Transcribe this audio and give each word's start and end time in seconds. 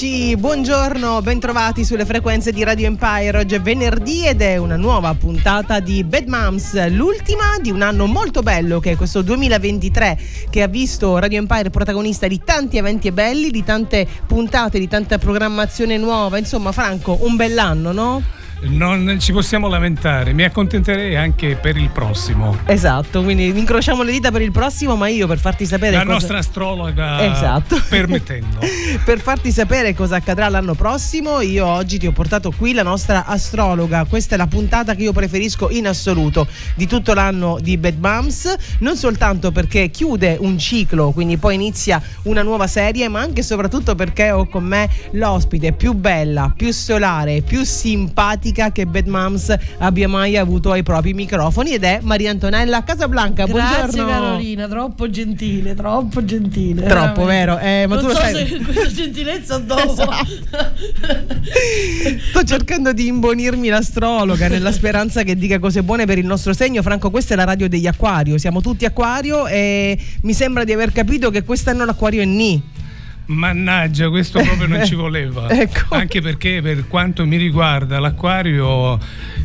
amici, 0.00 0.34
buongiorno, 0.34 1.20
bentrovati 1.20 1.84
sulle 1.84 2.06
frequenze 2.06 2.52
di 2.52 2.64
Radio 2.64 2.86
Empire. 2.86 3.36
Oggi 3.36 3.56
è 3.56 3.60
venerdì 3.60 4.26
ed 4.26 4.40
è 4.40 4.56
una 4.56 4.76
nuova 4.76 5.12
puntata 5.12 5.78
di 5.80 6.02
Bad 6.04 6.26
Moms, 6.26 6.88
l'ultima 6.88 7.58
di 7.60 7.70
un 7.70 7.82
anno 7.82 8.06
molto 8.06 8.40
bello 8.40 8.80
che 8.80 8.92
è 8.92 8.96
questo 8.96 9.20
2023 9.20 10.18
che 10.48 10.62
ha 10.62 10.68
visto 10.68 11.18
Radio 11.18 11.38
Empire 11.38 11.68
protagonista 11.68 12.26
di 12.26 12.40
tanti 12.42 12.78
eventi 12.78 13.12
belli, 13.12 13.50
di 13.50 13.62
tante 13.62 14.06
puntate, 14.26 14.78
di 14.78 14.88
tanta 14.88 15.18
programmazione 15.18 15.98
nuova. 15.98 16.38
Insomma, 16.38 16.72
Franco, 16.72 17.18
un 17.20 17.36
bell'anno, 17.36 17.92
no? 17.92 18.22
Non 18.62 19.16
ci 19.18 19.32
possiamo 19.32 19.68
lamentare, 19.68 20.32
mi 20.32 20.42
accontenterei 20.42 21.16
anche 21.16 21.56
per 21.56 21.76
il 21.76 21.88
prossimo. 21.88 22.58
Esatto, 22.66 23.22
quindi 23.22 23.46
incrociamo 23.46 24.02
le 24.02 24.12
dita 24.12 24.30
per 24.30 24.42
il 24.42 24.52
prossimo, 24.52 24.96
ma 24.96 25.08
io 25.08 25.26
per 25.26 25.38
farti 25.38 25.64
sapere... 25.64 25.96
La 25.96 26.02
cosa... 26.02 26.12
nostra 26.12 26.38
astrologa 26.38 27.32
esatto. 27.32 27.80
permettendo. 27.88 28.58
per 29.04 29.20
farti 29.20 29.50
sapere 29.50 29.94
cosa 29.94 30.16
accadrà 30.16 30.48
l'anno 30.48 30.74
prossimo, 30.74 31.40
io 31.40 31.66
oggi 31.66 31.98
ti 31.98 32.06
ho 32.06 32.12
portato 32.12 32.52
qui 32.56 32.72
la 32.72 32.82
nostra 32.82 33.24
astrologa. 33.24 34.04
Questa 34.04 34.34
è 34.34 34.38
la 34.38 34.46
puntata 34.46 34.94
che 34.94 35.02
io 35.02 35.12
preferisco 35.12 35.70
in 35.70 35.86
assoluto 35.86 36.46
di 36.74 36.86
tutto 36.86 37.14
l'anno 37.14 37.58
di 37.60 37.76
Bad 37.78 37.98
Moms, 37.98 38.54
non 38.80 38.96
soltanto 38.96 39.52
perché 39.52 39.88
chiude 39.90 40.36
un 40.38 40.58
ciclo, 40.58 41.12
quindi 41.12 41.38
poi 41.38 41.54
inizia 41.54 42.00
una 42.24 42.42
nuova 42.42 42.66
serie, 42.66 43.08
ma 43.08 43.20
anche 43.20 43.40
e 43.40 43.42
soprattutto 43.42 43.94
perché 43.94 44.30
ho 44.30 44.46
con 44.46 44.64
me 44.64 44.88
l'ospite 45.12 45.72
più 45.72 45.94
bella, 45.94 46.52
più 46.54 46.72
solare, 46.72 47.40
più 47.40 47.64
simpatica 47.64 48.49
simpatica 48.50 48.72
che 48.72 48.86
Bad 48.86 49.06
Moms 49.06 49.54
abbia 49.78 50.08
mai 50.08 50.36
avuto 50.36 50.72
ai 50.72 50.82
propri 50.82 51.14
microfoni 51.14 51.72
ed 51.72 51.84
è 51.84 52.00
Maria 52.02 52.30
Antonella 52.30 52.82
Casablanca. 52.82 53.46
Grazie 53.46 54.04
Carolina, 54.04 54.68
troppo 54.68 55.08
gentile, 55.08 55.74
troppo 55.74 56.24
gentile. 56.24 56.86
Troppo, 56.86 57.24
vero? 57.24 57.58
Eh, 57.58 57.86
ma 57.86 57.94
non 57.94 58.04
tu 58.04 58.10
so 58.10 58.16
sai... 58.16 58.46
se 58.46 58.58
questa 58.62 58.86
gentilezza 58.88 59.58
dopo. 59.58 59.92
Esatto. 59.92 60.24
Sto 62.30 62.44
cercando 62.44 62.92
di 62.92 63.06
imbonirmi 63.06 63.68
l'astrologa 63.68 64.48
nella 64.48 64.72
speranza 64.72 65.22
che 65.22 65.36
dica 65.36 65.58
cose 65.58 65.82
buone 65.82 66.06
per 66.06 66.18
il 66.18 66.26
nostro 66.26 66.52
segno. 66.52 66.82
Franco, 66.82 67.10
questa 67.10 67.34
è 67.34 67.36
la 67.36 67.44
radio 67.44 67.68
degli 67.68 67.86
acquario, 67.86 68.38
siamo 68.38 68.60
tutti 68.60 68.84
acquario 68.84 69.46
e 69.46 69.98
mi 70.22 70.32
sembra 70.32 70.64
di 70.64 70.72
aver 70.72 70.92
capito 70.92 71.30
che 71.30 71.44
quest'anno 71.44 71.84
l'acquario 71.84 72.22
è 72.22 72.24
Ni. 72.24 72.78
Mannaggia, 73.30 74.08
questo 74.08 74.40
proprio 74.40 74.66
non 74.66 74.84
ci 74.84 74.94
voleva. 74.96 75.48
ecco. 75.48 75.94
Anche 75.94 76.20
perché 76.20 76.60
per 76.62 76.88
quanto 76.88 77.24
mi 77.26 77.36
riguarda 77.36 78.00
l'acquario 78.00 78.98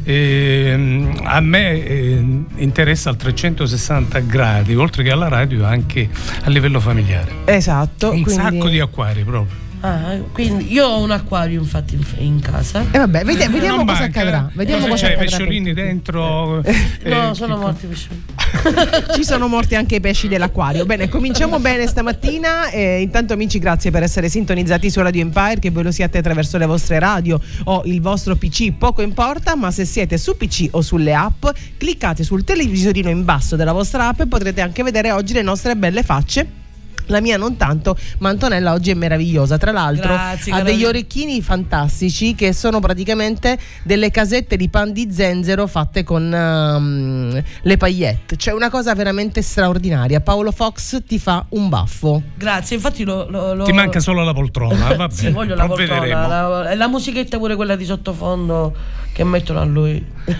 eh, 0.04 1.14
a 1.24 1.40
me 1.40 1.86
eh, 1.86 2.26
interessa 2.56 3.10
al 3.10 3.18
360 3.18 4.20
gradi, 4.20 4.76
oltre 4.76 5.04
che 5.04 5.12
alla 5.12 5.28
radio 5.28 5.66
anche 5.66 6.10
a 6.44 6.50
livello 6.50 6.80
familiare. 6.80 7.32
Esatto. 7.46 8.12
Un 8.12 8.24
quindi... 8.24 8.42
sacco 8.42 8.68
di 8.70 8.80
acquari 8.80 9.24
proprio. 9.24 9.65
Ah, 9.86 10.18
quindi 10.32 10.74
io 10.74 10.88
ho 10.88 11.04
un 11.04 11.12
acquario 11.12 11.62
infatti 11.62 11.94
in, 11.94 12.04
in 12.26 12.40
casa. 12.40 12.82
E 12.82 12.88
eh 12.92 12.98
vabbè, 12.98 13.24
vediamo, 13.24 13.54
vediamo 13.54 13.86
cosa 13.86 14.00
manca. 14.00 14.20
accadrà. 14.20 14.50
Vediamo 14.52 14.88
cosa, 14.88 14.94
cosa 14.94 15.08
c'è, 15.10 15.18
pesciolini 15.18 15.74
dentro. 15.74 16.64
Eh, 16.64 16.76
no, 17.04 17.36
sono 17.36 17.56
morti 17.56 17.86
i 17.86 17.90
pesciolini. 17.90 18.24
Ci 19.14 19.24
sono 19.24 19.48
morti 19.48 19.76
anche 19.76 19.96
i 19.96 20.00
pesci 20.00 20.28
dell'acquario. 20.28 20.88
Bene, 20.88 21.08
cominciamo 21.08 21.60
bene 21.60 21.86
stamattina. 21.86 22.70
Eh, 22.72 23.02
intanto, 23.02 23.34
amici, 23.34 23.60
grazie 23.60 23.92
per 23.92 24.02
essere 24.02 24.28
sintonizzati 24.28 24.90
su 24.90 25.02
Radio 25.02 25.22
Empire. 25.22 25.60
Che 25.60 25.70
voi 25.70 25.84
lo 25.84 25.92
siate 25.92 26.18
attraverso 26.18 26.58
le 26.58 26.66
vostre 26.66 26.98
radio 26.98 27.40
o 27.66 27.84
il 27.86 28.02
vostro 28.02 28.36
PC, 28.36 28.72
poco 28.72 29.04
importa. 29.04 29.56
Ma 29.56 29.70
se 29.70 29.86
siete 29.86 30.18
su 30.18 30.36
PC 30.36 30.70
o 30.72 30.82
sulle 30.82 31.14
app, 31.14 31.46
cliccate 31.78 32.24
sul 32.24 32.44
televisorino 32.44 33.12
in 33.12 33.24
basso 33.24 33.56
della 33.56 33.72
vostra 33.72 34.08
app 34.08 34.22
e 34.22 34.26
potrete 34.28 34.62
anche 34.62 34.82
vedere 34.82 35.12
oggi 35.12 35.34
le 35.34 35.44
nostre 35.44 35.76
belle 35.76 36.02
facce 36.02 36.64
la 37.08 37.22
mia 37.22 37.38
non 37.38 37.58
tanto, 37.58 37.98
ma 38.20 38.30
Antonella 38.30 38.74
oggi 38.74 38.92
è 38.92 38.94
meravigliosa. 38.94 39.58
Tra 39.58 39.72
l'altro 39.72 40.14
Grazie, 40.14 40.54
ha 40.54 40.62
degli 40.62 40.86
orecchini 40.86 41.42
fantastici 41.42 42.36
che 42.36 42.54
sono 42.54 42.80
praticamente 42.80 43.58
delle 43.84 44.12
casette 44.12 44.58
di 44.58 44.70
pan 44.70 44.92
di 44.92 45.12
zenzero 45.12 45.68
fatte 45.68 46.04
con 46.04 46.24
um, 46.24 47.44
le 47.62 47.78
paillette. 47.78 48.36
Cioè 48.38 48.54
una 48.54 48.70
cosa 48.70 48.94
veramente 48.96 49.42
straordinaria. 49.42 50.20
Paolo 50.22 50.52
Fox 50.52 51.04
ti 51.06 51.20
fa 51.20 51.46
un 51.50 51.70
baffo. 51.70 52.22
Grazie, 52.36 52.76
infatti 52.76 53.04
lo, 53.04 53.30
lo, 53.30 53.54
lo... 53.54 53.64
Ti 53.64 53.74
manca 53.74 54.00
solo 54.00 54.24
la 54.24 54.34
poltrona, 54.34 54.94
va 54.96 55.08
bene. 55.08 55.12
sì, 55.12 55.30
voglio 55.30 55.56
la 55.56 55.66
poltrona. 55.68 56.28
La, 56.28 56.76
la 56.76 56.88
musichetta 56.88 57.38
pure 57.38 57.56
quella 57.56 57.76
di 57.76 57.86
sottofondo 57.86 59.04
che 59.16 59.24
mettono 59.24 59.62
a 59.62 59.64
lui. 59.64 60.14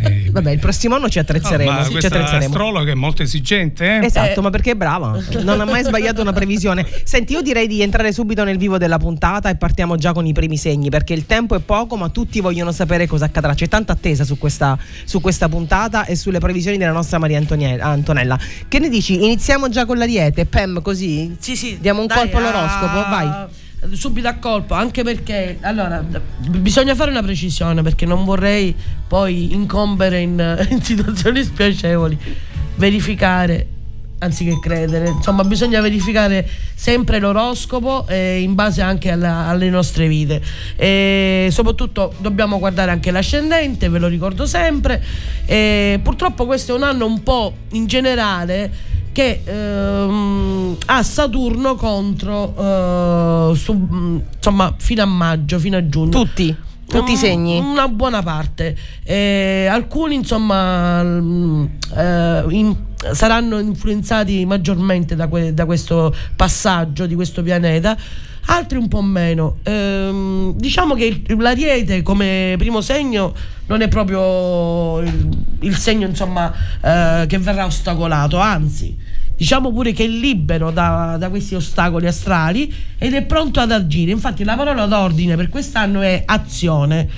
Eh, 0.00 0.30
Vabbè, 0.30 0.50
il 0.50 0.58
prossimo 0.58 0.94
anno 0.96 1.08
ci 1.08 1.18
attrezzeremo. 1.18 1.70
No, 1.70 1.78
ma 1.78 1.84
sì, 1.84 1.92
questa 1.92 2.36
astrologa 2.36 2.92
è 2.92 2.94
molto 2.94 3.22
esigente. 3.22 3.98
Eh? 3.98 4.04
Esatto, 4.04 4.40
eh. 4.40 4.42
ma 4.42 4.50
perché 4.50 4.72
è 4.72 4.74
brava. 4.74 5.18
Non 5.42 5.60
ha 5.60 5.64
mai 5.64 5.82
sbagliato 5.82 6.20
una 6.20 6.32
previsione. 6.32 6.86
Senti, 7.04 7.32
io 7.32 7.40
direi 7.40 7.66
di 7.66 7.80
entrare 7.80 8.12
subito 8.12 8.44
nel 8.44 8.58
vivo 8.58 8.78
della 8.78 8.98
puntata 8.98 9.48
e 9.48 9.56
partiamo 9.56 9.96
già 9.96 10.12
con 10.12 10.26
i 10.26 10.32
primi 10.32 10.56
segni, 10.56 10.88
perché 10.88 11.14
il 11.14 11.26
tempo 11.26 11.56
è 11.56 11.60
poco, 11.60 11.96
ma 11.96 12.08
tutti 12.10 12.40
vogliono 12.40 12.72
sapere 12.72 13.06
cosa 13.06 13.24
accadrà. 13.24 13.54
C'è 13.54 13.68
tanta 13.68 13.92
attesa 13.92 14.24
su 14.24 14.38
questa, 14.38 14.78
su 15.04 15.20
questa 15.20 15.48
puntata 15.48 16.04
e 16.04 16.14
sulle 16.14 16.38
previsioni 16.38 16.76
della 16.76 16.92
nostra 16.92 17.18
Maria 17.18 17.38
Antonella. 17.38 18.38
Che 18.68 18.78
ne 18.78 18.88
dici? 18.88 19.14
Iniziamo 19.14 19.68
già 19.68 19.86
con 19.86 19.98
l'ariete, 19.98 20.46
Pem, 20.46 20.82
così? 20.82 21.36
Sì, 21.38 21.56
sì. 21.56 21.78
Diamo 21.80 22.00
un 22.00 22.06
dai, 22.06 22.18
colpo 22.18 22.36
all'oroscopo, 22.38 22.98
uh... 22.98 23.08
vai 23.08 23.66
subito 23.92 24.28
a 24.28 24.34
colpo, 24.34 24.74
anche 24.74 25.02
perché 25.02 25.58
allora 25.60 26.04
bisogna 26.38 26.94
fare 26.94 27.10
una 27.10 27.22
precisione 27.22 27.82
perché 27.82 28.06
non 28.06 28.24
vorrei 28.24 28.74
poi 29.06 29.52
incombere 29.52 30.20
in, 30.20 30.66
in 30.70 30.82
situazioni 30.82 31.42
spiacevoli. 31.42 32.18
Verificare 32.76 33.66
anziché 34.20 34.58
credere, 34.60 35.10
insomma, 35.10 35.44
bisogna 35.44 35.80
verificare 35.80 36.48
sempre 36.74 37.18
l'oroscopo 37.18 38.06
eh, 38.08 38.40
in 38.40 38.54
base 38.54 38.82
anche 38.82 39.10
alla, 39.10 39.46
alle 39.46 39.70
nostre 39.70 40.08
vite. 40.08 40.42
E 40.76 41.48
soprattutto 41.50 42.14
dobbiamo 42.18 42.58
guardare 42.58 42.90
anche 42.90 43.10
l'ascendente, 43.10 43.88
ve 43.88 43.98
lo 43.98 44.08
ricordo 44.08 44.46
sempre. 44.46 45.02
E 45.44 46.00
purtroppo 46.02 46.46
questo 46.46 46.72
è 46.72 46.76
un 46.76 46.82
anno 46.82 47.06
un 47.06 47.22
po' 47.22 47.54
in 47.72 47.86
generale 47.86 48.96
che 49.18 49.40
ehm, 49.44 50.76
ha 50.86 51.02
Saturno 51.02 51.74
contro 51.74 52.54
eh, 52.56 53.56
su, 53.56 54.22
insomma 54.32 54.72
fino 54.78 55.02
a 55.02 55.06
maggio, 55.06 55.58
fino 55.58 55.76
a 55.76 55.88
giugno. 55.88 56.10
Tutti. 56.10 56.56
Tutti 56.86 57.12
i 57.12 57.16
segni? 57.16 57.58
Una 57.58 57.88
buona 57.88 58.22
parte. 58.22 58.76
Eh, 59.02 59.66
alcuni, 59.66 60.14
insomma, 60.14 61.02
eh, 61.02 62.44
in, 62.48 62.74
saranno 63.12 63.58
influenzati 63.58 64.46
maggiormente 64.46 65.16
da, 65.16 65.26
que, 65.26 65.52
da, 65.52 65.66
questo 65.66 66.14
passaggio 66.36 67.06
di 67.06 67.14
questo 67.14 67.42
pianeta, 67.42 67.98
altri 68.48 68.78
un 68.78 68.88
po' 68.88 69.02
meno. 69.02 69.58
Eh, 69.62 70.52
diciamo 70.54 70.94
che 70.94 71.22
l'Ariete 71.36 72.02
come 72.02 72.54
primo 72.58 72.80
segno 72.80 73.34
non 73.66 73.80
è 73.80 73.88
proprio 73.88 75.00
il, 75.00 75.28
il 75.60 75.76
segno, 75.76 76.06
insomma, 76.06 76.52
eh, 76.80 77.26
che 77.26 77.38
verrà 77.38 77.64
ostacolato, 77.64 78.38
anzi 78.38 79.16
diciamo 79.38 79.72
pure 79.72 79.92
che 79.92 80.02
è 80.02 80.08
libero 80.08 80.72
da, 80.72 81.14
da, 81.16 81.28
questi 81.28 81.54
ostacoli 81.54 82.08
astrali 82.08 82.74
ed 82.98 83.14
è 83.14 83.22
pronto 83.22 83.60
ad 83.60 83.70
agire. 83.70 84.10
Infatti 84.10 84.42
la 84.42 84.56
parola 84.56 84.86
d'ordine 84.86 85.36
per 85.36 85.48
quest'anno 85.48 86.00
è 86.00 86.24
azione. 86.26 87.08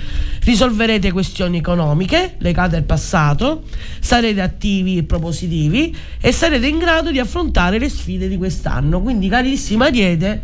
Risolverete 0.43 1.11
questioni 1.11 1.57
economiche 1.57 2.35
legate 2.37 2.75
al 2.75 2.83
passato, 2.83 3.63
sarete 3.99 4.39
attivi 4.39 4.97
e 4.97 5.03
propositivi 5.03 5.95
e 6.19 6.31
sarete 6.31 6.67
in 6.67 6.77
grado 6.77 7.09
di 7.09 7.17
affrontare 7.17 7.79
le 7.79 7.89
sfide 7.89 8.27
di 8.27 8.37
quest'anno. 8.37 9.01
Quindi 9.01 9.27
carissima 9.27 9.85
Ariete, 9.85 10.41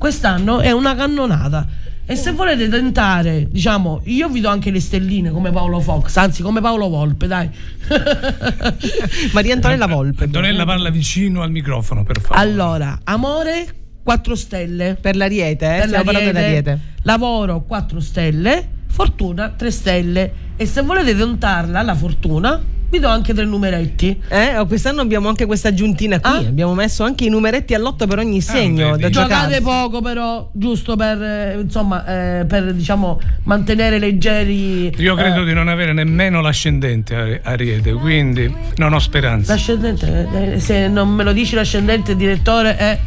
quest'anno 0.00 0.60
è 0.60 0.70
una 0.70 0.94
cannonata 0.94 1.66
e 2.06 2.16
se 2.16 2.32
volete 2.32 2.68
tentare, 2.68 3.46
diciamo, 3.48 4.00
io 4.06 4.28
vi 4.28 4.40
do 4.40 4.48
anche 4.48 4.72
le 4.72 4.80
stelline 4.80 5.30
come 5.30 5.52
Paolo 5.52 5.78
Fox, 5.78 6.16
anzi 6.16 6.42
come 6.42 6.60
Paolo 6.60 6.88
Volpe, 6.88 7.28
dai. 7.28 7.48
Maria 9.32 9.54
Antonella 9.54 9.86
Volpe. 9.86 10.24
Antonella 10.24 10.64
parla 10.64 10.90
vicino 10.90 11.42
al 11.42 11.52
microfono, 11.52 12.02
per 12.02 12.20
favore. 12.20 12.40
Allora, 12.40 12.98
amore 13.04 13.66
4 14.02 14.34
stelle. 14.34 14.98
Per 15.00 15.14
l'ariete, 15.14 15.66
eh? 15.66 15.78
Per 15.78 15.86
Stiamo 15.86 16.10
l'ariete. 16.10 16.32
dell'ariete. 16.32 16.78
Lavoro 17.02 17.62
4 17.62 18.00
stelle, 18.00 18.68
fortuna 18.88 19.50
3 19.50 19.70
stelle. 19.70 20.32
E 20.60 20.66
se 20.66 20.82
volete 20.82 21.16
tentarla, 21.16 21.80
la 21.80 21.94
fortuna, 21.94 22.60
vi 22.90 22.98
do 22.98 23.08
anche 23.08 23.32
tre 23.32 23.46
numeretti. 23.46 24.20
Eh, 24.28 24.58
oh, 24.58 24.66
quest'anno 24.66 25.00
abbiamo 25.00 25.30
anche 25.30 25.46
questa 25.46 25.68
aggiuntina 25.68 26.20
qui. 26.20 26.30
Ah? 26.30 26.36
Abbiamo 26.36 26.74
messo 26.74 27.02
anche 27.02 27.24
i 27.24 27.30
numeretti 27.30 27.72
all'otto 27.72 28.06
per 28.06 28.18
ogni 28.18 28.36
ah, 28.36 28.42
segno. 28.42 28.92
Ah, 28.92 28.96
da 28.98 29.08
Giocate 29.08 29.62
poco, 29.62 30.02
però, 30.02 30.50
giusto 30.52 30.96
per 30.96 31.22
eh, 31.22 31.58
insomma, 31.62 32.40
eh, 32.40 32.44
per 32.44 32.74
diciamo 32.74 33.18
mantenere 33.44 33.98
leggeri. 33.98 34.94
Io 34.98 35.14
credo 35.14 35.40
eh, 35.40 35.44
di 35.46 35.54
non 35.54 35.68
avere 35.68 35.94
nemmeno 35.94 36.42
l'ascendente 36.42 37.40
Ariete, 37.42 37.94
quindi 37.94 38.54
non 38.76 38.92
ho 38.92 38.98
speranza. 38.98 39.54
L'ascendente, 39.54 40.28
eh, 40.34 40.60
se 40.60 40.88
non 40.88 41.08
me 41.08 41.24
lo 41.24 41.32
dici 41.32 41.54
l'ascendente, 41.54 42.14
direttore, 42.14 42.76
è. 42.76 42.98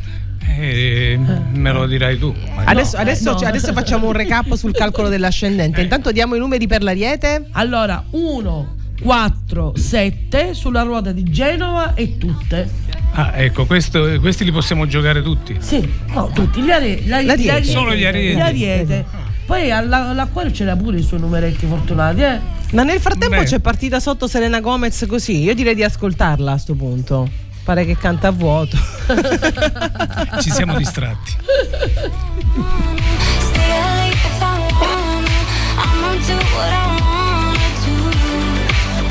Eh, 0.46 1.18
me 1.54 1.72
lo 1.72 1.86
dirai 1.88 2.18
tu. 2.18 2.34
Adesso, 2.66 2.96
no, 2.96 3.02
adesso, 3.02 3.32
no. 3.32 3.38
adesso, 3.38 3.74
facciamo 3.74 4.08
un 4.08 4.14
recap 4.14 4.54
sul 4.56 4.74
calcolo 4.74 5.10
dell'ascendente. 5.10 5.82
Intanto 5.82 6.12
diamo 6.12 6.36
i 6.36 6.40
numeri 6.40 6.68
per 6.68 6.84
l'Ariete. 6.84 7.48
Allora, 7.52 8.04
1, 8.12 8.76
4, 9.02 9.74
7 9.76 10.54
sulla 10.54 10.84
ruota 10.84 11.12
di 11.12 11.24
Genova 11.24 11.94
e 11.94 12.18
tutte. 12.18 12.70
Ah, 13.14 13.32
ecco, 13.36 13.66
questo, 13.66 14.20
questi 14.20 14.44
li 14.44 14.52
possiamo 14.52 14.88
giocare 14.88 15.22
tutti. 15.22 15.56
Sì, 15.60 15.88
no, 16.14 16.30
tutti. 16.34 16.62
Gli 16.62 16.72
are, 16.72 17.02
la, 17.06 17.22
La 17.22 17.36
diete. 17.36 17.64
Solo 17.64 17.94
gli 17.94 18.06
arieti. 18.06 18.36
Gli 18.38 18.42
ariete. 18.42 19.06
Poi 19.46 19.70
alla- 19.72 20.10
all'acquario 20.10 20.52
c'era 20.52 20.76
pure 20.76 21.00
i 21.00 21.04
suoi 21.04 21.20
numeretti 21.20 21.66
fortunati, 21.66 22.22
eh. 22.22 22.40
Ma 22.72 22.84
nel 22.84 23.00
frattempo 23.00 23.38
Beh. 23.38 23.44
c'è 23.44 23.60
partita 23.60 24.00
sotto 24.00 24.26
Selena 24.26 24.60
Gomez 24.62 25.06
così. 25.08 25.42
Io 25.44 25.54
direi 25.54 25.76
di 25.76 25.84
ascoltarla 25.84 26.54
a 26.54 26.58
sto 26.58 26.74
punto. 26.74 27.30
Pare 27.64 27.86
che 27.86 27.96
canta 27.96 28.28
a 28.28 28.32
vuoto. 28.32 28.78
Ci 30.42 30.52
siamo 30.52 30.76
distratti. 30.76 31.38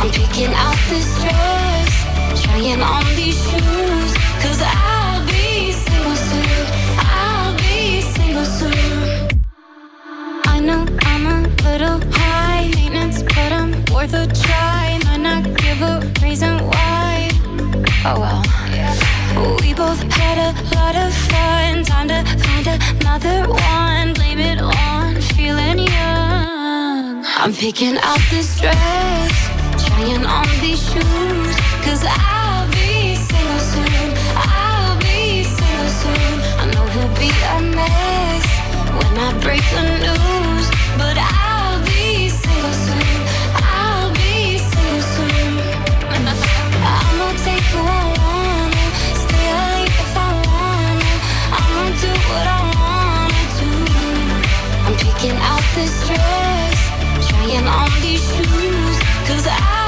I'm 0.02 0.10
picking 0.10 0.52
out 0.52 0.76
this 0.88 1.06
dress, 1.20 2.42
trying 2.42 2.82
on 2.82 3.04
these 3.14 3.38
shoes. 3.38 4.14
Cause 4.42 4.60
I'll 4.60 5.24
be 5.26 5.70
single 5.72 6.16
soon. 6.16 6.66
I'll 6.98 7.54
be 7.56 8.00
single 8.00 8.44
soon. 8.44 9.28
I 10.46 10.58
know 10.58 10.84
I'm 11.02 11.26
a 11.26 11.48
little 11.62 12.00
high 12.10 12.68
maintenance, 12.74 13.22
but 13.22 13.52
I'm 13.52 13.70
worth 13.94 14.12
a 14.14 14.26
try. 14.26 14.98
Might 15.04 15.20
not 15.20 15.44
give 15.56 15.80
a 15.82 16.02
reason 16.20 16.58
why. 16.66 16.91
Oh 18.04 18.18
well. 18.18 18.42
We 19.60 19.74
both 19.74 20.02
had 20.12 20.36
a 20.36 20.50
lot 20.74 20.96
of 20.96 21.14
fun. 21.30 21.84
Time 21.84 22.08
to 22.08 22.24
find 22.42 22.66
another 22.66 23.48
one. 23.48 24.12
Blame 24.14 24.40
it 24.40 24.58
on 24.58 25.20
feeling 25.20 25.78
young. 25.78 27.24
I'm 27.24 27.52
picking 27.52 27.98
out 27.98 28.18
this 28.28 28.60
dress, 28.60 29.32
trying 29.86 30.26
on 30.26 30.48
these 30.60 30.82
shoes. 30.82 31.54
Cause 31.86 32.04
I'll 32.04 32.68
be 32.72 33.14
single 33.14 33.60
soon. 33.72 34.14
I'll 34.34 34.98
be 34.98 35.44
single 35.44 35.88
soon. 36.02 36.40
I 36.58 36.64
know 36.74 36.84
he'll 36.94 37.14
be 37.22 37.30
a 37.30 37.60
mess 37.76 38.46
when 38.98 39.16
I 39.16 39.38
break 39.40 39.62
the 39.70 39.82
news. 40.02 40.41
What 52.32 52.46
I 52.46 52.60
wanna 52.78 53.44
do. 53.60 53.72
I'm 54.86 54.96
picking 55.04 55.36
out 55.50 55.64
this 55.76 55.94
dress, 56.08 56.78
trying 57.28 57.66
on 57.66 57.90
these 58.00 58.24
shoes. 58.34 58.96
Cause 59.28 59.46
I'll 59.46 59.81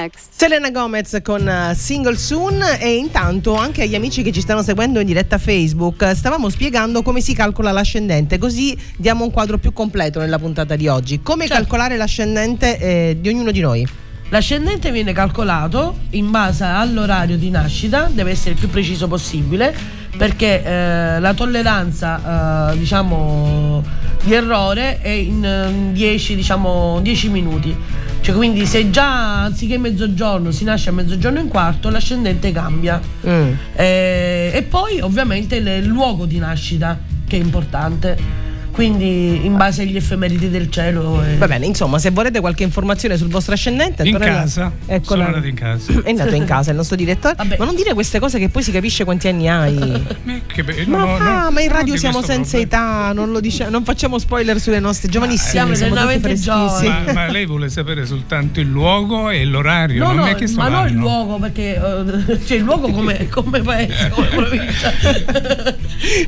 next? 0.00 0.28
Selena 0.30 0.70
Gomez 0.70 1.18
con 1.22 1.46
eh, 1.48 1.74
Single 1.74 2.16
Soon 2.16 2.62
e 2.78 2.96
intanto 2.96 3.54
anche 3.54 3.82
agli 3.82 3.94
amici 3.94 4.22
che 4.22 4.32
ci 4.32 4.40
stanno 4.40 4.62
seguendo 4.62 5.00
in 5.00 5.06
diretta 5.06 5.38
Facebook 5.38 6.02
eh, 6.02 6.14
stavamo 6.14 6.48
spiegando 6.48 7.02
come 7.02 7.20
si 7.20 7.34
calcola 7.34 7.70
l'ascendente 7.72 8.38
così 8.38 8.76
diamo 8.96 9.24
un 9.24 9.30
quadro 9.30 9.58
più 9.58 9.72
completo 9.72 10.20
nella 10.20 10.38
puntata 10.38 10.76
di 10.76 10.88
oggi. 10.88 11.20
Come 11.22 11.46
Certo. 11.46 11.62
calcolare 11.62 11.96
l'ascendente 11.96 12.78
eh, 12.78 13.16
di 13.20 13.28
ognuno 13.28 13.50
di 13.50 13.60
noi? 13.60 13.86
L'ascendente 14.28 14.92
viene 14.92 15.12
calcolato 15.12 15.98
in 16.10 16.30
base 16.30 16.62
all'orario 16.64 17.36
di 17.36 17.50
nascita, 17.50 18.08
deve 18.12 18.30
essere 18.30 18.50
il 18.50 18.58
più 18.58 18.68
preciso 18.68 19.08
possibile, 19.08 19.74
perché 20.16 20.62
eh, 20.62 21.18
la 21.18 21.34
tolleranza, 21.34 22.70
eh, 22.72 22.78
diciamo, 22.78 23.82
di 24.22 24.32
errore 24.32 25.00
è 25.00 25.08
in 25.08 25.44
eh, 25.44 25.92
10, 25.92 26.36
diciamo, 26.36 27.00
10 27.02 27.28
minuti. 27.28 27.76
Cioè, 28.20 28.34
quindi 28.34 28.66
se 28.66 28.90
già 28.90 29.44
anziché 29.44 29.78
mezzogiorno 29.78 30.50
si 30.50 30.64
nasce 30.64 30.90
a 30.90 30.92
mezzogiorno 30.92 31.38
e 31.38 31.42
un 31.42 31.48
quarto, 31.48 31.88
l'ascendente 31.88 32.52
cambia. 32.52 33.00
Mm. 33.26 33.52
Eh, 33.74 34.50
e 34.54 34.62
poi 34.68 35.00
ovviamente 35.00 35.56
il 35.56 35.68
il 35.68 35.86
luogo 35.86 36.26
di 36.26 36.38
nascita, 36.38 36.98
che 37.26 37.36
è 37.36 37.40
importante. 37.40 38.48
Quindi 38.80 39.44
in 39.44 39.56
base 39.58 39.82
agli 39.82 39.96
effemeriti 39.96 40.48
del 40.48 40.70
cielo. 40.70 41.22
eh. 41.22 41.36
Va 41.36 41.46
bene, 41.46 41.66
insomma, 41.66 41.98
se 41.98 42.08
volete 42.10 42.40
qualche 42.40 42.62
informazione 42.62 43.18
sul 43.18 43.28
vostro 43.28 43.52
ascendente, 43.52 44.02
In 44.08 44.14
Antonella- 44.14 44.38
casa. 44.40 44.72
Eccola. 44.86 45.24
Sono 45.24 45.36
nato 45.36 45.46
in 45.48 45.54
casa. 45.54 45.92
È 46.02 46.12
nato 46.12 46.34
in 46.34 46.44
casa 46.46 46.70
il 46.70 46.76
nostro 46.76 46.96
direttore. 46.96 47.34
Vabbè. 47.36 47.56
Ma 47.58 47.66
non 47.66 47.74
dire 47.74 47.92
queste 47.92 48.18
cose 48.18 48.38
che 48.38 48.48
poi 48.48 48.62
si 48.62 48.72
capisce 48.72 49.04
quanti 49.04 49.28
anni 49.28 49.48
hai. 49.48 49.78
Eh, 50.30 50.42
che 50.46 50.62
be- 50.64 50.84
Ma, 50.86 50.98
no, 50.98 51.04
no, 51.06 51.14
ah, 51.16 51.42
no, 51.44 51.50
ma 51.50 51.60
in 51.60 51.70
radio 51.70 51.92
di 51.94 51.98
siamo 51.98 52.22
senza 52.22 52.56
problema. 52.56 52.62
età, 53.08 53.12
non, 53.12 53.30
lo 53.32 53.40
dice- 53.40 53.68
non 53.68 53.84
facciamo 53.84 54.18
spoiler 54.18 54.58
sulle 54.60 54.78
nostre 54.80 55.08
giovanissime. 55.10 55.50
Siamo 55.50 55.74
siamo 55.74 55.94
freschissimi. 55.96 56.36
giovani. 56.38 56.88
Ma, 56.88 57.12
ma 57.12 57.26
lei 57.26 57.44
vuole 57.46 57.68
sapere 57.68 58.06
soltanto 58.06 58.60
il 58.60 58.68
luogo 58.68 59.28
e 59.30 59.44
l'orario, 59.44 59.98
No, 60.02 60.06
non 60.08 60.16
no, 60.16 60.22
mi 60.24 60.30
ha 60.30 60.34
chiesto 60.34 60.58
ma 60.60 60.68
non 60.68 60.86
il 60.86 60.94
l'anno. 60.94 61.00
luogo 61.06 61.38
perché 61.38 61.74
eh, 61.76 62.40
cioè 62.46 62.56
il 62.58 62.62
luogo 62.62 62.90
come, 62.90 63.28
come 63.28 63.60
paese, 63.62 64.08
come 64.10 64.26
provincia. 64.28 64.92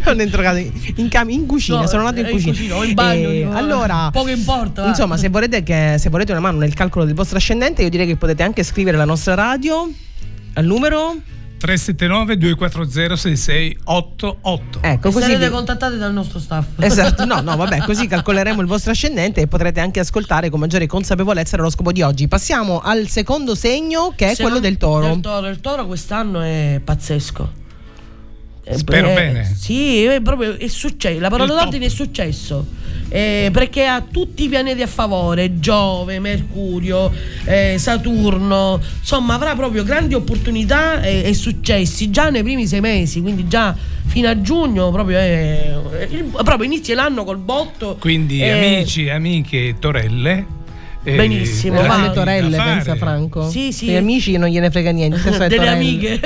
non 0.05 0.21
è 0.21 0.23
entrato 0.23 0.57
in, 0.59 0.71
in 0.97 1.09
cam- 1.09 1.31
in 1.31 1.47
cucina, 1.47 1.81
No, 1.81 1.87
sono 1.87 2.03
nato 2.03 2.19
in 2.21 2.27
in 2.27 2.33
cucina. 2.51 2.75
cucina 2.75 2.77
o 2.77 2.85
in 2.85 2.95
bagno, 2.95 3.29
Eh, 3.31 3.33
dico, 3.45 3.53
allora, 3.53 4.11
poco 4.13 4.29
importa. 4.29 4.87
Insomma, 4.87 5.17
se 5.17 5.29
volete, 5.29 5.63
che, 5.63 5.97
se 5.99 6.09
volete 6.11 6.33
una 6.33 6.41
mano 6.41 6.59
nel 6.59 6.75
calcolo 6.75 7.05
del 7.05 7.15
vostro 7.15 7.37
ascendente, 7.39 7.83
io 7.83 7.89
direi 7.91 8.07
che 8.07 8.17
potete 8.17 8.43
anche 8.43 8.63
scrivere 8.63 8.97
alla 8.97 9.05
nostra 9.07 9.35
radio 9.35 9.91
al 10.55 10.65
numero. 10.65 11.17
379 11.63 12.39
240 12.39 13.15
6688. 13.17 14.79
Ecco, 14.83 15.09
E 15.09 15.13
così. 15.13 15.25
sarete 15.27 15.47
vi- 15.47 15.53
contattati 15.55 15.97
dal 15.97 16.13
nostro 16.13 16.41
staff. 16.41 16.67
Esatto, 16.79 17.25
no, 17.25 17.41
no, 17.41 17.55
vabbè, 17.57 17.79
così 17.87 18.09
calcoleremo 18.09 18.61
il 18.61 18.67
vostro 18.67 18.91
ascendente 18.91 19.43
e 19.43 19.47
potrete 19.47 19.79
anche 19.79 20.01
ascoltare 20.01 20.51
con 20.51 20.59
maggiore 20.59 20.87
consapevolezza 20.87 21.57
l'oroscopo 21.57 21.93
di 21.93 22.03
oggi. 22.03 22.27
Passiamo 22.27 22.81
al 22.81 23.07
secondo 23.09 23.55
segno 23.55 24.13
che 24.17 24.31
è 24.31 24.35
Se 24.35 24.43
quello 24.43 24.55
non- 24.59 24.63
del 24.63 24.77
toro. 24.77 25.07
Del 25.07 25.21
toro. 25.21 25.47
Il 25.49 25.61
toro 25.61 25.87
quest'anno 25.87 26.41
è 26.41 26.81
pazzesco. 26.83 27.61
Eh, 28.65 28.79
Spero 28.79 29.11
eh, 29.11 29.15
bene. 29.15 29.57
Sì, 29.59 30.05
è 30.05 30.21
proprio 30.21 30.57
è 30.57 30.69
successo. 30.69 31.19
La 31.19 31.31
parola 31.31 31.53
d'ordine 31.55 31.87
è 31.87 31.89
successo. 31.89 32.65
Eh, 33.09 33.51
perché 33.53 33.85
ha 33.85 34.01
tutti 34.01 34.45
i 34.45 34.49
pianeti 34.49 34.83
a 34.83 34.87
favore: 34.87 35.59
Giove, 35.59 36.19
Mercurio, 36.21 37.13
eh, 37.45 37.75
Saturno. 37.79 38.81
Insomma, 39.01 39.35
avrà 39.35 39.55
proprio 39.55 39.83
grandi 39.83 40.15
opportunità 40.15 41.03
e, 41.03 41.23
e 41.25 41.35
successi 41.35 42.11
già 42.11 42.31
nei 42.31 42.43
primi 42.43 42.67
sei 42.67 42.81
mesi. 42.81 43.21
Quindi, 43.21 43.49
già 43.49 43.77
fino 44.07 44.29
a 44.29 44.41
giugno, 44.41 44.91
proprio, 44.91 45.19
proprio 46.33 46.63
inizia 46.63 46.95
l'anno 46.95 47.25
col 47.25 47.39
botto. 47.39 47.97
Quindi 47.99 48.41
Eh, 48.41 48.51
amici, 48.51 49.09
amiche, 49.09 49.75
torelle. 49.79 50.61
Eh, 51.05 51.17
Benissimo, 51.17 51.81
Le 51.81 51.89
varie 51.89 52.07
da 52.09 52.13
torelle, 52.13 52.57
pensa 52.57 52.95
Franco. 52.97 53.49
Sì, 53.49 53.73
sì. 53.73 53.87
Gli 53.87 53.95
amici 53.97 54.37
non 54.37 54.49
gliene 54.49 54.71
frega 54.71 54.91
niente. 54.93 55.17
le 55.31 55.37
delle 55.39 55.57
torelle. 55.57 55.69
amiche. 55.69 56.21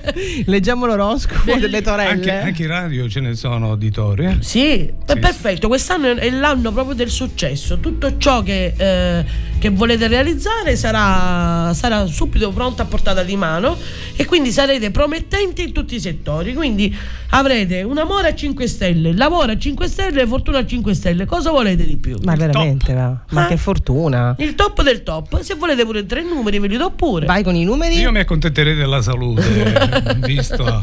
Leggiamo 0.46 0.86
l'oroscopo 0.86 1.42
Belli- 1.44 1.60
delle 1.60 1.82
torelle. 1.82 2.10
Anche, 2.10 2.30
anche 2.32 2.62
in 2.62 2.68
radio 2.68 3.08
ce 3.08 3.20
ne 3.20 3.34
sono 3.34 3.76
di 3.76 3.90
tori. 3.90 4.24
eh. 4.26 4.36
Sì, 4.40 4.86
è 4.86 4.92
Sì, 5.06 5.18
perfetto. 5.18 5.68
Quest'anno 5.68 6.16
è 6.16 6.30
l'anno 6.30 6.72
proprio 6.72 6.94
del 6.94 7.10
successo. 7.10 7.78
Tutto 7.78 8.16
ciò 8.18 8.42
che, 8.42 8.72
eh, 8.76 9.24
che 9.58 9.68
volete 9.70 10.06
realizzare 10.08 10.76
sarà, 10.76 11.72
sarà 11.74 12.06
subito 12.06 12.50
pronto 12.52 12.82
a 12.82 12.84
portata 12.86 13.22
di 13.22 13.36
mano 13.36 13.76
e 14.16 14.24
quindi 14.24 14.50
sarete 14.50 14.90
promettenti 14.90 15.62
in 15.62 15.72
tutti 15.72 15.94
i 15.94 16.00
settori. 16.00 16.54
Quindi 16.54 16.94
avrete 17.30 17.82
un 17.82 17.98
amore 17.98 18.28
a 18.28 18.34
5 18.34 18.66
stelle, 18.66 19.12
lavoro 19.14 19.52
a 19.52 19.58
5 19.58 19.88
stelle, 19.88 20.26
fortuna 20.26 20.58
a 20.58 20.66
5 20.66 20.94
stelle. 20.94 21.24
Cosa 21.26 21.50
volete 21.50 21.84
di 21.86 21.96
più? 21.96 22.16
Ma 22.22 22.34
veramente, 22.34 22.92
va. 22.94 23.16
Ma 23.30 23.44
Ah. 23.44 23.46
che 23.46 23.56
fortuna. 23.56 24.20
Il 24.38 24.54
top 24.54 24.82
del 24.82 25.02
top. 25.02 25.40
Se 25.40 25.54
volete 25.54 25.84
pure 25.84 26.06
tre 26.06 26.22
numeri, 26.22 26.58
ve 26.58 26.68
li 26.68 26.76
do 26.76 26.90
pure. 26.90 27.26
Vai 27.26 27.42
con 27.42 27.54
i 27.54 27.64
numeri. 27.64 27.98
Io 27.98 28.10
mi 28.10 28.20
accontenterei 28.20 28.74
della 28.74 29.02
salute, 29.02 30.16
visto. 30.20 30.80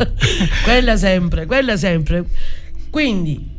quella 0.63 0.97
sempre, 0.97 1.45
quella 1.45 1.77
sempre. 1.77 2.25
Quindi 2.89 3.57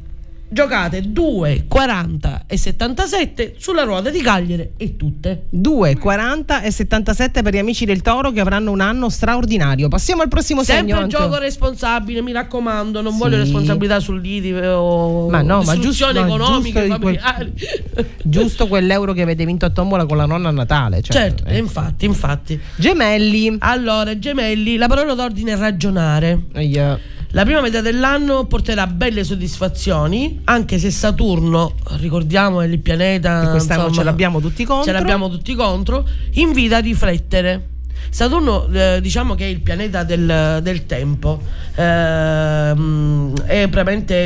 giocate 0.52 1.12
2, 1.12 1.66
40 1.68 2.44
e 2.48 2.56
77 2.56 3.54
sulla 3.56 3.84
ruota 3.84 4.10
di 4.10 4.20
Cagliere 4.20 4.72
e 4.76 4.96
tutte. 4.96 5.44
2, 5.48 5.96
40 5.96 6.62
e 6.62 6.70
77 6.72 7.42
per 7.42 7.54
gli 7.54 7.58
amici 7.58 7.84
del 7.84 8.02
Toro 8.02 8.32
che 8.32 8.40
avranno 8.40 8.72
un 8.72 8.80
anno 8.80 9.08
straordinario. 9.08 9.88
Passiamo 9.88 10.22
al 10.22 10.28
prossimo 10.28 10.64
Sempre 10.64 10.94
segno. 10.96 11.06
gioco 11.06 11.38
responsabile, 11.38 12.20
mi 12.20 12.32
raccomando, 12.32 13.00
non 13.00 13.12
sì. 13.12 13.18
voglio 13.18 13.36
responsabilità 13.36 14.00
sull'IDI 14.00 14.52
o 14.52 15.28
ma 15.30 15.42
no, 15.42 15.62
ma 15.62 15.78
giusto, 15.78 16.10
no, 16.10 16.18
economiche, 16.18 16.86
giusto, 16.86 16.98
quel, 16.98 17.52
giusto 18.24 18.66
quell'euro 18.66 19.12
che 19.12 19.22
avete 19.22 19.44
vinto 19.44 19.66
a 19.66 19.70
tombola 19.70 20.04
con 20.04 20.16
la 20.16 20.26
nonna 20.26 20.48
a 20.48 20.52
Natale. 20.52 21.00
Cioè, 21.00 21.16
certo, 21.16 21.44
eh. 21.44 21.58
infatti, 21.58 22.04
infatti. 22.04 22.60
Gemelli. 22.74 23.56
Allora, 23.60 24.18
gemelli, 24.18 24.76
la 24.76 24.88
parola 24.88 25.14
d'ordine 25.14 25.52
è 25.52 25.56
ragionare. 25.56 26.46
Yeah. 26.54 26.98
La 27.32 27.44
prima 27.44 27.60
metà 27.60 27.80
dell'anno 27.80 28.46
porterà 28.46 28.88
belle 28.88 29.22
soddisfazioni, 29.22 30.40
anche 30.44 30.78
se 30.78 30.90
Saturno, 30.90 31.74
ricordiamo, 31.98 32.60
è 32.60 32.66
il 32.66 32.80
pianeta. 32.80 33.42
E 33.42 33.50
quest'anno 33.50 33.82
insomma, 33.82 33.98
ce 33.98 34.04
l'abbiamo 34.04 34.40
tutti 34.40 34.64
contro. 34.64 34.84
Ce 34.84 34.92
l'abbiamo 34.92 35.28
tutti 35.28 35.54
contro. 35.54 36.08
Invita 36.32 36.78
a 36.78 36.80
riflettere. 36.80 37.68
Saturno 38.08 38.66
eh, 38.72 38.98
diciamo 39.00 39.34
che 39.36 39.44
è 39.44 39.48
il 39.48 39.60
pianeta 39.60 40.02
del, 40.02 40.58
del 40.62 40.86
tempo, 40.86 41.40
eh, 41.76 42.74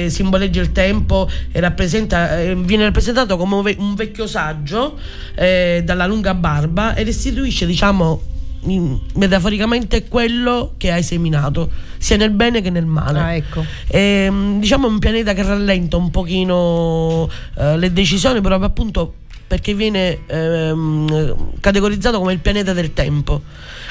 simboleggia 0.09 0.61
il 0.61 0.73
tempo 0.73 1.29
e 1.53 1.61
rappresenta, 1.61 2.41
eh, 2.41 2.55
viene 2.55 2.85
rappresentato 2.85 3.37
come 3.37 3.57
un, 3.57 3.63
ve- 3.63 3.77
un 3.79 3.95
vecchio 3.95 4.27
saggio 4.27 4.99
eh, 5.35 5.83
dalla 5.85 6.07
lunga 6.07 6.33
barba 6.35 6.95
e 6.95 7.03
restituisce 7.05 7.67
diciamo 7.67 8.33
metaforicamente 9.15 10.09
quello 10.09 10.75
che 10.77 10.91
hai 10.91 11.03
seminato, 11.03 11.71
sia 11.99 12.17
nel 12.17 12.31
bene 12.31 12.61
che 12.61 12.71
nel 12.71 12.87
male. 12.87 13.19
Ah, 13.19 13.35
ecco. 13.35 13.65
E, 13.87 13.99
ehm, 14.27 14.61
diciamo 14.61 14.87
un 14.87 14.99
pianeta 14.99 15.33
che 15.33 15.43
rallenta 15.43 15.97
un 15.97 16.11
pochino 16.11 17.29
eh, 17.57 17.77
le 17.77 17.93
decisioni, 17.93 18.41
proprio 18.41 18.67
appunto 18.67 19.15
perché 19.47 19.75
viene 19.75 20.21
ehm, 20.27 21.61
categorizzato 21.61 22.19
come 22.19 22.33
il 22.33 22.41
pianeta 22.41 22.73
del 22.73 22.93
tempo. 22.93 23.43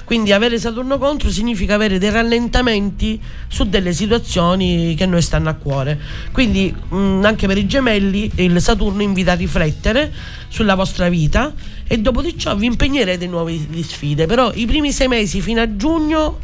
Quindi 0.04 0.34
avere 0.34 0.58
Saturno 0.58 0.98
contro 0.98 1.30
significa 1.30 1.76
avere 1.76 2.00
dei 2.00 2.10
rallentamenti 2.10 3.22
su 3.48 3.64
delle 3.70 3.94
situazioni 3.94 4.96
che 4.96 5.04
a 5.04 5.08
noi 5.08 5.22
stanno 5.22 5.50
a 5.50 5.54
cuore. 5.54 6.00
Quindi 6.32 6.76
mh, 6.90 7.22
anche 7.24 7.48
per 7.48 7.58
i 7.58 7.66
gemelli 7.66 8.32
il 8.36 8.60
Saturno 8.62 9.04
invita 9.04 9.34
a 9.34 9.36
riflettere 9.36 10.12
sulla 10.50 10.76
vostra 10.76 11.08
vita 11.08 11.54
e 11.88 11.98
dopo 12.00 12.22
di 12.22 12.38
ciò 12.38 12.56
vi 12.56 12.66
impegnerete 12.68 13.26
in 13.26 13.32
nuove 13.32 13.60
sfide. 13.82 14.26
Però 14.26 14.52
i 14.54 14.66
primi 14.66 14.92
sei 14.92 15.08
mesi 15.08 15.42
fino 15.42 15.62
a 15.62 15.76
giugno 15.76 16.40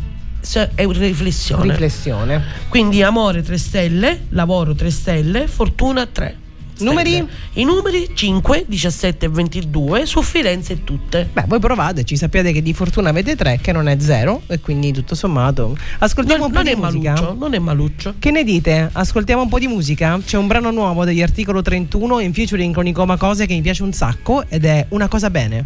è 0.75 0.83
una 0.83 0.99
riflessione. 0.99 1.71
Riflessione. 1.71 2.43
Quindi 2.69 3.03
amore 3.03 3.41
3 3.41 3.57
stelle, 3.57 4.25
lavoro 4.29 4.73
3 4.73 4.89
stelle, 4.89 5.47
fortuna 5.47 6.05
3. 6.05 6.47
Numeri? 6.79 7.27
I 7.53 7.63
numeri 7.63 8.09
5, 8.13 8.65
17 8.67 9.25
e 9.25 9.29
22 9.29 10.05
su 10.05 10.21
Firenze 10.21 10.73
e 10.73 10.83
tutte. 10.83 11.29
Beh, 11.31 11.45
voi 11.47 11.59
provateci, 11.59 12.15
sappiate 12.15 12.51
che 12.51 12.61
di 12.61 12.73
fortuna 12.73 13.09
avete 13.09 13.35
3, 13.35 13.59
che 13.61 13.71
non 13.71 13.87
è 13.87 13.97
0 13.99 14.43
e 14.47 14.59
quindi 14.59 14.91
tutto 14.91 15.15
sommato. 15.15 15.77
Ascoltiamo 15.99 16.47
non, 16.47 16.51
un 16.51 16.63
po' 16.63 16.69
di 16.69 16.75
musica. 16.75 17.13
Maluccio, 17.13 17.35
non 17.37 17.53
è 17.53 17.59
maluccio. 17.59 18.13
Che 18.19 18.31
ne 18.31 18.43
dite? 18.43 18.89
Ascoltiamo 18.91 19.41
un 19.41 19.49
po' 19.49 19.59
di 19.59 19.67
musica? 19.67 20.19
C'è 20.23 20.37
un 20.37 20.47
brano 20.47 20.71
nuovo 20.71 21.05
degli 21.05 21.21
articolo 21.21 21.61
31 21.61 22.19
in 22.19 22.33
featuring 22.33 22.73
con 22.73 22.87
Icoma 22.87 23.17
Cose 23.17 23.45
che 23.45 23.53
mi 23.53 23.61
piace 23.61 23.83
un 23.83 23.93
sacco 23.93 24.45
ed 24.47 24.65
è 24.65 24.85
Una 24.89 25.07
cosa 25.07 25.29
bene. 25.29 25.65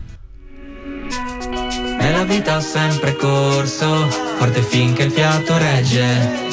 Nella 2.00 2.24
vita 2.24 2.58
ho 2.58 2.60
sempre 2.60 3.16
corso, 3.16 4.10
forte 4.38 4.62
finché 4.62 5.04
il 5.04 5.12
fiato 5.12 5.58
regge 5.58 6.53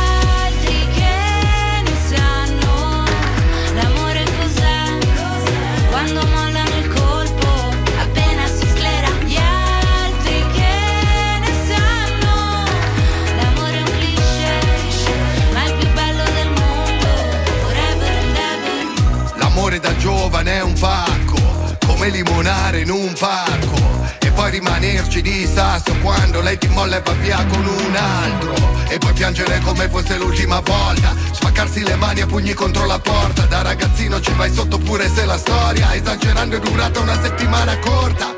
Da 19.81 19.95
giovane 19.97 20.57
è 20.57 20.61
un 20.61 20.73
pacco, 20.79 21.75
come 21.85 22.09
limonare 22.09 22.81
in 22.81 22.91
un 22.91 23.13
parco. 23.17 23.79
E 24.19 24.31
poi 24.31 24.51
rimanerci 24.51 25.21
di 25.21 25.49
sasso 25.51 25.93
quando 26.01 26.39
lei 26.41 26.57
ti 26.57 26.67
molla 26.67 26.97
e 26.97 27.01
va 27.01 27.11
via 27.13 27.43
con 27.49 27.65
un 27.65 27.95
altro. 27.95 28.53
E 28.87 28.97
poi 28.97 29.13
piangere 29.13 29.59
come 29.59 29.89
fosse 29.89 30.17
l'ultima 30.17 30.59
volta. 30.59 31.15
Spaccarsi 31.31 31.83
le 31.83 31.95
mani 31.95 32.21
a 32.21 32.27
pugni 32.27 32.53
contro 32.53 32.85
la 32.85 32.99
porta. 32.99 33.45
Da 33.45 33.63
ragazzino 33.63 34.21
ci 34.21 34.31
vai 34.33 34.53
sotto 34.53 34.77
pure 34.77 35.09
se 35.09 35.25
la 35.25 35.37
storia, 35.37 35.93
esagerando, 35.95 36.57
è 36.57 36.59
durata 36.59 36.99
una 36.99 37.19
settimana 37.19 37.77
corta. 37.79 38.33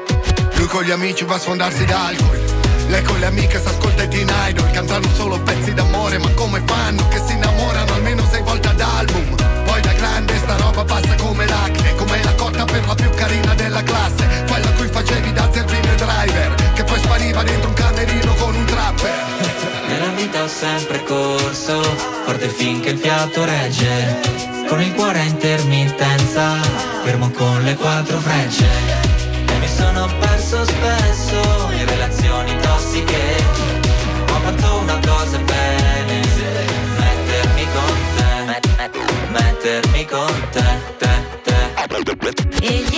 Lui 0.56 0.68
con 0.68 0.84
gli 0.84 0.92
amici 0.92 1.26
va 1.26 1.36
a 1.36 1.40
sfondarsi 1.40 1.84
d'alcol. 1.86 2.53
Lei 2.88 3.02
con 3.04 3.20
le 3.20 3.26
amiche 3.26 3.62
s'ascolta 3.62 4.04
i 4.04 4.08
Teen 4.08 4.32
Idol 4.48 4.72
Cantano 4.72 5.08
solo 5.14 5.40
pezzi 5.42 5.74
d'amore 5.74 6.18
Ma 6.18 6.30
come 6.32 6.62
fanno 6.66 7.08
che 7.08 7.22
si 7.26 7.34
innamorano 7.34 7.94
almeno 7.94 8.24
sei 8.30 8.42
volte 8.42 8.68
ad 8.68 8.80
album 8.80 9.36
Poi 9.66 9.82
da 9.82 9.94
grande 9.94 10.38
sta 10.38 10.56
roba 10.58 10.84
passa 10.84 11.16
come 11.16 11.48
l'acne 11.48 11.96
Come 11.96 12.24
la 12.24 12.34
cotta 12.36 12.66
per 12.66 12.86
la 12.86 12.96
più 12.96 13.10
carina 13.12 13.54
della 13.54 13.84
classe 13.84 14.28
Quella 14.48 14.70
cui 14.72 14.88
facevi 14.88 15.32
da 15.32 15.50
zerbino 15.52 15.92
e 15.92 15.96
driver 15.96 16.74
Che 16.74 16.84
poi 16.84 17.00
spariva 17.00 17.44
dentro 17.44 17.70
un 17.70 17.76
camerino 17.76 18.34
con 18.36 18.56
un 18.56 18.66
trapper 18.66 19.34
Nella 19.88 20.08
vita 20.16 20.44
ho 20.44 20.48
sempre 20.48 21.04
corso, 21.04 21.82
forte 22.26 22.48
finché 22.50 22.90
il 22.90 22.98
fiato 22.98 23.46
regge. 23.46 24.20
Con 24.68 24.82
il 24.82 24.94
cuore 24.94 25.20
a 25.20 25.24
intermittenza, 25.24 26.56
fermo 27.04 27.30
con 27.30 27.62
le 27.64 27.76
quattro 27.76 28.18
frecce. 28.18 28.66
E 29.48 29.58
mi 29.60 29.68
sono 29.68 30.10
perso 30.20 30.66
spesso 30.66 31.70
in 31.78 31.86
relazioni 31.86 32.56
tossiche. 32.94 33.44
Ho 34.30 34.40
fatto 34.40 34.76
una 34.78 35.00
cosa 35.06 35.38
bene, 35.38 36.22
mettermi 36.98 37.66
con 37.74 37.96
te, 38.16 38.62
mettermi 39.32 40.06
con 40.06 40.50
te, 40.52 40.64
te, 40.98 41.10
te. 41.44 41.72
E 42.62 42.84
gli 42.88 42.98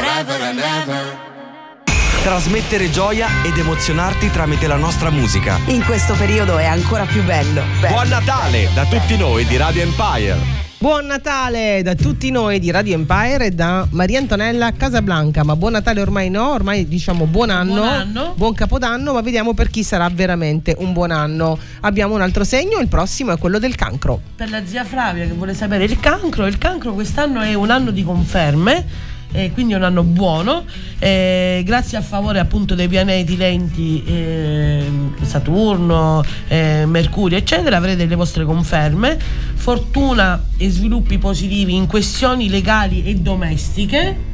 forever 0.00 0.40
and 0.42 0.58
ever. 0.58 1.18
Trasmettere 2.22 2.90
gioia 2.90 3.28
ed 3.44 3.56
emozionarti 3.56 4.30
tramite 4.30 4.66
la 4.66 4.76
nostra 4.76 5.10
musica. 5.10 5.58
In 5.66 5.84
questo 5.84 6.14
periodo 6.14 6.56
è 6.58 6.64
ancora 6.66 7.04
più 7.04 7.22
bello. 7.22 7.62
Buon 7.86 8.08
Natale 8.08 8.68
da 8.74 8.84
tutti 8.86 9.16
noi 9.16 9.44
di 9.46 9.56
Radio 9.56 9.82
Empire. 9.82 10.58
Buon 10.78 11.04
Natale 11.04 11.82
da 11.82 11.94
tutti 11.94 12.30
noi 12.30 12.58
di 12.58 12.70
Radio 12.70 12.94
Empire 12.94 13.46
e 13.46 13.50
da 13.50 13.86
Maria 13.90 14.18
Antonella 14.18 14.72
Casablanca. 14.72 15.44
Ma 15.44 15.54
buon 15.56 15.72
Natale 15.72 16.00
ormai 16.00 16.30
no, 16.30 16.52
ormai 16.52 16.88
diciamo 16.88 17.26
buon 17.26 17.50
anno, 17.50 17.74
Buon 17.74 17.88
anno. 17.88 18.34
buon 18.36 18.54
capodanno, 18.54 19.12
ma 19.12 19.20
vediamo 19.20 19.52
per 19.52 19.68
chi 19.68 19.82
sarà 19.82 20.08
veramente 20.10 20.74
un 20.78 20.94
buon 20.94 21.10
anno. 21.10 21.58
Abbiamo 21.80 22.14
un 22.14 22.22
altro 22.22 22.44
segno, 22.44 22.78
il 22.78 22.88
prossimo 22.88 23.32
è 23.32 23.38
quello 23.38 23.58
del 23.58 23.74
cancro. 23.74 24.20
Per 24.36 24.48
la 24.48 24.64
zia 24.64 24.84
Flavia 24.84 25.26
che 25.26 25.32
vuole 25.32 25.52
sapere 25.52 25.84
il 25.84 26.00
cancro, 26.00 26.46
il 26.46 26.56
cancro 26.56 26.92
quest'anno 26.94 27.40
è 27.42 27.52
un 27.52 27.70
anno 27.70 27.90
di 27.90 28.02
conferme. 28.02 29.08
Eh, 29.32 29.52
quindi 29.52 29.72
è 29.72 29.76
un 29.76 29.84
anno 29.84 30.02
buono, 30.02 30.64
eh, 30.98 31.62
grazie 31.64 31.98
a 31.98 32.02
favore 32.02 32.38
appunto 32.38 32.74
dei 32.74 32.88
pianeti 32.88 33.36
lenti 33.36 34.02
eh, 34.04 34.84
Saturno, 35.22 36.22
Mercurio 36.48 37.38
eccetera 37.38 37.76
avrete 37.76 38.06
le 38.06 38.14
vostre 38.14 38.44
conferme, 38.44 39.18
fortuna 39.54 40.46
e 40.56 40.68
sviluppi 40.70 41.18
positivi 41.18 41.74
in 41.74 41.86
questioni 41.86 42.48
legali 42.48 43.04
e 43.04 43.14
domestiche, 43.16 44.29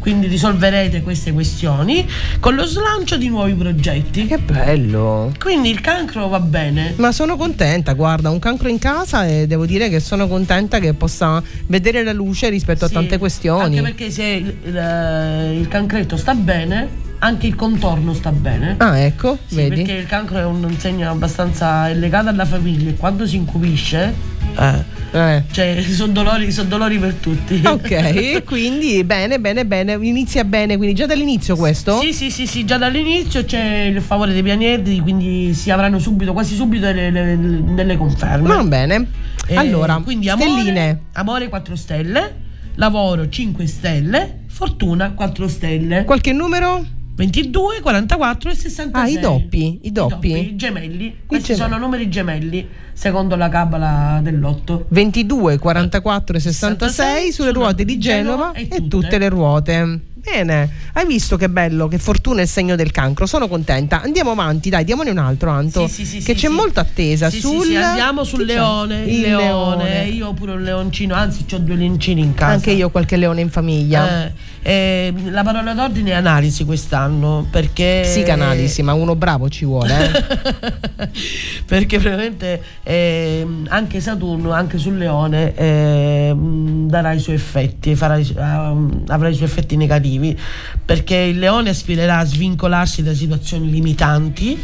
quindi 0.00 0.26
risolverete 0.26 1.02
queste 1.02 1.32
questioni 1.32 2.04
con 2.40 2.54
lo 2.56 2.64
slancio 2.64 3.16
di 3.16 3.28
nuovi 3.28 3.52
progetti. 3.54 4.26
Che 4.26 4.38
bello! 4.38 5.32
Quindi 5.38 5.70
il 5.70 5.80
cancro 5.80 6.26
va 6.28 6.40
bene. 6.40 6.94
Ma 6.96 7.12
sono 7.12 7.36
contenta, 7.36 7.92
guarda, 7.92 8.30
un 8.30 8.38
cancro 8.38 8.68
in 8.68 8.78
casa 8.78 9.26
e 9.26 9.46
devo 9.46 9.66
dire 9.66 9.88
che 9.88 10.00
sono 10.00 10.26
contenta 10.26 10.78
che 10.78 10.94
possa 10.94 11.42
vedere 11.66 12.02
la 12.02 12.12
luce 12.12 12.48
rispetto 12.48 12.86
Sì, 12.86 12.92
a 12.94 12.98
tante 12.98 13.18
questioni. 13.18 13.78
Anche 13.78 13.82
perché 13.82 14.10
se 14.10 14.24
il, 14.24 14.56
il- 14.64 15.58
il 15.60 15.68
cancretto 15.68 16.16
sta 16.16 16.34
bene, 16.34 16.88
anche 17.20 17.46
il 17.46 17.54
contorno 17.54 18.12
sta 18.14 18.32
bene. 18.32 18.74
Ah, 18.78 18.98
ecco, 18.98 19.38
Sì, 19.46 19.56
vedi? 19.56 19.76
perché 19.76 19.92
il 19.92 20.06
cancro 20.06 20.38
è 20.38 20.44
un 20.44 20.74
segno 20.78 21.10
abbastanza 21.10 21.88
legato 21.92 22.28
alla 22.28 22.44
famiglia 22.44 22.90
e 22.90 22.96
quando 22.96 23.26
si 23.26 23.36
incupisce, 23.36 24.14
eh, 24.58 24.84
Eh. 25.12 25.42
cioè 25.50 25.82
sono 25.82 26.12
dolori, 26.12 26.50
son 26.50 26.68
dolori 26.68 26.98
per 26.98 27.14
tutti. 27.14 27.60
Ok, 27.64 28.42
quindi 28.44 29.04
bene, 29.04 29.38
bene, 29.38 29.66
bene, 29.66 29.98
inizia 30.00 30.44
bene, 30.44 30.76
quindi 30.76 30.94
già 30.94 31.06
dall'inizio 31.06 31.56
questo? 31.56 32.00
Sì, 32.00 32.12
sì, 32.12 32.30
sì, 32.30 32.46
sì, 32.46 32.64
già 32.64 32.78
dall'inizio 32.78 33.44
c'è 33.44 33.82
il 33.94 34.00
favore 34.00 34.32
dei 34.32 34.42
pianeti, 34.42 34.98
quindi 35.00 35.52
si 35.54 35.70
avranno 35.70 35.98
subito, 35.98 36.32
quasi 36.32 36.54
subito 36.54 36.86
delle, 36.86 37.10
delle- 37.12 37.64
delle 37.74 37.96
conferme. 37.96 38.48
Va 38.48 38.62
bene. 38.64 39.06
Eh, 39.46 39.56
allora, 39.56 40.00
quindi 40.02 40.28
amore, 40.30 40.50
stelline. 40.50 41.00
amore 41.12 41.48
4 41.48 41.76
stelle, 41.76 42.34
lavoro 42.76 43.28
5 43.28 43.66
stelle, 43.66 44.38
fortuna 44.48 45.10
4 45.10 45.48
stelle. 45.48 46.04
Qualche 46.04 46.32
numero? 46.32 46.84
22, 47.14 47.80
44 47.80 48.50
e 48.50 48.54
66. 48.54 49.02
Ah, 49.02 49.18
i 49.18 49.20
doppi, 49.20 49.80
i 49.82 49.92
doppi? 49.92 50.38
i 50.52 50.56
gemelli. 50.56 51.16
Questi 51.26 51.52
gemelli. 51.54 51.70
sono 51.70 51.84
numeri 51.84 52.08
gemelli, 52.08 52.68
secondo 52.92 53.36
la 53.36 53.48
cabala 53.48 54.20
dell'otto. 54.22 54.86
22, 54.88 55.58
44 55.58 56.36
e 56.36 56.40
66 56.40 57.32
sulle 57.32 57.52
ruote 57.52 57.84
di 57.84 57.98
Genova 57.98 58.52
e 58.52 58.88
tutte 58.88 59.18
le 59.18 59.28
ruote. 59.28 60.00
Bene, 60.20 60.68
hai 60.92 61.06
visto 61.06 61.38
che 61.38 61.48
bello, 61.48 61.88
che 61.88 61.98
fortuna 61.98 62.40
è 62.40 62.42
il 62.42 62.48
segno 62.48 62.76
del 62.76 62.90
cancro, 62.90 63.24
sono 63.24 63.48
contenta. 63.48 64.02
Andiamo 64.02 64.30
avanti, 64.32 64.68
dai, 64.68 64.84
diamone 64.84 65.10
un 65.10 65.18
altro, 65.18 65.48
Anto, 65.50 65.86
Sì, 65.88 66.04
sì, 66.04 66.20
sì, 66.20 66.26
che 66.26 66.34
c'è 66.34 66.48
molta 66.48 66.82
attesa 66.82 67.30
sul... 67.30 67.74
andiamo 67.74 68.22
sul 68.22 68.44
leone, 68.44 69.02
il, 69.04 69.14
Il 69.14 69.20
leone. 69.22 69.84
leone. 69.84 70.08
Io 70.08 70.28
ho 70.28 70.34
pure 70.34 70.52
un 70.52 70.62
leoncino, 70.62 71.14
anzi 71.14 71.46
ho 71.54 71.58
due 71.58 71.74
leoncini 71.74 72.20
in 72.20 72.34
casa. 72.34 72.52
Anche 72.52 72.70
io 72.72 72.88
ho 72.88 72.90
qualche 72.90 73.16
leone 73.16 73.40
in 73.40 73.48
famiglia. 73.48 74.26
Eh, 74.26 74.32
eh, 74.62 75.12
la 75.30 75.42
parola 75.42 75.72
d'ordine 75.72 76.10
è 76.10 76.14
analisi 76.14 76.64
quest'anno 76.64 77.46
perché 77.50 78.00
Psicanalisi, 78.02 78.82
ma 78.82 78.92
uno 78.92 79.16
bravo 79.16 79.48
ci 79.48 79.64
vuole. 79.64 80.12
eh. 80.12 81.08
perché 81.64 81.98
veramente 81.98 82.62
ehm, 82.82 83.66
anche 83.70 84.00
Saturno, 84.00 84.52
anche 84.52 84.76
sul 84.76 84.98
leone, 84.98 85.54
ehm, 85.54 86.88
darà 86.88 87.12
i 87.12 87.20
suoi 87.20 87.36
effetti, 87.36 87.94
farà 87.94 88.18
ehm, 88.18 89.04
avrà 89.08 89.28
i 89.28 89.34
suoi 89.34 89.46
effetti 89.46 89.76
negativi, 89.76 90.38
perché 90.84 91.16
il 91.16 91.38
leone 91.38 91.70
aspirerà 91.70 92.18
a 92.18 92.24
svincolarsi 92.24 93.02
da 93.02 93.14
situazioni 93.14 93.70
limitanti 93.70 94.58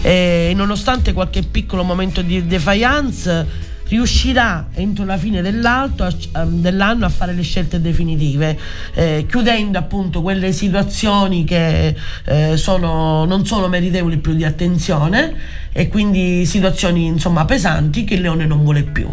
e 0.00 0.52
nonostante 0.54 1.12
qualche 1.12 1.42
piccolo 1.42 1.82
momento 1.82 2.22
di 2.22 2.46
defiance 2.46 3.74
riuscirà 3.88 4.68
entro 4.74 5.04
la 5.04 5.16
fine 5.16 5.38
a- 5.38 6.44
dell'anno 6.44 7.04
a 7.04 7.08
fare 7.08 7.32
le 7.32 7.42
scelte 7.42 7.80
definitive, 7.80 8.58
eh, 8.94 9.26
chiudendo 9.28 9.78
appunto 9.78 10.22
quelle 10.22 10.52
situazioni 10.52 11.44
che 11.44 11.94
eh, 12.24 12.56
sono, 12.56 13.24
non 13.24 13.46
sono 13.46 13.68
meritevoli 13.68 14.18
più 14.18 14.34
di 14.34 14.44
attenzione 14.44 15.34
e 15.72 15.88
quindi 15.88 16.46
situazioni 16.46 17.06
insomma 17.06 17.44
pesanti 17.44 18.04
che 18.04 18.14
il 18.14 18.22
leone 18.22 18.46
non 18.46 18.62
vuole 18.62 18.82
più. 18.82 19.08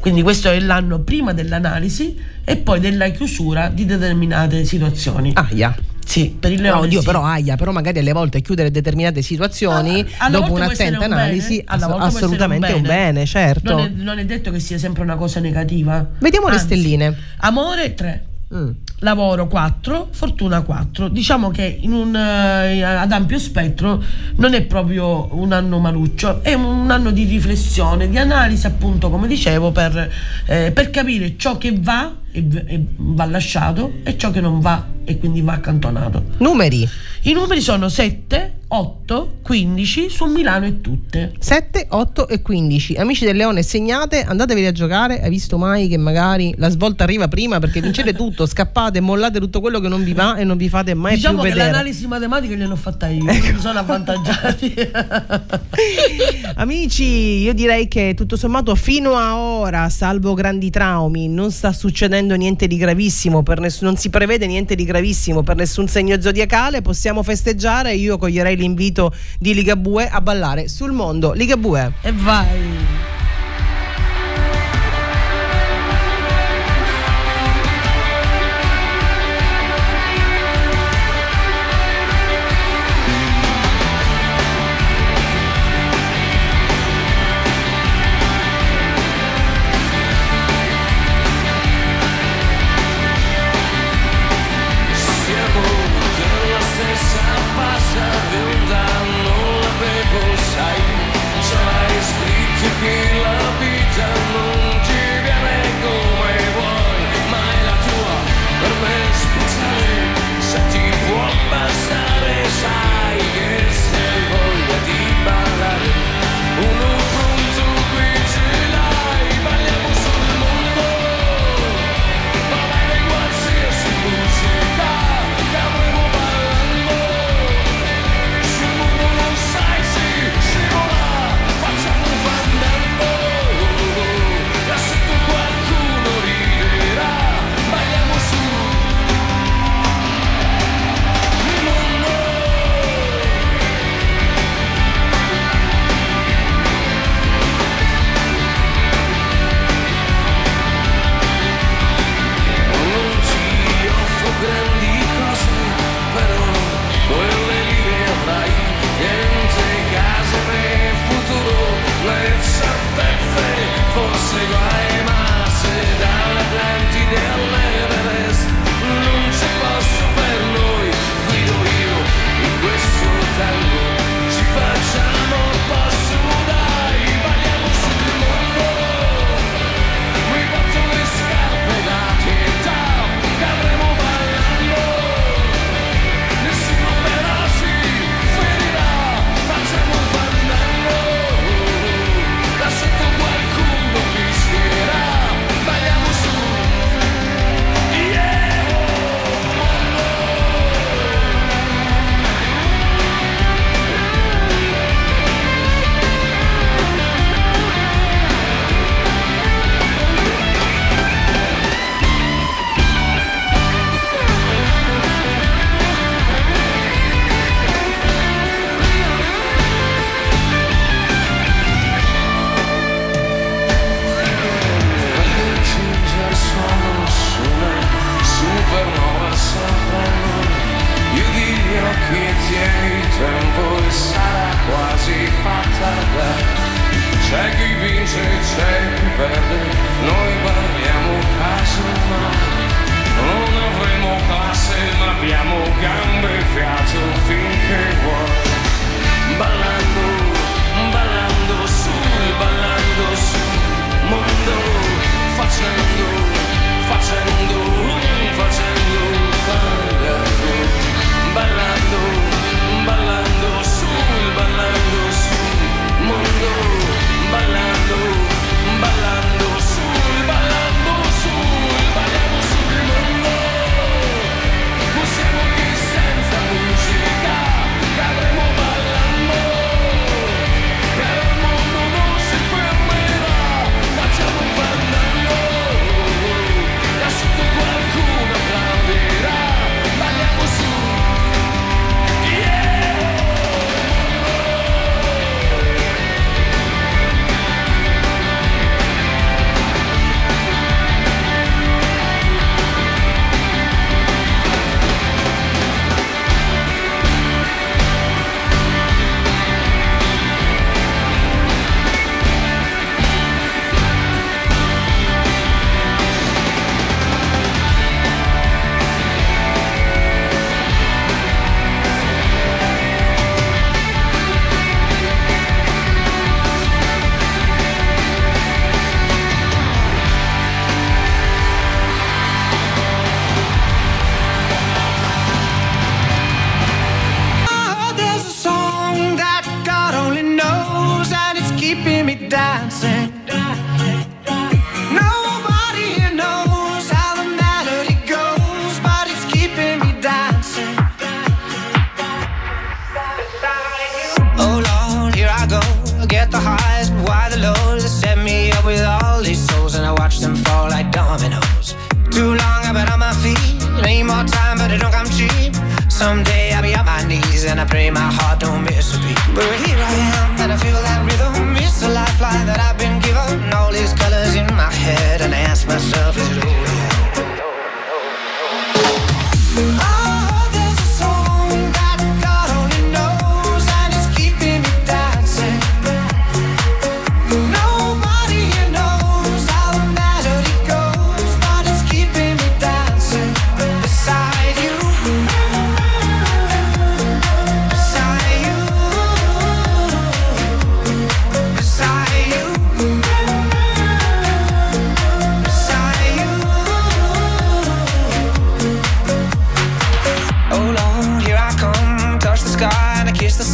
Quindi 0.00 0.22
questo 0.22 0.50
è 0.50 0.60
l'anno 0.60 1.00
prima 1.00 1.32
dell'analisi 1.32 2.16
e 2.44 2.56
poi 2.56 2.78
della 2.78 3.08
chiusura 3.08 3.68
di 3.68 3.86
determinate 3.86 4.64
situazioni. 4.64 5.32
Aia. 5.34 5.74
Sì, 6.04 6.36
per 6.38 6.52
il 6.52 6.60
leone. 6.60 6.86
oddio, 6.86 7.00
sì. 7.00 7.06
però 7.06 7.24
aia, 7.24 7.56
però 7.56 7.72
magari 7.72 7.98
alle 7.98 8.12
volte 8.12 8.40
chiudere 8.40 8.70
determinate 8.70 9.22
situazioni 9.22 10.04
Ah, 10.18 10.30
dopo 10.30 10.52
un'attenta 10.52 10.98
un 10.98 11.08
bene, 11.08 11.14
analisi 11.14 11.62
alla 11.64 11.84
ass- 11.84 11.90
volta 11.90 11.96
può 11.96 12.06
essere 12.06 12.24
assolutamente 12.24 12.72
un 12.72 12.82
bene, 12.82 13.26
certo. 13.26 13.74
Non 13.76 13.84
è, 13.84 13.88
non 13.94 14.18
è 14.18 14.24
detto 14.24 14.50
che 14.50 14.60
sia 14.60 14.78
sempre 14.78 15.02
una 15.02 15.16
cosa 15.16 15.40
negativa. 15.40 16.06
Vediamo 16.18 16.48
le 16.48 16.54
Anzi, 16.54 16.66
stelline. 16.66 17.16
Amore 17.38 17.94
3. 17.94 18.24
Mm. 18.54 18.70
Lavoro 19.00 19.48
4, 19.48 20.08
fortuna 20.12 20.62
4. 20.62 21.08
Diciamo 21.08 21.50
che 21.50 21.78
in 21.80 21.92
un, 21.92 22.14
eh, 22.14 22.82
ad 22.82 23.10
ampio 23.10 23.38
spettro 23.38 24.02
non 24.36 24.54
è 24.54 24.62
proprio 24.62 25.28
un 25.36 25.52
anno 25.52 25.78
maluccio, 25.78 26.42
è 26.42 26.54
un 26.54 26.88
anno 26.90 27.10
di 27.10 27.24
riflessione, 27.24 28.08
di 28.08 28.16
analisi, 28.18 28.66
appunto, 28.66 29.10
come 29.10 29.26
dicevo, 29.26 29.72
per, 29.72 30.10
eh, 30.46 30.70
per 30.72 30.90
capire 30.90 31.34
ciò 31.36 31.58
che 31.58 31.74
va 31.76 32.14
e, 32.34 32.64
e 32.66 32.84
va 32.96 33.24
lasciato 33.26 33.92
e 34.02 34.18
ciò 34.18 34.32
che 34.32 34.40
non 34.40 34.58
va 34.58 34.84
e 35.04 35.18
quindi 35.18 35.40
va 35.40 35.52
accantonato. 35.52 36.22
Numeri 36.38 36.88
I 37.22 37.32
numeri 37.32 37.60
sono 37.60 37.88
7, 37.88 38.54
8, 38.68 39.36
15 39.42 40.08
su 40.08 40.24
Milano 40.24 40.66
e 40.66 40.80
tutte. 40.80 41.32
7, 41.38 41.86
8 41.90 42.28
e 42.28 42.42
15. 42.42 42.94
Amici 42.94 43.24
del 43.24 43.36
Leone, 43.36 43.62
segnate, 43.62 44.22
andatevi 44.22 44.64
a 44.66 44.72
giocare. 44.72 45.22
Hai 45.22 45.30
visto 45.30 45.58
mai 45.58 45.88
che 45.88 45.98
magari 45.98 46.54
la 46.56 46.70
svolta 46.70 47.04
arriva 47.04 47.28
prima 47.28 47.58
perché 47.60 47.80
vincete 47.80 48.12
tutto, 48.16 48.46
scappate, 48.46 49.00
mollate 49.00 49.38
tutto 49.38 49.60
quello 49.60 49.78
che 49.78 49.88
non 49.88 50.02
vi 50.02 50.14
va 50.14 50.36
e 50.36 50.44
non 50.44 50.56
vi 50.56 50.68
fate 50.68 50.94
mai 50.94 51.14
diciamo 51.14 51.40
più 51.40 51.48
che 51.48 51.54
vedere. 51.54 51.70
l'analisi 51.70 52.06
matematica 52.06 52.54
gliel'ho 52.54 52.76
fatta 52.76 53.08
io, 53.08 53.24
mi 53.24 53.56
sono 53.58 53.78
avvantaggiati. 53.78 54.74
Amici, 56.56 57.42
io 57.42 57.52
direi 57.52 57.88
che 57.88 58.14
tutto 58.16 58.36
sommato 58.36 58.74
fino 58.74 59.16
a 59.16 59.36
ora, 59.36 59.88
salvo 59.90 60.34
grandi 60.34 60.70
traumi, 60.70 61.28
non 61.28 61.50
sta 61.50 61.72
succedendo 61.72 62.23
niente 62.34 62.66
di 62.66 62.76
gravissimo, 62.76 63.42
ness- 63.58 63.82
non 63.82 63.96
si 63.96 64.08
prevede 64.08 64.46
niente 64.46 64.74
di 64.74 64.84
gravissimo 64.84 65.42
per 65.42 65.56
nessun 65.56 65.86
segno 65.86 66.20
zodiacale, 66.20 66.80
possiamo 66.80 67.22
festeggiare, 67.22 67.94
io 67.94 68.16
coglierei 68.16 68.56
l'invito 68.56 69.12
di 69.38 69.52
Ligabue 69.52 70.08
a 70.08 70.20
ballare 70.20 70.68
sul 70.68 70.92
mondo. 70.92 71.32
Ligabue. 71.32 71.92
e 72.02 72.12
vai. 72.12 73.13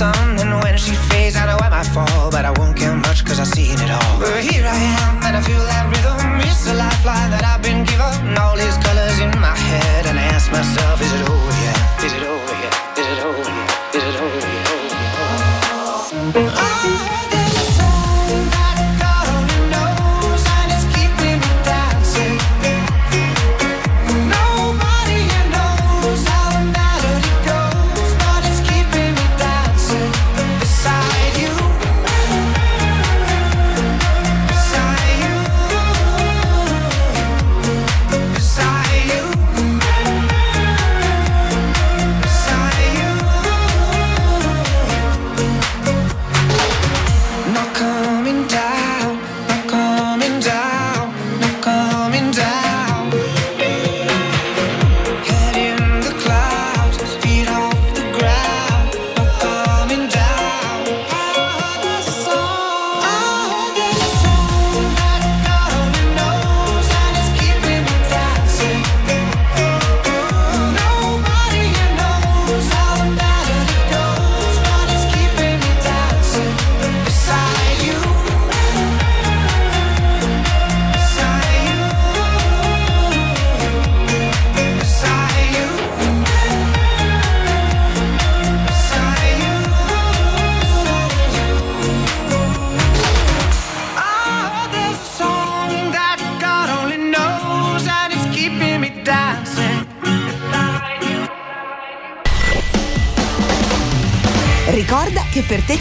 sun 0.00 0.29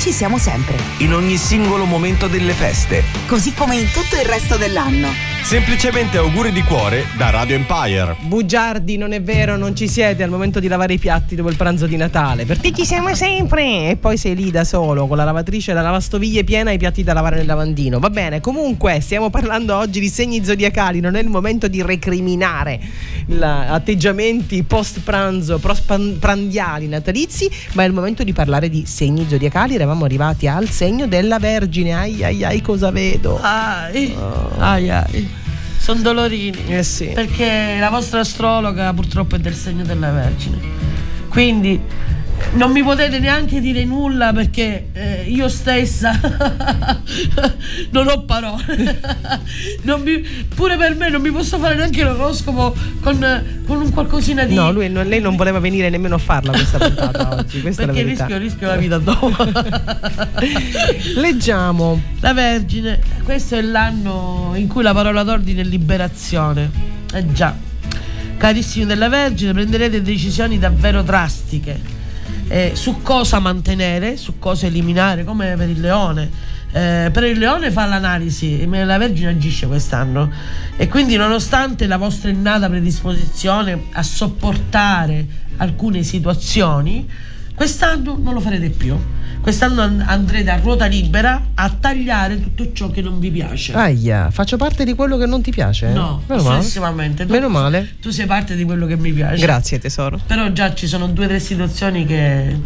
ci 0.10 0.15
siamo 0.15 0.39
sempre. 0.39 0.76
In 1.00 1.13
ogni 1.13 1.38
singolo 1.38 1.86
momento 1.86 2.28
delle 2.28 2.54
feste. 2.54 3.04
Così 3.28 3.54
come 3.54 3.76
in 3.76 3.91
tutto 3.91 4.15
il 4.15 4.26
resto 4.26 4.58
dell'anno. 4.58 5.38
Semplicemente 5.41 6.19
auguri 6.19 6.52
di 6.52 6.62
cuore 6.62 7.06
da 7.17 7.32
Radio 7.32 7.56
Empire. 7.56 8.15
Bugiardi, 8.21 8.97
non 8.97 9.13
è 9.13 9.21
vero, 9.21 9.58
non 9.58 9.75
ci 9.75 9.88
siete 9.88 10.21
al 10.21 10.30
momento 10.30 10.60
di 10.60 10.67
lavare 10.67 10.93
i 10.93 10.99
piatti 10.99 11.36
dopo 11.36 11.49
il 11.49 11.56
pranzo 11.56 11.88
di 11.88 11.97
Natale. 11.97 12.45
Per 12.45 12.60
te 12.60 12.71
ci 12.71 12.86
siamo 12.86 13.15
sempre! 13.15 13.89
E 13.89 13.97
poi 13.99 14.15
sei 14.17 14.36
lì 14.36 14.52
da 14.52 14.63
solo 14.63 15.08
con 15.08 15.17
la 15.17 15.23
lavatrice 15.23 15.71
e 15.71 15.73
la 15.73 15.82
lavastoviglie 15.82 16.43
piena 16.43 16.69
e 16.69 16.75
i 16.75 16.78
piatti 16.78 17.02
da 17.02 17.13
lavare 17.13 17.38
nel 17.38 17.47
lavandino. 17.47 17.97
Va 17.97 18.12
bene, 18.12 18.41
comunque 18.41 18.99
stiamo 19.02 19.32
parlando 19.32 19.75
oggi 19.75 19.99
di 19.99 20.08
segni 20.08 20.45
zodiacali, 20.45 20.99
non 20.99 21.15
è 21.15 21.21
il 21.21 21.30
momento 21.30 21.67
di 21.67 21.82
recriminare 21.82 22.80
la, 23.28 23.69
atteggiamenti 23.69 24.62
post 24.62 24.99
pranzo, 24.99 25.58
post 25.58 26.17
prandiali 26.19 26.88
natalizi, 26.88 27.49
ma 27.73 27.84
è 27.84 27.88
il 27.88 27.93
momento 27.93 28.23
di 28.23 28.34
parlare 28.34 28.69
di 28.69 28.86
segni 28.86 29.25
zodiacali. 29.28 29.73
Eravamo 29.73 30.06
arrivati 30.06 30.47
al 30.47 30.69
segno 30.69 31.08
della 31.08 31.39
Vergine. 31.39 31.93
Ai 31.93 32.23
ai 32.23 32.43
ai, 32.43 32.62
cosa 32.62 32.91
vedo? 32.91 33.39
Ai, 33.41 34.15
oh. 34.15 34.52
ai, 34.60 34.89
ai. 34.89 35.28
Sono 35.89 36.02
dolorini. 36.02 36.65
Eh 36.67 36.84
sì. 36.84 37.08
Perché 37.15 37.78
la 37.80 37.89
vostra 37.89 38.19
astrologa 38.19 38.93
purtroppo 38.93 39.38
è 39.38 39.39
del 39.39 39.56
segno 39.56 39.84
della 39.84 40.12
Vergine. 40.12 40.60
Quindi 41.30 41.82
non 42.54 42.71
mi 42.71 42.82
potete 42.84 43.19
neanche 43.19 43.60
dire 43.62 43.84
nulla 43.86 44.32
perché 44.34 44.88
eh, 44.93 45.25
io 45.28 45.47
stessa 45.49 46.19
non 47.91 48.08
ho 48.08 48.23
parole. 48.25 48.99
Non 49.82 50.02
mi- 50.02 50.21
pure 50.54 50.78
per 50.78 50.95
me 50.95 51.10
non 51.10 51.21
mi 51.21 51.32
posso 51.32 51.58
fare 51.58 51.75
neanche 51.75 52.04
l'oroscopo 52.04 52.75
con, 53.02 53.62
con 53.65 53.82
un 53.82 53.91
qualcosina 53.91 54.43
di. 54.45 54.54
No, 54.54 54.71
lui, 54.71 54.89
non- 54.89 55.08
lei 55.08 55.21
non 55.21 55.36
voleva 55.36 55.60
venire 55.60 55.89
nemmeno 55.89 56.15
a 56.15 56.17
farla 56.17 56.52
questa 56.52 56.78
puntata 56.78 57.36
oggi. 57.36 57.62
Questa 57.62 57.86
perché 57.86 57.99
è 57.99 58.04
la 58.04 58.08
verità. 58.08 58.25
rischio, 58.25 58.43
rischio 58.43 58.67
la 58.67 58.75
vita 58.75 58.97
dopo. 58.97 59.32
Leggiamo. 61.15 62.02
La 62.19 62.34
Vergine, 62.34 62.99
questo 63.23 63.56
è 63.56 63.62
l'anno 63.62 64.52
in 64.56 64.67
cui 64.67 64.84
la 64.84 64.93
parola 64.93 65.23
d'ordine 65.23 65.62
è 65.62 65.65
liberazione. 65.65 66.69
Eh 67.13 67.32
già. 67.32 67.56
Carissimi 68.38 68.86
della 68.86 69.10
Vergine, 69.10 69.54
prenderete 69.54 70.02
decisioni 70.02 70.60
davvero 70.60 71.02
drastiche. 71.02 71.97
Eh, 72.49 72.71
su 72.73 73.01
cosa 73.01 73.39
mantenere, 73.39 74.17
su 74.17 74.38
cosa 74.39 74.65
eliminare, 74.65 75.23
come 75.23 75.55
per 75.55 75.69
il 75.69 75.79
leone. 75.79 76.57
Eh, 76.71 77.09
per 77.12 77.23
il 77.23 77.39
leone 77.39 77.71
fa 77.71 77.85
l'analisi, 77.85 78.67
la 78.67 78.97
Vergine 78.97 79.29
agisce 79.29 79.65
quest'anno 79.65 80.29
e 80.77 80.88
quindi 80.88 81.15
nonostante 81.15 81.88
la 81.88 81.97
vostra 81.97 82.29
innata 82.29 82.69
predisposizione 82.69 83.85
a 83.93 84.03
sopportare 84.03 85.25
alcune 85.57 86.03
situazioni, 86.03 87.09
quest'anno 87.60 88.17
non 88.17 88.34
lo 88.34 88.39
farete 88.39 88.69
più. 88.69 88.95
Quest'anno 89.41 89.82
and- 89.82 90.02
andrete 90.06 90.50
a 90.50 90.56
ruota 90.60 90.86
libera 90.86 91.48
a 91.56 91.69
tagliare 91.69 92.41
tutto 92.41 92.72
ciò 92.72 92.89
che 92.89 93.02
non 93.02 93.19
vi 93.19 93.30
piace. 93.32 93.74
Aia, 93.74 94.32
faccio 94.32 94.56
parte 94.56 94.86
di 94.86 94.93
quello 94.95 95.17
che 95.17 95.26
non 95.26 95.41
ti 95.41 95.52
piace? 95.52 95.89
No, 95.89 96.22
Meno 96.28 96.43
male. 96.43 97.13
Tu- 97.13 97.26
Meno 97.28 97.50
male. 97.50 97.95
Tu 98.02 98.12
sei 98.12 98.26
parte 98.26 98.56
di 98.56 98.63
quello 98.63 98.86
che 98.86 98.95
mi 98.95 99.12
piace. 99.12 99.41
Grazie 99.41 99.78
tesoro. 99.78 100.22
Però 100.26 100.50
già 100.54 100.74
ci 100.74 100.88
sono 100.88 101.08
due 101.08 101.26
o 101.26 101.28
tre 101.28 101.39
situazioni 101.41 102.06
che 102.06 102.58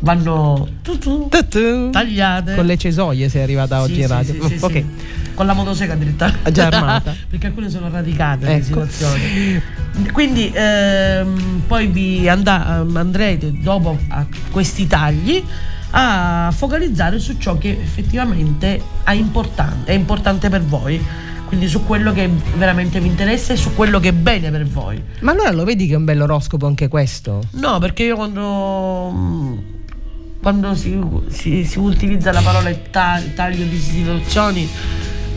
vanno 0.00 0.68
tu, 0.82 0.98
tu, 0.98 1.28
tagliate. 1.28 2.56
Con 2.56 2.66
le 2.66 2.76
cesoie 2.76 3.28
sei 3.28 3.42
arrivata 3.42 3.80
oggi 3.80 3.94
sì, 3.94 4.00
in 4.00 4.06
radio. 4.08 4.48
sì, 4.48 4.58
sì, 4.58 4.64
ok. 4.64 4.84
Con 5.34 5.46
la 5.46 5.52
motosega 5.54 5.94
direttamente. 5.94 6.52
Già 6.52 6.66
armata. 6.66 7.14
Perché 7.28 7.46
alcune 7.46 7.70
sono 7.70 7.88
radicate 7.90 8.46
le 8.46 8.54
Ecco. 8.54 8.64
situazioni. 8.64 9.62
Quindi 10.12 10.50
ehm, 10.54 11.62
poi 11.66 11.86
vi 11.86 12.28
anda- 12.28 12.80
ehm, 12.80 12.96
andrete 12.96 13.52
dopo 13.60 13.98
a 14.08 14.26
questi 14.50 14.86
tagli 14.86 15.42
a 15.94 16.50
focalizzare 16.56 17.18
su 17.18 17.36
ciò 17.38 17.58
che 17.58 17.78
effettivamente 17.82 18.80
è 19.04 19.12
importante, 19.12 19.92
è 19.92 19.94
importante 19.94 20.48
per 20.48 20.62
voi. 20.62 21.00
Quindi 21.46 21.68
su 21.68 21.84
quello 21.84 22.12
che 22.14 22.30
veramente 22.56 22.98
vi 22.98 23.08
interessa 23.08 23.52
e 23.52 23.56
su 23.56 23.74
quello 23.74 24.00
che 24.00 24.08
è 24.08 24.12
bene 24.12 24.50
per 24.50 24.64
voi. 24.66 25.02
Ma 25.20 25.32
allora 25.32 25.50
lo 25.50 25.64
vedi 25.64 25.86
che 25.86 25.92
è 25.92 25.96
un 25.96 26.04
bell'oroscopo 26.06 26.66
anche 26.66 26.88
questo? 26.88 27.42
No, 27.52 27.78
perché 27.78 28.04
io 28.04 28.16
quando, 28.16 29.10
mm, 29.14 29.58
quando 30.40 30.74
si, 30.74 30.98
si- 31.28 31.64
si 31.66 31.78
utilizza 31.78 32.32
la 32.32 32.40
parola 32.40 32.72
ta- 32.90 33.20
taglio 33.34 33.66
di 33.66 33.78
situazioni, 33.78 34.66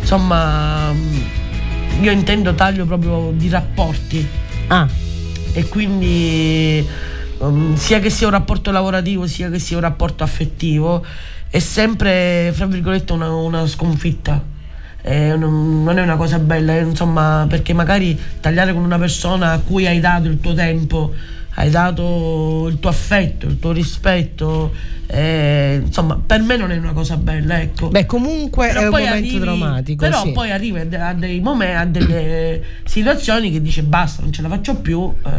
insomma, 0.05 0.91
mm, 0.91 2.03
io 2.03 2.11
intendo 2.11 2.53
taglio 2.53 2.85
proprio 2.85 3.31
di 3.33 3.49
rapporti. 3.49 4.25
Ah. 4.67 4.87
E 5.51 5.67
quindi 5.67 6.87
mm, 7.43 7.73
sia 7.73 7.99
che 7.99 8.11
sia 8.11 8.27
un 8.27 8.33
rapporto 8.33 8.69
lavorativo, 8.69 9.25
sia 9.25 9.49
che 9.49 9.57
sia 9.57 9.77
un 9.77 9.81
rapporto 9.81 10.23
affettivo, 10.23 11.03
è 11.49 11.57
sempre, 11.57 12.51
fra 12.53 12.67
virgolette, 12.67 13.13
una, 13.13 13.33
una 13.33 13.65
sconfitta. 13.65 14.53
Eh, 15.01 15.35
non, 15.35 15.83
non 15.83 15.97
è 15.97 16.03
una 16.03 16.17
cosa 16.17 16.37
bella, 16.37 16.77
eh, 16.77 16.81
insomma, 16.81 17.47
perché 17.49 17.73
magari 17.73 18.19
tagliare 18.39 18.73
con 18.73 18.83
una 18.83 18.99
persona 18.99 19.53
a 19.53 19.59
cui 19.59 19.87
hai 19.87 19.99
dato 19.99 20.27
il 20.27 20.39
tuo 20.39 20.53
tempo, 20.53 21.13
hai 21.55 21.71
dato 21.71 22.67
il 22.69 22.79
tuo 22.79 22.91
affetto, 22.91 23.47
il 23.47 23.57
tuo 23.57 23.71
rispetto, 23.71 24.71
eh, 25.07 25.81
insomma, 25.85 26.19
per 26.25 26.41
me 26.41 26.57
non 26.57 26.71
è 26.71 26.77
una 26.77 26.93
cosa 26.93 27.15
bella, 27.17 27.59
ecco. 27.61 27.89
Beh, 27.89 28.05
comunque 28.05 28.67
Però 28.67 28.79
è 28.79 28.83
un 28.85 28.89
momento 28.89 29.11
arrivi- 29.13 29.39
drammatico. 29.39 30.03
Però 30.05 30.21
sì. 30.23 30.31
poi 30.31 30.51
arrivi 30.51 30.79
a, 30.79 30.85
de- 30.85 30.97
a 30.99 31.13
dei 31.13 31.39
momenti, 31.39 31.75
a 31.75 31.85
delle 31.85 32.63
situazioni 32.83 33.51
che 33.51 33.61
dice 33.61 33.83
basta, 33.83 34.21
non 34.21 34.31
ce 34.31 34.41
la 34.41 34.47
faccio 34.49 34.75
più, 34.75 35.11
eh, 35.25 35.29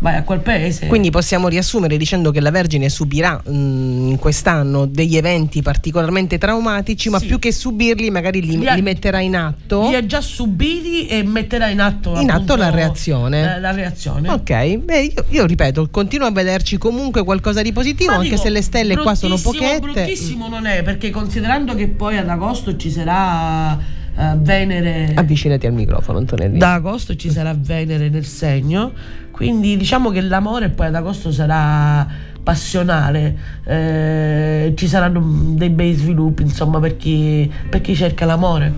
vai 0.00 0.16
a 0.16 0.22
quel 0.22 0.40
paese. 0.40 0.86
Quindi 0.86 1.10
possiamo 1.10 1.48
riassumere 1.48 1.96
dicendo 1.96 2.30
che 2.30 2.40
la 2.40 2.50
Vergine 2.50 2.88
subirà 2.88 3.40
mh, 3.44 3.50
in 3.52 4.16
quest'anno 4.18 4.86
degli 4.86 5.16
eventi 5.16 5.62
particolarmente 5.62 6.38
traumatici, 6.38 7.08
ma 7.08 7.18
Sì. 7.18 7.26
più 7.26 7.38
che 7.38 7.52
subirli 7.52 8.10
magari 8.10 8.40
li, 8.42 8.58
Li 8.58 8.66
ha- 8.68 8.74
li 8.74 8.82
metterà 8.82 9.20
in 9.20 9.36
atto. 9.36 9.88
li 9.88 9.94
ha 9.94 10.04
già 10.04 10.20
subiti 10.20 11.06
e 11.06 11.22
metterà 11.22 11.68
in 11.68 11.80
atto, 11.80 12.10
In 12.18 12.28
atto 12.30 12.32
appunto, 12.32 12.56
la 12.56 12.70
reazione. 12.70 13.44
La, 13.44 13.58
la 13.58 13.70
reazione. 13.72 14.28
Ok, 14.28 14.76
beh, 14.78 15.00
io, 15.02 15.24
io 15.30 15.46
ripeto, 15.46 15.88
continuo 15.90 16.26
a 16.26 16.30
vederci 16.32 16.78
comunque 16.78 17.24
qualcosa 17.24 17.62
di 17.62 17.72
positivo, 17.72 18.10
Ma 18.10 18.16
anche 18.18 18.30
dico, 18.30 18.40
se 18.42 18.50
le 18.50 18.62
stelle 18.62 18.96
qua 18.96 19.11
sono 19.14 19.36
bruttissimo, 19.36 19.68
pochette. 19.78 19.92
Bruttissimo 19.92 20.48
non 20.48 20.66
è, 20.66 20.82
perché 20.82 21.10
considerando 21.10 21.74
che 21.74 21.88
poi 21.88 22.18
ad 22.18 22.28
agosto 22.28 22.76
ci 22.76 22.90
sarà 22.90 23.76
eh, 24.16 24.36
Venere. 24.36 25.12
Avvicinati 25.14 25.66
al 25.66 25.72
microfono, 25.72 26.18
Antonelli. 26.18 26.58
Da 26.58 26.74
agosto 26.74 27.16
ci 27.16 27.30
sarà 27.30 27.54
Venere 27.58 28.08
nel 28.08 28.24
segno, 28.24 28.92
quindi 29.30 29.76
diciamo 29.76 30.10
che 30.10 30.20
l'amore 30.20 30.68
poi 30.68 30.86
ad 30.86 30.94
agosto 30.94 31.32
sarà 31.32 32.06
passionale, 32.42 33.36
eh, 33.64 34.72
ci 34.76 34.88
saranno 34.88 35.54
dei 35.54 35.70
bei 35.70 35.94
sviluppi 35.94 36.42
insomma 36.42 36.80
per 36.80 36.96
chi, 36.96 37.50
per 37.70 37.80
chi 37.80 37.94
cerca 37.94 38.24
l'amore, 38.24 38.72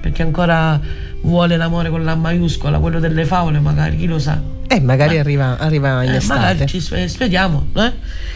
per 0.00 0.12
chi 0.12 0.22
ancora 0.22 0.80
vuole 1.22 1.56
l'amore 1.56 1.90
con 1.90 2.04
la 2.04 2.14
maiuscola, 2.14 2.78
quello 2.78 3.00
delle 3.00 3.24
favole 3.24 3.58
magari, 3.60 3.96
chi 3.96 4.06
lo 4.06 4.18
sa. 4.18 4.40
Eh, 4.68 4.80
magari 4.80 5.18
arriva, 5.18 5.58
arriva 5.58 6.02
in 6.04 6.10
Eh, 6.12 6.16
estate. 6.16 6.40
magari 6.40 6.66
ci 6.66 6.80
spe- 6.80 7.08
speriamo. 7.08 7.66
eh. 7.76 7.92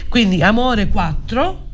Quindi 0.09 0.41
amore 0.41 0.87
4, 0.87 1.67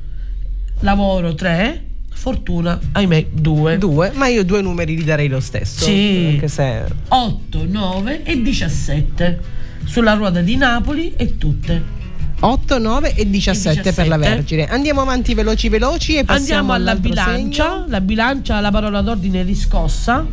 lavoro 0.81 1.33
3, 1.33 1.83
fortuna 2.11 2.77
ahimè 2.91 3.27
2. 3.31 3.77
Due, 3.77 4.11
ma 4.15 4.27
io 4.27 4.43
due 4.43 4.61
numeri 4.61 4.95
li 4.97 5.03
darei 5.03 5.27
lo 5.29 5.39
stesso. 5.39 5.85
Sì. 5.85 6.41
Se 6.45 6.83
8, 7.07 7.65
9 7.67 8.23
e 8.23 8.41
17. 8.41 9.39
Sulla 9.85 10.13
ruota 10.13 10.41
di 10.41 10.55
Napoli 10.57 11.13
e 11.15 11.37
tutte. 11.37 11.97
8, 12.41 12.77
9 12.79 13.13
e 13.15 13.29
17, 13.29 13.91
per 13.93 14.07
la 14.07 14.15
17. 14.17 14.35
Vergine. 14.35 14.65
Andiamo 14.67 15.01
avanti 15.01 15.33
veloci 15.33 15.67
veloci 15.69 16.15
e 16.15 16.23
passiamo 16.23 16.71
Andiamo 16.71 16.91
alla 16.91 16.99
bilancia. 16.99 17.69
segno. 17.71 17.85
La 17.87 18.01
bilancia, 18.01 18.59
la 18.59 18.71
parola 18.71 19.01
d'ordine 19.01 19.43
riscossa. 19.43 20.25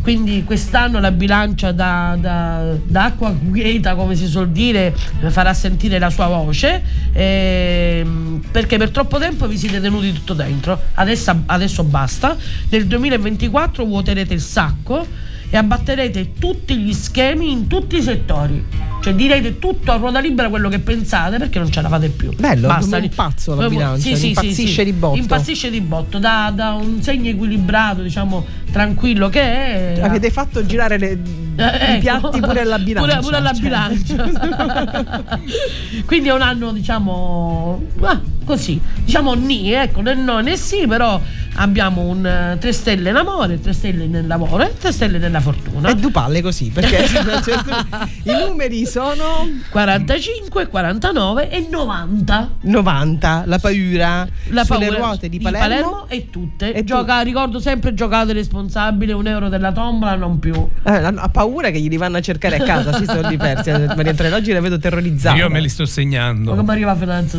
Quindi 0.00 0.44
quest'anno 0.44 0.98
la 0.98 1.10
bilancia 1.10 1.72
da, 1.72 2.16
da- 2.18 2.74
da 2.86 3.04
acqua 3.04 3.34
quieta, 3.50 3.94
come 3.94 4.14
si 4.16 4.26
suol 4.26 4.48
dire, 4.50 4.94
farà 5.28 5.52
sentire 5.52 5.98
la 5.98 6.08
sua 6.08 6.26
voce. 6.26 6.82
ehm, 7.12 8.42
perché 8.50 8.78
per 8.78 8.90
troppo 8.90 9.18
tempo 9.18 9.46
vi 9.46 9.58
siete 9.58 9.78
tenuti 9.80 10.12
tutto 10.12 10.32
dentro. 10.34 10.80
Adesso, 10.94 11.42
adesso 11.46 11.84
basta. 11.84 12.34
Nel 12.70 12.86
2024 12.86 13.84
vuoterete 13.84 14.32
il 14.32 14.40
sacco 14.40 15.06
e 15.50 15.56
abbatterete 15.56 16.32
tutti 16.38 16.76
gli 16.76 16.92
schemi 16.92 17.50
in 17.50 17.66
tutti 17.66 17.96
i 17.96 18.02
settori. 18.02 18.64
Cioè 19.02 19.14
direte 19.14 19.58
tutto 19.58 19.92
a 19.92 19.96
ruota 19.96 20.20
libera 20.20 20.48
quello 20.50 20.68
che 20.68 20.78
pensate 20.78 21.38
perché 21.38 21.58
non 21.58 21.70
ce 21.70 21.80
la 21.80 21.88
fate 21.88 22.08
più. 22.10 22.34
Bello, 22.36 22.66
Basta. 22.68 22.96
come 22.96 23.08
un 23.08 23.14
pazzo 23.14 23.54
la 23.54 23.68
bilancia, 23.68 24.10
impazzisce 24.10 24.84
di 24.84 24.92
botto. 24.92 25.16
Impazzisce 25.16 25.70
di 25.70 25.80
botto, 25.80 26.18
da, 26.18 26.52
da 26.54 26.72
un 26.74 27.00
segno 27.02 27.30
equilibrato, 27.30 28.02
diciamo, 28.02 28.44
tranquillo 28.70 29.28
che 29.30 29.40
è. 29.40 30.00
Avete 30.02 30.30
fatto 30.30 30.64
girare 30.66 30.98
le- 30.98 31.18
Eh, 31.56 31.62
i 31.62 31.96
ecco. 31.96 32.00
piatti 32.00 32.40
pure 32.40 32.60
alla 32.60 32.78
bilancia. 32.78 33.08
Pure, 33.18 33.22
pure 33.22 33.36
alla 33.36 33.52
cioè. 33.52 33.62
bilancia. 33.62 35.38
Quindi 36.04 36.28
è 36.28 36.32
un 36.34 36.42
anno, 36.42 36.72
diciamo, 36.72 37.82
ah, 38.02 38.20
così, 38.44 38.80
diciamo 39.04 39.34
ni, 39.34 39.72
ecco, 39.72 40.00
né 40.02 40.14
no 40.14 40.40
né 40.40 40.56
sì, 40.56 40.86
però 40.86 41.20
abbiamo 41.60 42.02
un 42.02 42.56
3 42.58 42.72
stelle 42.72 43.10
in 43.10 43.16
amore, 43.16 43.60
3 43.60 43.72
stelle 43.72 44.06
nel 44.06 44.26
lavoro 44.26 44.64
e 44.64 44.72
3 44.76 44.92
stelle 44.92 45.18
nella 45.18 45.40
fortuna. 45.40 45.90
E 45.90 45.94
due 45.94 46.10
palle 46.10 46.40
così, 46.40 46.70
perché 46.70 47.06
certo, 47.06 47.70
i 48.24 48.32
numeri 48.46 48.86
sono 48.86 49.48
45, 49.70 50.68
49 50.68 51.50
e 51.50 51.66
90. 51.70 52.50
90, 52.62 53.42
la 53.46 53.58
paura, 53.58 54.26
la 54.48 54.64
sulle 54.64 54.86
paura 54.86 54.98
ruote 54.98 55.28
di 55.28 55.38
Palermo, 55.38 55.66
di 55.66 55.74
Palermo 55.74 56.08
e 56.08 56.30
tutte. 56.30 56.72
E 56.72 56.82
Gioca, 56.82 57.18
tu? 57.18 57.24
ricordo 57.24 57.60
sempre 57.60 57.92
giocate 57.94 58.32
responsabile, 58.32 59.12
un 59.12 59.26
euro 59.26 59.48
della 59.48 59.72
tombola, 59.72 60.14
non 60.14 60.38
più. 60.38 60.54
Eh, 60.82 60.92
ha 60.92 61.28
paura 61.28 61.70
che 61.70 61.78
gli 61.78 61.98
vanno 61.98 62.16
a 62.16 62.20
cercare 62.20 62.56
a 62.56 62.62
casa, 62.62 62.94
si 62.94 63.04
sono 63.04 63.28
persi. 63.36 63.70
Maria 63.70 64.10
Antonella 64.10 64.36
oggi 64.36 64.52
la 64.52 64.60
vedo 64.60 64.78
terrorizzata. 64.78 65.36
Io 65.36 65.50
me 65.50 65.60
li 65.60 65.68
sto 65.68 65.84
segnando. 65.84 66.50
Ma 66.50 66.56
come 66.56 66.72
arriva 66.72 66.96
Finanza? 66.96 67.38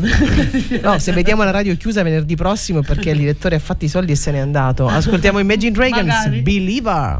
no, 0.82 1.00
se 1.00 1.12
vediamo 1.12 1.44
la 1.44 1.52
radio 1.52 1.76
chiusa 1.76 2.04
venerdì 2.04 2.36
prossimo 2.36 2.82
perché 2.82 3.10
il 3.10 3.18
direttore 3.18 3.56
ha 3.56 3.60
fatto 3.60 3.86
i 3.86 3.88
soldi 3.88 4.11
e 4.12 4.16
se 4.16 4.32
n'è 4.32 4.40
andato. 4.40 4.88
Ascoltiamo 4.90 5.40
Imagine 5.40 5.72
Dragons. 5.72 6.42
Believer. 6.42 7.20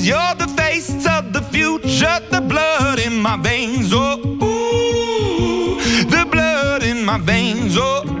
The. 0.00 0.06
You're 0.06 0.34
the 0.34 0.48
face 0.54 1.06
of 1.06 1.32
the 1.32 1.42
future, 1.42 2.20
the 2.30 2.40
blood 2.40 2.98
in 2.98 3.20
my 3.20 3.36
veins. 3.36 3.92
Oh, 3.92 4.18
ooh, 4.42 5.80
the 6.10 6.26
blood 6.30 6.82
in 6.82 7.04
my 7.04 7.18
veins. 7.18 7.76
Oh, 7.78 8.02
ooh. 8.06 8.20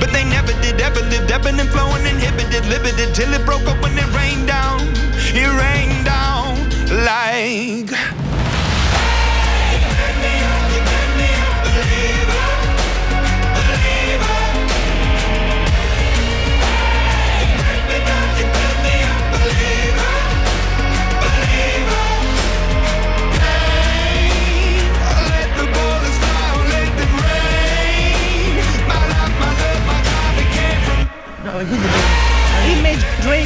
But 0.00 0.12
they 0.12 0.24
never 0.24 0.52
did, 0.62 0.80
ever 0.80 1.00
lived, 1.00 1.30
ebbing 1.30 1.60
and 1.60 1.68
flowing, 1.70 2.06
inhibited, 2.06 2.66
limited, 2.66 3.14
till 3.14 3.32
it 3.32 3.44
broke 3.44 3.66
open 3.66 3.98
and 3.98 4.14
rained 4.14 4.46
down. 4.46 4.80
It 5.34 5.48
rained 5.62 5.87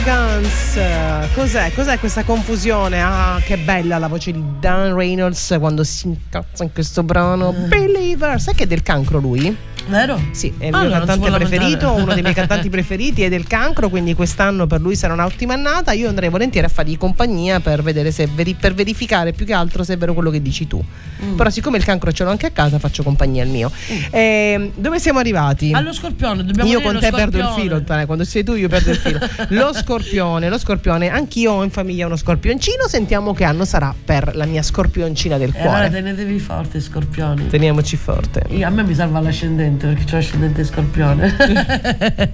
Eh, 0.05 1.28
cos'è? 1.34 1.72
Cos'è 1.72 1.98
questa 2.00 2.24
confusione? 2.24 3.00
Ah, 3.00 3.40
che 3.44 3.57
bella 3.57 3.98
la 3.98 4.09
voce 4.09 4.32
di 4.32 4.42
Dan 4.59 4.96
Reynolds 4.96 5.55
quando 5.61 5.84
si 5.84 6.09
incazza 6.09 6.64
in 6.64 6.72
questo 6.72 7.05
brano. 7.05 7.53
Believer, 7.53 8.40
sai 8.40 8.55
che 8.55 8.64
è 8.64 8.66
del 8.66 8.82
cancro 8.82 9.20
lui? 9.20 9.57
Vero? 9.88 10.20
Sì, 10.30 10.52
è 10.58 10.66
il 10.66 10.74
Allora, 10.74 10.98
mio 10.98 11.06
cantante 11.06 11.30
preferito, 11.44 11.92
uno 11.92 12.12
dei 12.14 12.22
miei 12.22 12.34
cantanti 12.34 12.68
preferiti 12.70 13.22
è 13.22 13.28
del 13.28 13.46
cancro, 13.46 13.88
quindi 13.88 14.14
quest'anno 14.14 14.66
per 14.66 14.80
lui 14.80 14.96
sarà 14.96 15.12
un'ottima 15.12 15.54
annata. 15.54 15.92
Io 15.92 16.08
andrei 16.08 16.28
volentieri 16.30 16.66
a 16.66 16.70
fargli 16.70 16.96
compagnia 16.96 17.60
per 17.60 17.82
vedere 17.82 18.10
se 18.12 18.26
veri- 18.32 18.54
per 18.58 18.74
verificare 18.74 19.32
più 19.32 19.44
che 19.44 19.52
altro 19.52 19.82
se 19.84 19.94
è 19.94 19.96
vero 19.98 20.14
quello 20.14 20.30
che 20.30 20.40
dici 20.40 20.66
tu. 20.66 20.82
Mm. 21.24 21.36
Però 21.36 21.50
siccome 21.50 21.76
il 21.78 21.84
cancro 21.84 22.10
ce 22.12 22.24
l'ho 22.24 22.30
anche 22.30 22.46
a 22.46 22.50
casa, 22.50 22.78
faccio 22.78 23.02
compagnia 23.02 23.42
al 23.42 23.48
mio. 23.48 23.70
Eh, 24.10 24.70
dove 24.74 24.98
siamo 24.98 25.18
arrivati? 25.18 25.72
Allo 25.72 25.92
scorpione, 25.92 26.44
dobbiamo 26.44 26.68
Io 26.70 26.80
con 26.80 26.98
te 26.98 27.10
perdo 27.10 27.36
il 27.36 27.42
scorpione. 27.42 27.62
filo, 27.62 27.76
Antonella, 27.76 28.06
quando 28.06 28.24
sei 28.24 28.44
tu 28.44 28.54
io 28.54 28.68
perdo 28.68 28.90
il 28.90 28.96
filo. 28.96 29.18
Lo 29.50 29.72
scorpione, 29.74 30.48
lo 30.48 30.58
scorpione, 30.58 31.08
anch'io 31.08 31.52
ho 31.52 31.64
in 31.64 31.70
famiglia 31.70 32.06
uno 32.06 32.16
scorpioncino, 32.16 32.86
sentiamo 32.88 33.34
che 33.34 33.44
anno 33.44 33.64
sarà 33.64 33.94
per 34.04 34.34
la 34.36 34.46
mia 34.46 34.62
scorpioncina 34.62 35.36
del 35.38 35.50
E 35.54 35.60
allora 35.60 35.72
cuore. 35.74 35.90
tenetevi 35.90 36.38
forte, 36.38 36.80
scorpioni. 36.80 37.48
Teniamoci 37.48 37.96
forte. 37.96 38.44
Io- 38.50 38.66
a 38.66 38.70
me 38.70 38.82
mi 38.82 38.94
salva 38.94 39.20
l'ascendente 39.20 39.70
perché 39.76 40.04
c'ho 40.04 40.16
l'ascendente 40.16 40.64
scorpione. 40.64 41.34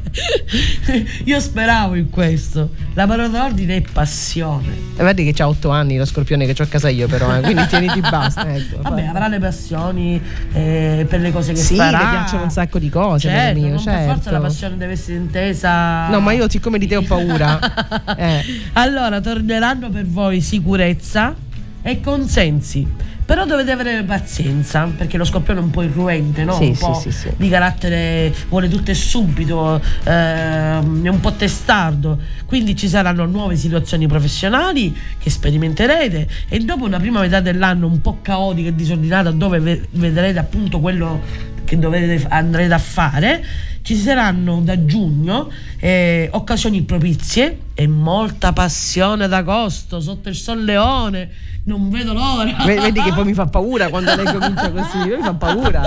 Io 1.24 1.40
speravo 1.40 1.94
in 1.94 2.10
questo. 2.10 2.70
La 2.94 3.06
parola 3.06 3.28
d'ordine 3.28 3.76
è 3.76 3.82
passione. 3.92 4.66
E 4.96 5.04
vedi 5.04 5.24
che 5.24 5.32
c'ha 5.32 5.46
otto 5.46 5.70
anni 5.70 5.96
lo 5.96 6.04
scorpione 6.04 6.46
che 6.46 6.60
ho 6.60 6.64
a 6.64 6.68
casa 6.68 6.88
io 6.88 7.06
però, 7.06 7.36
eh, 7.36 7.40
quindi 7.40 7.66
tieniti 7.68 8.00
basta. 8.00 8.52
Ecco, 8.52 8.82
Vabbè, 8.82 9.00
Fai. 9.02 9.06
avrà 9.08 9.28
le 9.28 9.38
passioni 9.38 10.20
eh, 10.52 11.06
per 11.08 11.20
le 11.20 11.30
cose 11.32 11.52
che 11.52 11.60
Sì, 11.60 11.76
farà. 11.76 11.98
le 11.98 12.04
piacciono 12.10 12.42
un 12.44 12.50
sacco 12.50 12.78
di 12.78 12.88
cose, 12.88 13.28
Certo, 13.28 13.38
amore 13.38 13.60
mio, 13.60 13.74
non 13.74 13.84
per 13.84 13.94
forza 13.94 14.14
certo. 14.14 14.30
la 14.30 14.40
passione 14.40 14.76
deve 14.76 14.92
essere 14.92 15.16
intesa. 15.16 16.08
No, 16.08 16.20
ma 16.20 16.32
io 16.32 16.48
siccome 16.48 16.78
di 16.78 16.86
te 16.86 16.96
ho 16.96 17.02
paura. 17.02 17.58
eh. 18.16 18.42
Allora, 18.74 19.20
torneranno 19.20 19.90
per 19.90 20.06
voi 20.06 20.40
sicurezza 20.40 21.34
e 21.82 22.00
consensi. 22.00 22.86
Però 23.28 23.44
dovete 23.44 23.72
avere 23.72 24.04
pazienza, 24.04 24.90
perché 24.96 25.18
lo 25.18 25.24
scorpione 25.26 25.60
è 25.60 25.62
un 25.62 25.68
po' 25.68 25.82
irruente, 25.82 26.44
no? 26.44 26.54
Sì, 26.54 26.68
un 26.68 26.74
sì, 26.74 26.80
po' 26.80 26.94
sì, 26.94 27.12
sì. 27.12 27.30
di 27.36 27.50
carattere, 27.50 28.34
vuole 28.48 28.70
tutto 28.70 28.90
e 28.90 28.94
subito, 28.94 29.78
ehm, 30.04 31.04
è 31.04 31.08
un 31.08 31.20
po' 31.20 31.32
testardo. 31.32 32.18
Quindi 32.46 32.74
ci 32.74 32.88
saranno 32.88 33.26
nuove 33.26 33.54
situazioni 33.56 34.06
professionali 34.06 34.96
che 35.18 35.28
sperimenterete 35.28 36.26
e 36.48 36.58
dopo 36.60 36.86
una 36.86 36.98
prima 36.98 37.20
metà 37.20 37.40
dell'anno 37.40 37.86
un 37.86 38.00
po' 38.00 38.20
caotica 38.22 38.70
e 38.70 38.74
disordinata 38.74 39.30
dove 39.30 39.60
ve- 39.60 39.86
vedrete 39.90 40.38
appunto 40.38 40.80
quello 40.80 41.20
che 41.64 41.78
dovete, 41.78 42.24
andrete 42.30 42.72
a 42.72 42.78
fare, 42.78 43.44
ci 43.82 43.94
saranno 43.94 44.60
da 44.62 44.86
giugno 44.86 45.50
eh, 45.80 46.28
occasioni 46.32 46.82
propizie 46.82 47.58
e 47.74 47.86
molta 47.86 48.52
passione 48.52 49.24
ad 49.24 49.32
agosto 49.32 50.00
sotto 50.00 50.28
il 50.28 50.34
Sol 50.34 50.64
Leone. 50.64 51.30
Non 51.68 51.90
vedo 51.90 52.14
l'ora. 52.14 52.64
Ve- 52.64 52.80
Vedi 52.80 53.02
che 53.02 53.12
poi 53.12 53.26
mi 53.26 53.34
fa 53.34 53.44
paura 53.46 53.88
quando 53.90 54.14
lei 54.14 54.24
comincia 54.24 54.70
così, 54.70 54.98
mi 55.06 55.22
fa 55.22 55.34
paura. 55.34 55.82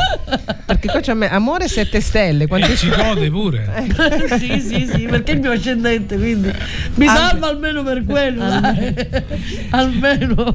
Perché 0.63 0.87
qua 0.87 0.99
c'è 0.99 1.15
me- 1.15 1.27
amore 1.31 1.67
7 1.67 1.99
stelle. 1.99 2.45
E 2.47 2.75
ci 2.77 2.87
gode 2.87 3.29
pure. 3.31 3.87
sì, 4.37 4.59
sì, 4.61 4.87
sì, 4.93 5.07
perché 5.09 5.31
è 5.31 5.35
il 5.35 5.41
mio 5.41 5.51
ascendente, 5.51 6.17
quindi 6.17 6.53
mi 6.95 7.07
Alme- 7.07 7.19
salva 7.29 7.47
almeno 7.47 7.81
per 7.83 8.05
quello. 8.05 8.43
almeno. 9.71 10.53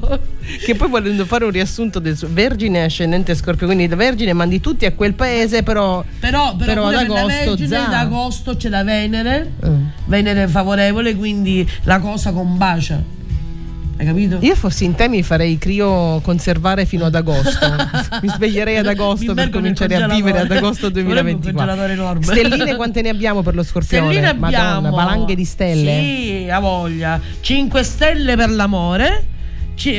Che 0.64 0.74
poi 0.76 0.88
volendo 0.88 1.24
fare 1.24 1.44
un 1.44 1.50
riassunto 1.50 1.98
del 1.98 2.16
suo 2.16 2.28
Vergine 2.30 2.84
ascendente 2.84 3.34
Scorpio, 3.34 3.66
quindi 3.66 3.88
da 3.88 3.96
Vergine 3.96 4.32
mandi 4.32 4.60
tutti 4.60 4.86
a 4.86 4.92
quel 4.92 5.14
paese, 5.14 5.62
però, 5.64 6.04
Però, 6.20 6.54
però, 6.54 6.72
però 6.72 6.86
ad 6.86 6.94
agosto 6.94 7.26
Vergine, 7.56 7.76
agosto 7.96 8.56
c'è 8.56 8.68
la 8.68 8.84
Venere, 8.84 9.25
Mm. 9.30 9.84
Venere 10.06 10.48
favorevole, 10.48 11.14
quindi 11.14 11.68
la 11.82 11.98
cosa 11.98 12.32
combacia. 12.32 13.14
Hai 13.98 14.04
capito? 14.04 14.36
Io 14.40 14.54
fossi 14.54 14.84
in 14.84 14.94
te 14.94 15.08
mi 15.08 15.22
farei 15.22 15.56
crio 15.56 16.20
conservare 16.20 16.84
fino 16.84 17.06
ad 17.06 17.14
agosto. 17.14 17.66
mi 18.20 18.28
sveglierei 18.28 18.76
ad 18.76 18.86
agosto 18.86 19.32
per 19.32 19.48
cominciare 19.48 19.96
a 19.96 20.06
vivere 20.06 20.40
ad 20.40 20.50
agosto 20.50 20.92
Ci 20.92 21.00
vorrebbe 21.02 21.32
un 21.32 21.40
2024. 21.40 21.52
congelatore 21.52 21.92
enorme. 21.92 22.22
Stelline 22.22 22.76
quante 22.76 23.00
ne 23.00 23.08
abbiamo 23.08 23.42
per 23.42 23.54
lo 23.54 23.62
scorpione? 23.62 24.12
Stelline 24.12 24.34
Madonna, 24.34 24.76
abbiamo 24.76 24.96
valanghe 24.96 25.34
di 25.34 25.44
stelle. 25.46 25.98
Sì, 25.98 26.48
ha 26.50 26.60
voglia. 26.60 27.18
5 27.40 27.82
stelle 27.82 28.36
per 28.36 28.50
l'amore. 28.50 29.28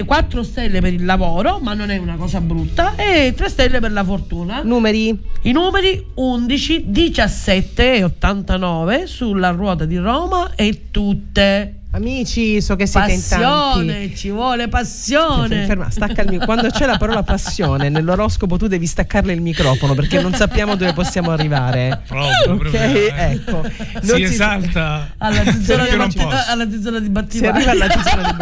4 0.05 0.43
stelle 0.43 0.82
per 0.82 0.91
il 0.93 1.05
lavoro, 1.05 1.59
ma 1.61 1.73
non 1.73 1.89
è 1.91 1.97
una 1.97 2.15
cosa 2.15 2.41
brutta, 2.41 2.95
e 2.95 3.34
3 3.36 3.47
stelle 3.49 3.80
per 3.80 3.91
la 3.91 4.03
fortuna. 4.03 4.61
Numeri? 4.63 5.17
I 5.43 5.51
numeri 5.51 6.03
11, 6.15 6.86
17 6.88 7.93
e 7.95 8.03
89 8.03 9.05
sulla 9.07 9.51
ruota 9.51 9.86
di 9.86 9.97
Roma 9.97 10.51
e 10.55 10.88
tutte. 10.91 11.73
Amici, 11.89 12.61
so 12.61 12.75
che 12.75 12.86
siete 12.86 13.13
in 13.13 13.21
tanti. 13.28 13.43
Passione, 13.45 14.15
ci 14.15 14.30
vuole 14.30 14.67
passione. 14.67 15.65
Ferma, 15.65 15.89
stacca 15.89 16.21
il 16.21 16.28
microfono. 16.30 16.45
Quando 16.45 16.69
c'è 16.78 16.86
la 16.86 16.97
parola 16.97 17.23
passione 17.23 17.89
nell'oroscopo 17.89 18.57
tu 18.57 18.67
devi 18.67 18.86
staccarle 18.86 19.32
il 19.34 19.41
microfono 19.41 19.95
perché 19.95 20.21
non 20.21 20.34
sappiamo 20.34 20.75
dove 20.75 20.93
possiamo 20.93 21.32
arrivare. 21.32 22.01
Proprio, 22.05 22.53
Ok, 22.53 22.57
proprio, 22.59 22.82
eh. 22.82 23.13
ecco. 23.15 23.61
Non 23.61 24.01
Si 24.01 24.15
si- 24.15 24.23
esalta. 24.23 25.13
Alla 25.17 25.43
zizzona 25.45 25.86
di, 25.86 26.19
alla 26.47 26.69
zizzona 26.69 26.99
di 26.99 27.05
Si 27.05 27.11
Battivai. 27.11 27.49
arriva 27.49 27.71
alla 27.71 27.89
zizzona 27.89 28.21
di 28.28 28.34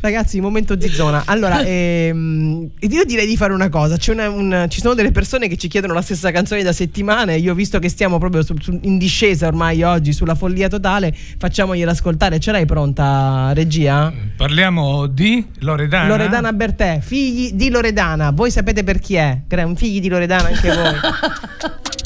Ragazzi, 0.00 0.40
momento 0.40 0.78
zizzona. 0.80 1.22
Allora, 1.26 1.62
ehm, 1.66 2.68
io 2.80 3.04
direi 3.04 3.26
di 3.26 3.36
fare 3.36 3.52
una 3.52 3.68
cosa. 3.68 3.96
C'è 3.96 4.12
una- 4.12 4.28
un- 4.30 4.66
ci 4.68 4.80
sono 4.80 4.94
delle 4.94 5.10
persone 5.12 5.48
che 5.48 5.56
ci 5.56 5.68
chiedono 5.68 5.92
la 5.94 6.02
stessa 6.02 6.30
canzone 6.30 6.62
da 6.62 6.72
settimane. 6.72 7.36
Io, 7.36 7.52
ho 7.52 7.54
visto 7.54 7.78
che 7.78 7.88
stiamo 7.88 8.18
proprio 8.18 8.42
su- 8.42 8.54
su- 8.60 8.78
in 8.82 8.98
discesa 8.98 9.46
ormai 9.46 9.82
oggi 9.82 10.12
sulla 10.12 10.34
follia 10.34 10.68
totale, 10.68 11.14
facciamogliela 11.38 11.90
ascoltare. 11.90 12.38
Ce 12.38 12.52
l'hai 12.52 12.66
pronta, 12.66 13.52
regia? 13.54 14.12
Parliamo 14.36 15.06
di 15.06 15.44
Loredana. 15.60 16.08
Loredana 16.08 16.52
Bertè, 16.52 17.00
figli 17.02 17.52
di 17.52 17.70
Loredana. 17.70 18.30
Voi 18.30 18.50
sapete 18.50 18.84
per 18.84 18.98
chi 18.98 19.14
è? 19.16 19.40
Gra- 19.46 19.68
Figli 19.74 20.00
di 20.00 20.08
Loredana 20.08 20.48
anche 20.48 20.68
voi. 20.72 20.94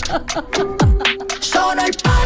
Sono 1.41 1.85
il 1.87 1.95
padre 2.03 2.24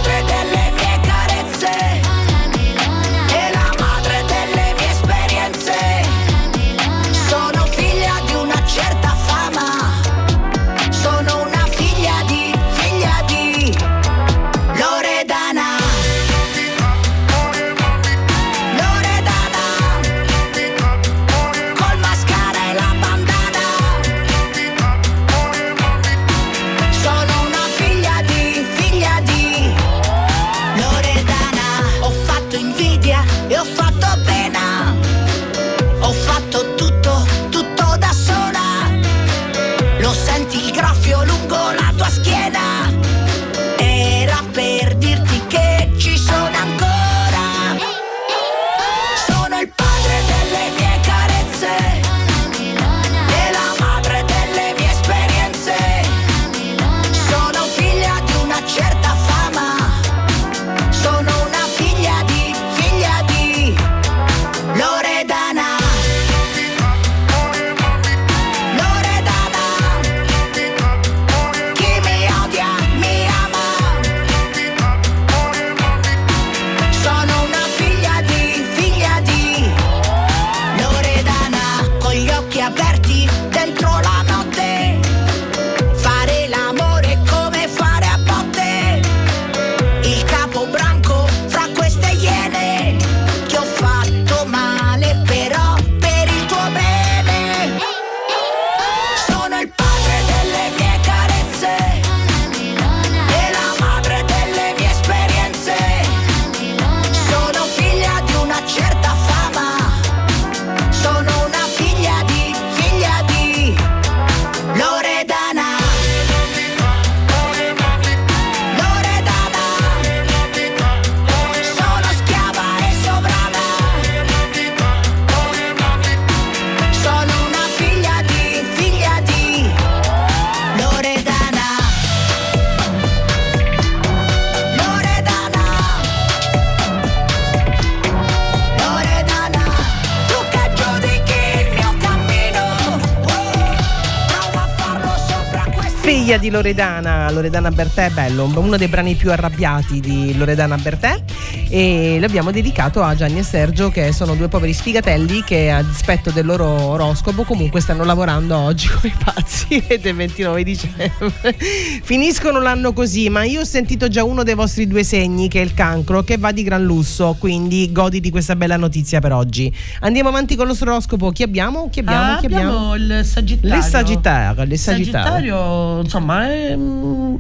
di 146.49 146.51
Loredana, 146.51 147.30
Loredana 147.30 147.70
Bertè, 147.70 148.11
bello, 148.11 148.44
uno 148.44 148.76
dei 148.76 148.88
brani 148.88 149.14
più 149.14 149.30
arrabbiati 149.30 150.01
di 150.01 150.36
Loredana 150.36 150.76
Bertè. 150.76 151.22
E 151.70 152.18
l'abbiamo 152.20 152.50
dedicato 152.50 153.02
a 153.02 153.14
Gianni 153.14 153.38
e 153.38 153.42
Sergio 153.42 153.90
che 153.90 154.12
sono 154.12 154.34
due 154.34 154.48
poveri 154.48 154.72
sfigatelli 154.72 155.42
che 155.44 155.70
a 155.70 155.82
dispetto 155.82 156.30
del 156.30 156.46
loro 156.46 156.66
oroscopo 156.66 157.42
comunque 157.44 157.80
stanno 157.80 158.04
lavorando 158.04 158.56
oggi 158.56 158.88
come 159.00 159.12
pazzi 159.22 159.82
ed 159.86 160.04
è 160.06 160.14
29 160.14 160.62
dicembre. 160.62 161.56
Finiscono 162.02 162.60
l'anno 162.60 162.92
così, 162.92 163.28
ma 163.28 163.44
io 163.44 163.60
ho 163.60 163.64
sentito 163.64 164.08
già 164.08 164.24
uno 164.24 164.42
dei 164.42 164.54
vostri 164.54 164.86
due 164.86 165.04
segni 165.04 165.48
che 165.48 165.60
è 165.60 165.64
il 165.64 165.74
cancro 165.74 166.22
che 166.22 166.38
va 166.38 166.52
di 166.52 166.62
gran 166.62 166.82
lusso, 166.82 167.36
quindi 167.38 167.90
godi 167.92 168.20
di 168.20 168.30
questa 168.30 168.56
bella 168.56 168.76
notizia 168.76 169.20
per 169.20 169.32
oggi. 169.32 169.72
Andiamo 170.00 170.28
avanti 170.30 170.56
con 170.56 170.66
lo 170.66 170.76
oroscopo. 170.80 171.30
Chi 171.30 171.42
abbiamo? 171.42 171.88
Chi 171.90 172.00
abbiamo? 172.00 172.32
Ah, 172.32 172.36
Chi 172.38 172.46
abbiamo? 172.46 172.88
abbiamo 172.90 172.94
il 173.18 173.24
Sagittario. 173.24 173.76
Le 173.76 173.82
Sagittario, 173.82 174.64
le 174.64 174.76
Sagittario. 174.76 175.26
Sagittario, 175.28 176.00
insomma, 176.00 176.50
è, 176.50 176.74
mm, 176.76 177.34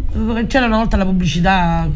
c'era 0.46 0.66
una 0.66 0.76
volta 0.78 0.96
la 0.96 1.04
pubblicità, 1.04 1.88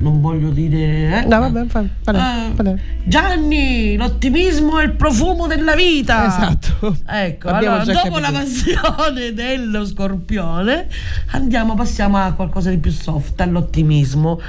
non 0.00 0.20
voglio 0.20 0.48
dire. 0.50 1.22
eh, 1.22 1.26
No, 1.26 1.40
vabbè, 1.40 1.57
Eh, 2.04 2.80
Gianni, 3.04 3.96
l'ottimismo 3.96 4.78
è 4.78 4.84
il 4.84 4.92
profumo 4.92 5.46
della 5.46 5.74
vita. 5.74 6.26
Esatto. 6.26 6.96
Ecco, 7.06 7.48
allora, 7.48 7.84
dopo 7.84 8.10
capito. 8.10 8.18
la 8.18 8.30
passione 8.30 9.32
dello 9.34 9.86
scorpione, 9.86 10.86
andiamo, 11.32 11.74
passiamo 11.74 12.18
a 12.18 12.32
qualcosa 12.32 12.70
di 12.70 12.78
più 12.78 12.92
soft, 12.92 13.40
all'ottimismo. 13.40 14.40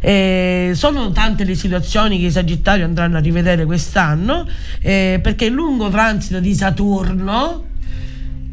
Eh, 0.00 0.72
sono 0.74 1.10
tante 1.10 1.44
le 1.44 1.54
situazioni 1.54 2.18
che 2.20 2.26
i 2.26 2.30
Sagittari 2.30 2.82
andranno 2.82 3.16
a 3.16 3.20
rivedere 3.20 3.64
quest'anno 3.64 4.46
eh, 4.80 5.18
perché 5.22 5.46
il 5.46 5.52
lungo 5.52 5.88
transito 5.88 6.38
di 6.38 6.54
Saturno 6.54 7.64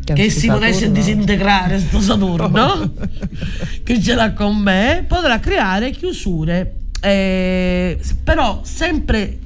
che 0.03 0.29
si 0.29 0.47
potesse 0.47 0.91
disintegrare 0.91 1.79
sto 1.79 1.99
Saturno 1.99 2.93
che 3.83 4.01
ce 4.01 4.15
l'ha 4.15 4.33
con 4.33 4.57
me 4.57 5.05
potrà 5.07 5.39
creare 5.39 5.91
chiusure 5.91 6.82
eh, 7.03 7.99
però 8.23 8.61
sempre 8.63 9.37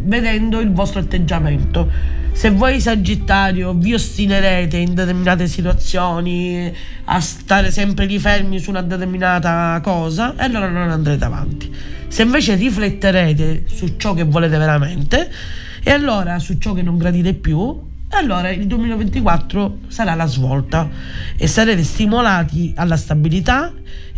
vedendo 0.00 0.60
il 0.60 0.72
vostro 0.72 1.00
atteggiamento. 1.00 1.90
Se 2.32 2.50
voi 2.50 2.80
Sagittario 2.80 3.74
vi 3.74 3.92
ostinerete 3.92 4.78
in 4.78 4.94
determinate 4.94 5.46
situazioni 5.48 6.72
a 7.04 7.20
stare 7.20 7.70
sempre 7.70 8.06
lì 8.06 8.18
fermi 8.18 8.58
su 8.58 8.70
una 8.70 8.80
determinata 8.80 9.78
cosa 9.82 10.34
allora 10.36 10.68
non 10.68 10.88
andrete 10.88 11.24
avanti. 11.24 11.74
Se 12.08 12.22
invece 12.22 12.54
rifletterete 12.54 13.64
su 13.66 13.96
ciò 13.96 14.14
che 14.14 14.22
volete 14.22 14.56
veramente 14.56 15.30
e 15.82 15.90
allora 15.90 16.38
su 16.38 16.56
ciò 16.58 16.72
che 16.72 16.82
non 16.82 16.96
gradite 16.96 17.34
più 17.34 17.86
allora 18.10 18.48
il 18.50 18.66
2024 18.66 19.80
sarà 19.88 20.14
la 20.14 20.26
svolta 20.26 20.88
e 21.36 21.46
sarete 21.46 21.82
stimolati 21.82 22.72
alla 22.74 22.96
stabilità, 22.96 23.70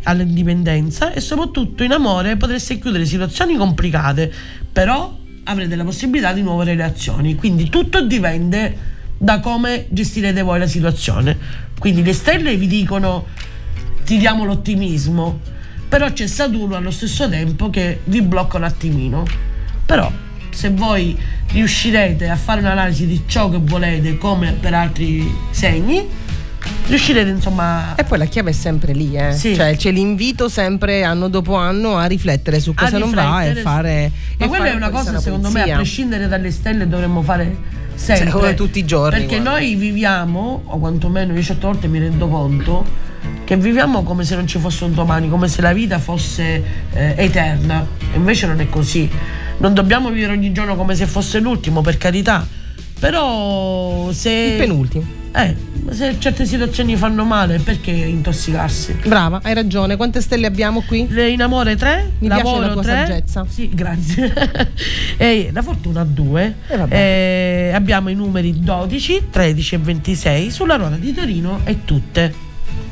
all'indipendenza 0.04 1.12
e 1.12 1.20
soprattutto 1.20 1.82
in 1.82 1.92
amore 1.92 2.36
potreste 2.36 2.78
chiudere 2.78 3.04
situazioni 3.04 3.56
complicate, 3.56 4.32
però 4.72 5.16
avrete 5.44 5.76
la 5.76 5.84
possibilità 5.84 6.32
di 6.32 6.42
nuove 6.42 6.64
relazioni. 6.64 7.34
Quindi 7.34 7.68
tutto 7.68 8.02
dipende 8.02 8.88
da 9.16 9.40
come 9.40 9.86
gestirete 9.90 10.42
voi 10.42 10.58
la 10.58 10.66
situazione. 10.66 11.36
Quindi 11.78 12.02
le 12.02 12.12
stelle 12.12 12.56
vi 12.56 12.66
dicono 12.66 13.26
ti 14.04 14.18
diamo 14.18 14.44
l'ottimismo, 14.44 15.40
però 15.88 16.12
c'è 16.12 16.26
Saturno 16.26 16.76
allo 16.76 16.90
stesso 16.90 17.28
tempo 17.28 17.70
che 17.70 18.00
vi 18.04 18.22
blocca 18.22 18.56
un 18.56 18.64
attimino. 18.64 19.24
Però 19.84 20.10
se 20.50 20.70
voi 20.70 21.16
riuscirete 21.52 22.28
a 22.28 22.36
fare 22.36 22.60
un'analisi 22.60 23.06
di 23.06 23.22
ciò 23.26 23.48
che 23.48 23.58
volete 23.60 24.18
come 24.18 24.52
per 24.52 24.74
altri 24.74 25.30
segni, 25.50 26.06
riuscirete 26.86 27.30
insomma 27.30 27.94
E 27.94 28.04
poi 28.04 28.18
la 28.18 28.24
chiave 28.26 28.50
è 28.50 28.52
sempre 28.52 28.92
lì, 28.92 29.14
eh. 29.16 29.32
Sì. 29.32 29.54
cioè 29.54 29.76
c'è 29.76 29.90
l'invito 29.90 30.48
sempre 30.48 31.04
anno 31.04 31.28
dopo 31.28 31.54
anno 31.54 31.96
a 31.96 32.06
riflettere 32.06 32.60
su 32.60 32.74
cosa 32.74 32.98
non 32.98 33.10
va 33.10 33.42
e 33.42 33.48
riflettere 33.48 33.62
fare. 33.62 34.12
Ma 34.38 34.44
e 34.44 34.48
quella 34.48 34.64
fare 34.64 34.74
è 34.74 34.76
una 34.76 34.90
cosa 34.90 35.18
secondo 35.20 35.50
me 35.50 35.62
a 35.62 35.76
prescindere 35.76 36.28
dalle 36.28 36.50
stelle 36.50 36.88
dovremmo 36.88 37.22
fare 37.22 37.56
sempre. 37.94 38.30
Cioè, 38.30 38.54
tutti 38.54 38.78
i 38.78 38.84
giorni, 38.84 39.20
Perché 39.20 39.40
guarda. 39.40 39.58
noi 39.58 39.74
viviamo, 39.74 40.62
o 40.64 40.78
quantomeno 40.78 41.34
io 41.34 41.42
certe 41.42 41.66
volte 41.66 41.86
mi 41.86 41.98
rendo 41.98 42.28
conto, 42.28 42.84
che 43.44 43.56
viviamo 43.56 44.02
come 44.02 44.24
se 44.24 44.34
non 44.36 44.46
ci 44.46 44.58
fosse 44.58 44.84
un 44.84 44.94
domani, 44.94 45.28
come 45.28 45.48
se 45.48 45.60
la 45.60 45.72
vita 45.72 45.98
fosse 45.98 46.62
eh, 46.92 47.14
eterna. 47.16 47.86
E 48.12 48.16
invece 48.16 48.46
non 48.46 48.60
è 48.60 48.68
così. 48.68 49.08
Non 49.58 49.74
dobbiamo 49.74 50.08
vivere 50.10 50.32
ogni 50.32 50.52
giorno 50.52 50.74
come 50.76 50.94
se 50.94 51.06
fosse 51.06 51.38
l'ultimo, 51.40 51.82
per 51.82 51.98
carità. 51.98 52.46
Però 53.00 54.12
se. 54.12 54.30
Il 54.30 54.56
penultimo. 54.58 55.18
Eh, 55.32 55.54
se 55.90 56.16
certe 56.18 56.44
situazioni 56.44 56.96
fanno 56.96 57.24
male, 57.24 57.58
perché 57.58 57.90
intossicarsi? 57.92 58.96
Brava, 59.04 59.40
hai 59.42 59.54
ragione. 59.54 59.96
Quante 59.96 60.20
stelle 60.20 60.46
abbiamo 60.46 60.82
qui? 60.82 61.06
In 61.08 61.40
amore 61.40 61.76
3, 61.76 62.10
Mi 62.18 62.26
piace 62.28 62.42
lavoro 62.42 62.66
la 62.66 62.72
tua 62.72 62.82
3. 62.82 62.92
saggezza. 62.92 63.46
Sì, 63.48 63.70
grazie. 63.72 64.32
e 65.16 65.50
la 65.52 65.62
fortuna 65.62 66.04
2. 66.04 66.54
E 66.68 66.76
vabbè. 66.76 67.70
abbiamo 67.74 68.08
i 68.10 68.14
numeri 68.14 68.60
12, 68.60 69.22
13 69.30 69.74
e 69.74 69.78
26 69.78 70.50
sulla 70.50 70.76
ruota 70.76 70.96
di 70.96 71.14
Torino 71.14 71.60
e 71.64 71.84
tutte. 71.84 72.34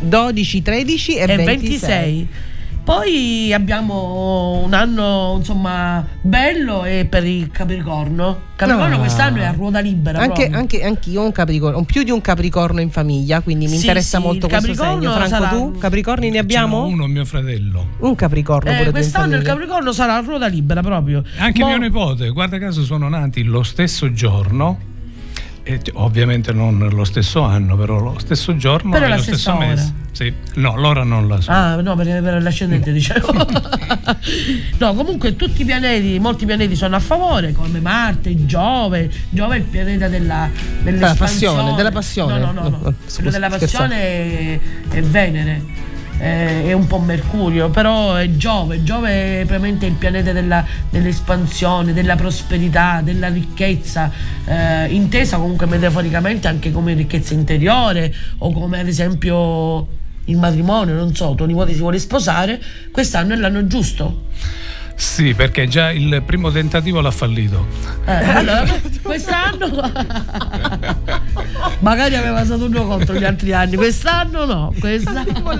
12, 0.01 0.63
13 0.63 1.17
e, 1.17 1.23
E 1.23 1.27
26. 1.27 1.49
26. 1.49 2.29
Poi 2.89 3.53
abbiamo 3.53 4.63
un 4.65 4.73
anno 4.73 5.35
insomma 5.37 6.03
bello 6.23 6.85
e 6.87 7.05
per 7.07 7.23
il 7.27 7.51
Capricorno. 7.51 8.47
Capricorno 8.57 8.95
No. 8.95 8.99
quest'anno 9.01 9.43
è 9.43 9.45
a 9.45 9.53
ruota 9.53 9.81
libera. 9.81 10.21
Anche, 10.21 10.45
proprio. 10.45 10.57
anche, 10.59 10.83
anch'io 10.85 11.21
ho 11.21 11.25
un 11.27 11.33
capricorno, 11.33 11.77
ho 11.77 11.83
più 11.83 12.03
di 12.03 12.11
un 12.11 12.23
capricorno 12.23 12.81
in 12.81 12.91
famiglia, 12.91 13.43
quindi 13.43 13.67
mi 13.67 13.73
Sì, 13.73 13.81
interessa 13.81 14.17
sì, 14.17 14.23
molto 14.25 14.47
il 14.47 14.53
questo 14.53 14.69
Capricorno 14.73 15.01
segno. 15.03 15.13
Franco, 15.13 15.29
sarà- 15.29 15.49
tu 15.51 15.79
capricorni 15.79 16.31
ne 16.31 16.39
abbiamo? 16.39 16.87
uno, 16.87 17.07
mio 17.07 17.27
fratello. 17.27 17.89
Un 17.99 18.15
capricorno 18.15 18.71
Eh, 18.71 18.91
quest'anno 18.91 19.37
il. 19.37 19.43
Capricorno 19.43 19.93
sarà 19.93 20.15
a 20.17 20.21
ruota 20.21 20.47
libera 20.47 20.81
proprio. 20.81 21.23
Anche 21.37 21.61
Mo- 21.61 21.69
mio 21.69 21.77
nipote, 21.77 22.31
guarda 22.31 22.57
caso 22.59 22.83
sono 22.85 23.07
nati 23.11 23.43
lo 23.43 23.63
stesso 23.65 24.11
giorno, 24.15 24.79
e 25.71 25.77
t- 25.79 25.91
ovviamente 25.93 26.51
non 26.55 26.89
lo 26.91 27.05
stesso 27.05 27.43
anno, 27.43 27.77
però 27.77 27.99
lo 27.99 28.19
stesso 28.19 28.57
giorno 28.57 28.91
Però 28.91 29.05
e 29.05 29.09
la 29.11 29.17
lo 29.17 29.23
stesso 29.23 29.55
ora. 29.55 29.67
mese. 29.67 29.93
Sì. 30.13 30.33
No, 30.55 30.77
l'ora 30.77 31.05
non 31.05 31.29
la 31.29 31.43
so. 31.43 31.51
Ah, 31.51 31.77
no, 31.83 31.95
per, 31.95 32.23
per 32.23 32.43
l'ascendente 32.43 32.91
dicevo. 32.91 33.31
no, 34.79 34.95
comunque 34.95 35.37
tutti 35.37 35.61
i 35.61 35.65
pianeti, 35.67 36.19
molti 36.19 36.47
pianeti 36.47 36.75
sono 36.75 36.97
a 36.97 37.01
favore, 37.01 37.53
come 37.53 37.81
Marte, 37.81 38.47
Giove. 38.47 39.11
Giove 39.29 39.57
è 39.57 39.59
il 39.59 39.65
pianeta 39.65 40.09
della, 40.09 40.49
dell'espansione. 40.83 41.57
passione, 41.57 41.75
della 41.75 41.91
passione. 41.91 42.39
No, 42.39 42.53
no, 42.53 42.63
no. 42.63 42.69
no. 42.69 42.95
No, 43.21 43.31
della 43.31 43.49
passione 43.51 43.97
è, 44.01 44.61
è 44.89 45.03
Venere. 45.03 45.63
Eh, 46.19 46.65
È 46.67 46.73
un 46.73 46.87
po' 46.87 46.99
Mercurio, 46.99 47.71
però 47.71 48.15
è 48.15 48.31
Giove. 48.37 48.83
Giove 48.83 49.41
è 49.41 49.45
veramente 49.45 49.87
il 49.87 49.95
pianeta 49.95 50.33
della- 50.33 50.65
dell'espansione, 50.91 51.93
della 51.93 52.17
prosperità, 52.17 53.01
della 53.03 53.29
ricchezza, 53.29 54.11
eh, 54.45 54.87
intesa 54.87 55.37
comunque 55.39 55.67
metaforicamente 55.67 56.49
anche 56.49 56.73
come 56.73 56.95
ricchezza 56.95 57.35
interiore 57.35 58.13
o 58.39 58.53
come 58.53 58.81
ad 58.81 58.89
esempio 58.89 59.87
il 60.25 60.37
matrimonio, 60.37 60.95
non 60.95 61.15
so, 61.15 61.35
tuo 61.35 61.47
nipote 61.47 61.73
si 61.73 61.81
vuole 61.81 61.99
sposare, 61.99 62.61
quest'anno 62.91 63.35
è 63.35 63.37
l'anno 63.37 63.67
giusto. 63.67 64.27
Sì, 64.99 65.33
perché 65.33 65.69
già 65.69 65.93
il 65.93 66.23
primo 66.27 66.51
tentativo 66.51 67.01
l'ha 67.01 67.13
fallito. 67.13 67.67
Eh, 68.05 68.13
allora, 68.13 68.67
quest'anno 69.01 69.71
magari 71.79 72.17
aveva 72.17 72.45
Saturno 72.45 72.85
contro 72.85 73.15
gli 73.15 73.23
altri 73.23 73.53
anni, 73.53 73.77
quest'anno 73.77 74.45
no, 74.45 74.75
quest'anno, 74.79 75.57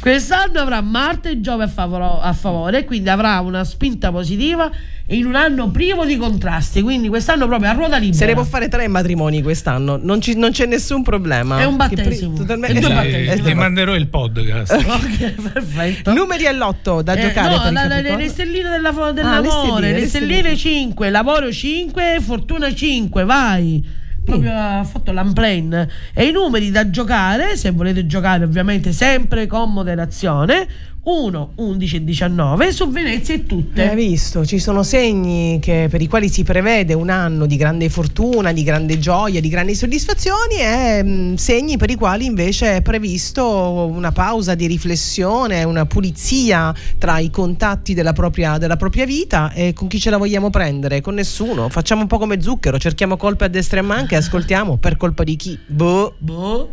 quest'anno 0.00 0.60
avrà 0.60 0.82
Marte 0.82 1.30
e 1.30 1.40
Giove 1.40 1.64
a, 1.64 1.68
favoro- 1.68 2.20
a 2.20 2.34
favore, 2.34 2.84
quindi 2.84 3.08
avrà 3.08 3.40
una 3.40 3.64
spinta 3.64 4.12
positiva 4.12 4.70
in 5.08 5.26
un 5.26 5.34
anno 5.34 5.70
privo 5.70 6.04
di 6.06 6.16
contrasti, 6.16 6.80
quindi 6.80 7.08
quest'anno 7.08 7.46
proprio 7.46 7.70
a 7.70 7.72
ruota 7.72 7.96
libera. 7.98 8.16
Se 8.16 8.26
ne 8.26 8.34
può 8.34 8.44
fare 8.44 8.68
tre 8.68 8.86
matrimoni 8.88 9.42
quest'anno, 9.42 9.98
non, 10.02 10.20
ci- 10.20 10.36
non 10.36 10.50
c'è 10.52 10.66
nessun 10.66 11.02
problema. 11.02 11.60
È 11.60 11.64
un 11.64 11.76
Che 11.76 11.86
pri- 11.88 11.96
battesimo. 11.96 12.36
totalmente- 12.36 12.78
È 13.26 13.36
due 13.36 13.50
Ti- 13.50 13.54
manderò 13.54 13.94
il 13.94 14.06
podcast. 14.08 14.72
Ok, 15.02 15.32
perfetto. 15.52 16.12
Numeri 16.12 16.46
all'otto 16.46 17.02
da 17.02 17.14
Eh, 17.14 17.20
giocare 17.22 17.56
no, 17.56 17.70
la- 17.70 17.86
la- 18.00 18.16
le 18.16 18.28
stelline 18.28 18.68
della, 18.70 18.92
fo- 18.92 19.02
Ah, 19.02 19.06
le 19.08 19.12
dell'amore, 19.14 19.48
stelline, 19.50 19.92
le 19.92 20.00
le 20.00 20.06
stelline 20.06 20.38
stelline. 20.54 20.56
5, 20.56 21.10
lavoro 21.10 21.52
5, 21.52 22.18
fortuna 22.20 22.72
5, 22.72 23.24
vai. 23.24 24.00
Proprio 24.24 24.52
ha 24.54 24.84
fatto 24.84 25.10
l'unplane. 25.12 25.88
E 26.14 26.26
i 26.26 26.30
numeri 26.30 26.70
da 26.70 26.88
giocare, 26.88 27.56
se 27.56 27.70
volete 27.72 28.06
giocare 28.06 28.44
ovviamente 28.44 28.92
sempre 28.92 29.48
con 29.48 29.72
moderazione, 29.72 30.66
1, 31.04 31.52
11 31.56 31.96
e 31.96 32.04
19, 32.04 32.70
su 32.72 32.88
Venezia 32.88 33.34
e 33.34 33.44
tutte. 33.44 33.88
Hai 33.88 33.96
visto, 33.96 34.46
ci 34.46 34.60
sono 34.60 34.84
segni 34.84 35.58
che- 35.60 35.88
per 35.90 36.00
i 36.00 36.06
quali 36.06 36.28
si 36.28 36.44
prevede 36.44 36.94
un 36.94 37.10
anno 37.10 37.46
di 37.46 37.56
grande 37.56 37.88
fortuna, 37.88 38.52
di 38.52 38.62
grande 38.62 39.00
gioia, 39.00 39.40
di 39.40 39.48
grandi 39.48 39.74
soddisfazioni 39.74 40.54
e 40.60 41.02
mh, 41.02 41.34
segni 41.34 41.76
per 41.76 41.90
i 41.90 41.96
quali 41.96 42.24
invece 42.26 42.76
è 42.76 42.82
previsto 42.82 43.44
una 43.44 44.12
pausa 44.12 44.54
di 44.54 44.66
riflessione, 44.68 45.64
una 45.64 45.86
pulizia 45.86 46.72
tra 46.98 47.18
i 47.18 47.30
contatti 47.30 47.94
della 47.94 48.12
propria, 48.12 48.58
della 48.58 48.76
propria 48.76 49.04
vita 49.04 49.50
e 49.52 49.72
con 49.72 49.88
chi 49.88 49.98
ce 49.98 50.10
la 50.10 50.18
vogliamo 50.18 50.50
prendere? 50.50 51.00
Con 51.00 51.14
nessuno. 51.14 51.68
Facciamo 51.68 52.02
un 52.02 52.06
po' 52.06 52.18
come 52.18 52.40
zucchero, 52.40 52.78
cerchiamo 52.78 53.16
colpe 53.16 53.46
a 53.46 53.48
destra 53.48 53.80
e 53.80 53.82
manca 53.82 54.14
e 54.14 54.18
ascoltiamo 54.18 54.76
per 54.76 54.96
colpa 54.96 55.24
di 55.24 55.34
chi? 55.34 55.58
Boh. 55.66 56.14
Boh. 56.18 56.68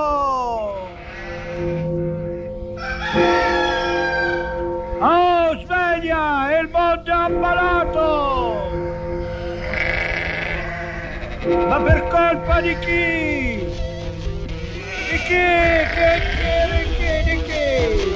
Oh, 0.00 0.37
svegli! 5.64 6.00
via! 6.00 6.60
Il 6.60 6.68
mondo 6.70 7.10
è 7.10 7.14
ammalato! 7.14 8.06
Ma 11.68 11.80
per 11.80 12.08
colpa 12.08 12.60
di 12.60 12.78
chi? 12.78 13.64
Di 15.10 15.18
chi? 15.26 15.46
Che, 15.94 16.20
che, 16.34 16.50
di 16.72 16.82
chi? 16.96 17.12
Di 17.24 17.36
chi? 17.44 18.07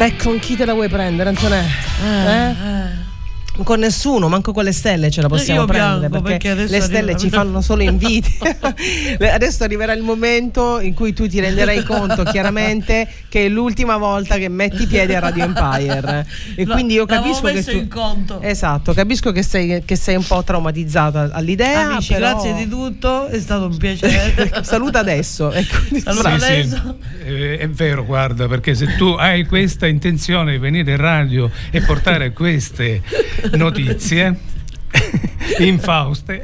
Beh, 0.00 0.16
con 0.16 0.38
chi 0.38 0.56
te 0.56 0.64
la 0.64 0.72
vuoi 0.72 0.88
prendere, 0.88 1.28
Antonè? 1.28 1.62
Eh? 2.02 3.09
Con 3.62 3.80
nessuno, 3.80 4.28
manco 4.28 4.52
con 4.52 4.64
le 4.64 4.72
stelle 4.72 5.10
ce 5.10 5.20
la 5.20 5.28
possiamo 5.28 5.66
prendere 5.66 6.08
perché, 6.08 6.54
perché 6.54 6.54
le 6.54 6.80
stelle 6.80 6.98
arriva- 7.12 7.18
ci 7.18 7.28
fanno 7.28 7.60
solo 7.60 7.82
invidia. 7.82 8.30
adesso 9.34 9.64
arriverà 9.64 9.92
il 9.92 10.02
momento 10.02 10.80
in 10.80 10.94
cui 10.94 11.12
tu 11.12 11.28
ti 11.28 11.40
renderai 11.40 11.82
conto 11.84 12.22
chiaramente 12.24 13.06
che 13.28 13.46
è 13.46 13.48
l'ultima 13.48 13.96
volta 13.98 14.36
che 14.38 14.48
metti 14.48 14.86
piedi 14.86 15.14
a 15.14 15.18
Radio 15.20 15.44
Empire. 15.44 16.26
E 16.54 16.64
Lo- 16.64 16.72
quindi 16.72 16.94
io 16.94 17.04
capisco 17.04 17.48
che 17.48 17.62
tu 17.62 17.72
in 17.76 17.88
conto. 17.88 18.40
Esatto, 18.40 18.94
capisco 18.94 19.30
che 19.30 19.42
sei, 19.42 19.82
che 19.84 19.96
sei 19.96 20.16
un 20.16 20.24
po' 20.24 20.42
traumatizzata 20.42 21.28
all'idea. 21.32 21.90
Amici, 21.90 22.14
però- 22.14 22.30
grazie 22.30 22.54
di 22.54 22.68
tutto, 22.68 23.26
è 23.26 23.38
stato 23.40 23.66
un 23.66 23.76
piacere. 23.76 24.60
Saluta 24.64 25.00
adesso. 25.00 25.52
ecco. 25.52 25.76
Saluta 26.02 26.38
Sì, 26.38 26.38
sì, 26.38 26.44
adesso. 26.52 26.96
eh, 27.24 27.58
è 27.58 27.68
vero, 27.68 28.04
guarda, 28.06 28.48
perché 28.48 28.74
se 28.74 28.96
tu 28.96 29.08
hai 29.18 29.44
questa 29.44 29.86
intenzione 29.86 30.52
di 30.52 30.58
venire 30.58 30.92
in 30.92 30.96
radio 30.96 31.50
e 31.70 31.82
portare 31.82 32.32
queste 32.32 33.02
notizie. 33.52 34.34
Infauste, 35.58 36.40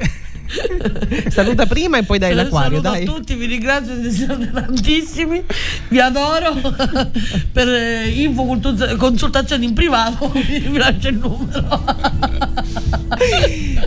Saluta 1.29 1.65
prima 1.65 1.97
e 1.97 2.03
poi 2.03 2.17
dai 2.19 2.33
l'acquario, 2.33 2.81
Saluto 2.81 2.89
dai. 2.89 3.03
a 3.03 3.05
tutti, 3.05 3.35
vi 3.35 3.45
ringrazio, 3.45 3.93
siete 4.11 4.49
tantissimi, 4.51 5.43
vi 5.89 5.99
adoro. 5.99 6.55
per 7.51 7.67
eh, 7.67 8.09
info, 8.09 8.59
consultazioni 8.97 9.65
in 9.65 9.73
privato, 9.73 10.29
vi 10.33 10.77
lascio 10.77 11.07
il 11.09 11.17
numero. 11.17 11.83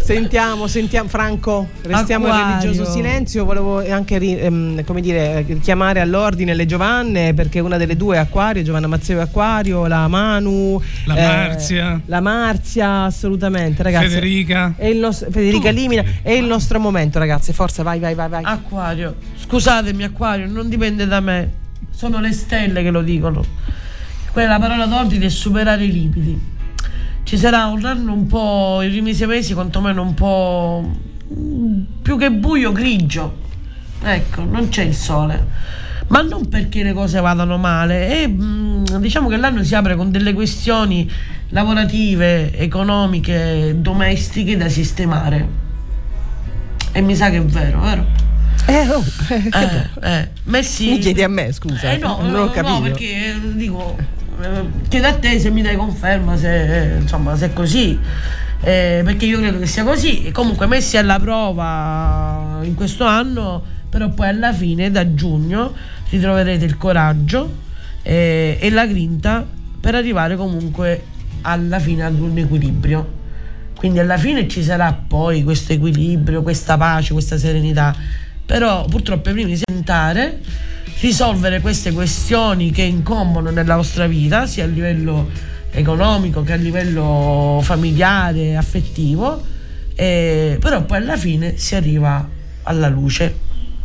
Sentiamo, 0.02 0.66
sentiamo, 0.66 1.08
Franco, 1.08 1.68
restiamo 1.82 2.26
in 2.26 2.32
Acquario. 2.32 2.60
religioso 2.60 2.90
silenzio. 2.90 3.44
Volevo 3.44 3.78
anche 3.88 4.16
ehm, 4.16 4.84
come 4.84 5.00
dire, 5.00 5.44
richiamare 5.46 6.00
all'ordine 6.00 6.54
le 6.54 6.66
Giovanne, 6.66 7.34
perché 7.34 7.60
una 7.60 7.76
delle 7.76 7.96
due 7.96 8.16
è 8.16 8.18
Acquario, 8.18 8.62
Giovanna 8.62 8.86
Mazzeo 8.86 9.18
è 9.18 9.22
Acquario, 9.22 9.86
la 9.86 10.08
Manu, 10.08 10.80
La 11.06 11.14
eh, 11.16 11.20
Marzia. 11.22 12.00
la 12.06 12.20
Marzia, 12.20 13.04
assolutamente, 13.04 13.82
ragazzi. 13.82 14.08
Federica. 14.08 14.74
È 14.76 14.86
il 14.86 14.98
nostro- 14.98 15.30
Federica 15.30 15.70
Limina, 15.70 16.04
è 16.22 16.32
il 16.32 16.44
nostro 16.50 16.78
momento, 16.78 17.18
ragazzi. 17.18 17.52
Forza, 17.52 17.82
vai, 17.82 17.98
vai, 17.98 18.14
vai, 18.14 18.28
vai. 18.28 18.44
Acquario, 18.44 19.16
scusatemi, 19.36 20.04
Acquario, 20.04 20.46
non 20.46 20.68
dipende 20.68 21.06
da 21.06 21.20
me, 21.20 21.52
sono 21.90 22.20
le 22.20 22.32
stelle 22.32 22.82
che 22.82 22.90
lo 22.90 23.02
dicono. 23.02 23.42
Quella 24.32 24.58
parola 24.58 24.86
d'ordine 24.86 25.26
è 25.26 25.28
superare 25.28 25.84
i 25.84 25.92
limiti. 25.92 26.48
Ci 27.22 27.36
sarà 27.38 27.66
un 27.66 27.84
anno 27.84 28.12
un 28.12 28.26
po', 28.26 28.80
i 28.82 28.88
primi 28.88 29.14
sei 29.14 29.26
mesi 29.26 29.54
quantomeno 29.54 30.02
un 30.02 30.14
po' 30.14 30.90
più 32.02 32.18
che 32.18 32.30
buio, 32.30 32.72
grigio. 32.72 33.38
Ecco, 34.02 34.42
non 34.42 34.68
c'è 34.68 34.82
il 34.82 34.94
sole. 34.94 35.46
Ma 36.08 36.22
non 36.22 36.48
perché 36.48 36.82
le 36.82 36.92
cose 36.92 37.20
vadano 37.20 37.56
male, 37.56 38.08
è, 38.08 38.28
mm, 38.28 38.84
diciamo 38.98 39.28
che 39.28 39.36
l'anno 39.36 39.62
si 39.62 39.76
apre 39.76 39.94
con 39.94 40.10
delle 40.10 40.32
questioni 40.32 41.08
lavorative, 41.50 42.56
economiche, 42.56 43.76
domestiche 43.78 44.56
da 44.56 44.68
sistemare. 44.68 45.68
E 46.92 47.00
mi 47.00 47.14
sa 47.14 47.30
che 47.30 47.36
è 47.36 47.42
vero, 47.42 47.80
vero? 47.80 48.06
Eh, 48.66 48.88
oh, 48.88 49.04
eh, 49.30 49.88
eh, 50.02 50.28
Messi 50.44 50.90
Mi 50.90 50.98
chiedi 50.98 51.22
a 51.22 51.28
me, 51.28 51.52
scusa. 51.52 51.92
Eh 51.92 51.96
no, 51.98 52.18
non 52.20 52.30
no, 52.30 52.42
ho 52.42 52.50
capito. 52.50 52.72
no, 52.72 52.80
perché 52.82 53.26
eh, 53.26 53.54
dico 53.54 53.96
eh, 54.40 54.64
chiedo 54.88 55.06
a 55.06 55.14
te 55.14 55.38
se 55.38 55.50
mi 55.50 55.62
dai 55.62 55.76
conferma 55.76 56.36
se, 56.36 56.94
eh, 56.94 56.96
insomma, 56.98 57.36
se 57.36 57.46
è 57.46 57.52
così. 57.52 57.98
Eh, 58.62 59.00
perché 59.04 59.24
io 59.24 59.38
credo 59.38 59.58
che 59.58 59.66
sia 59.66 59.84
così. 59.84 60.26
E 60.26 60.32
comunque 60.32 60.66
Messi 60.66 60.96
alla 60.96 61.18
prova 61.18 62.58
in 62.62 62.74
questo 62.74 63.04
anno, 63.04 63.62
però 63.88 64.08
poi 64.10 64.28
alla 64.28 64.52
fine, 64.52 64.90
da 64.90 65.14
giugno, 65.14 65.72
ritroverete 66.10 66.64
il 66.64 66.76
coraggio 66.76 67.50
eh, 68.02 68.58
e 68.60 68.70
la 68.70 68.86
grinta 68.86 69.46
per 69.80 69.94
arrivare 69.94 70.36
comunque 70.36 71.04
alla 71.42 71.78
fine 71.78 72.04
ad 72.04 72.18
un 72.18 72.36
equilibrio. 72.36 73.18
Quindi 73.80 73.98
alla 73.98 74.18
fine 74.18 74.46
ci 74.46 74.62
sarà 74.62 74.92
poi 74.92 75.42
questo 75.42 75.72
equilibrio, 75.72 76.42
questa 76.42 76.76
pace, 76.76 77.14
questa 77.14 77.38
serenità. 77.38 77.96
Però 78.44 78.84
purtroppo 78.84 79.32
prima 79.32 79.48
di 79.48 79.58
sentare, 79.58 80.38
risolvere 81.00 81.62
queste 81.62 81.90
questioni 81.90 82.72
che 82.72 82.82
incombono 82.82 83.48
nella 83.48 83.76
vostra 83.76 84.06
vita, 84.06 84.44
sia 84.44 84.64
a 84.64 84.66
livello 84.66 85.30
economico 85.70 86.42
che 86.42 86.52
a 86.52 86.56
livello 86.56 87.60
familiare, 87.62 88.54
affettivo, 88.54 89.42
eh, 89.94 90.58
però 90.60 90.82
poi 90.82 90.98
alla 90.98 91.16
fine 91.16 91.56
si 91.56 91.74
arriva 91.74 92.28
alla 92.64 92.88
luce. 92.88 93.34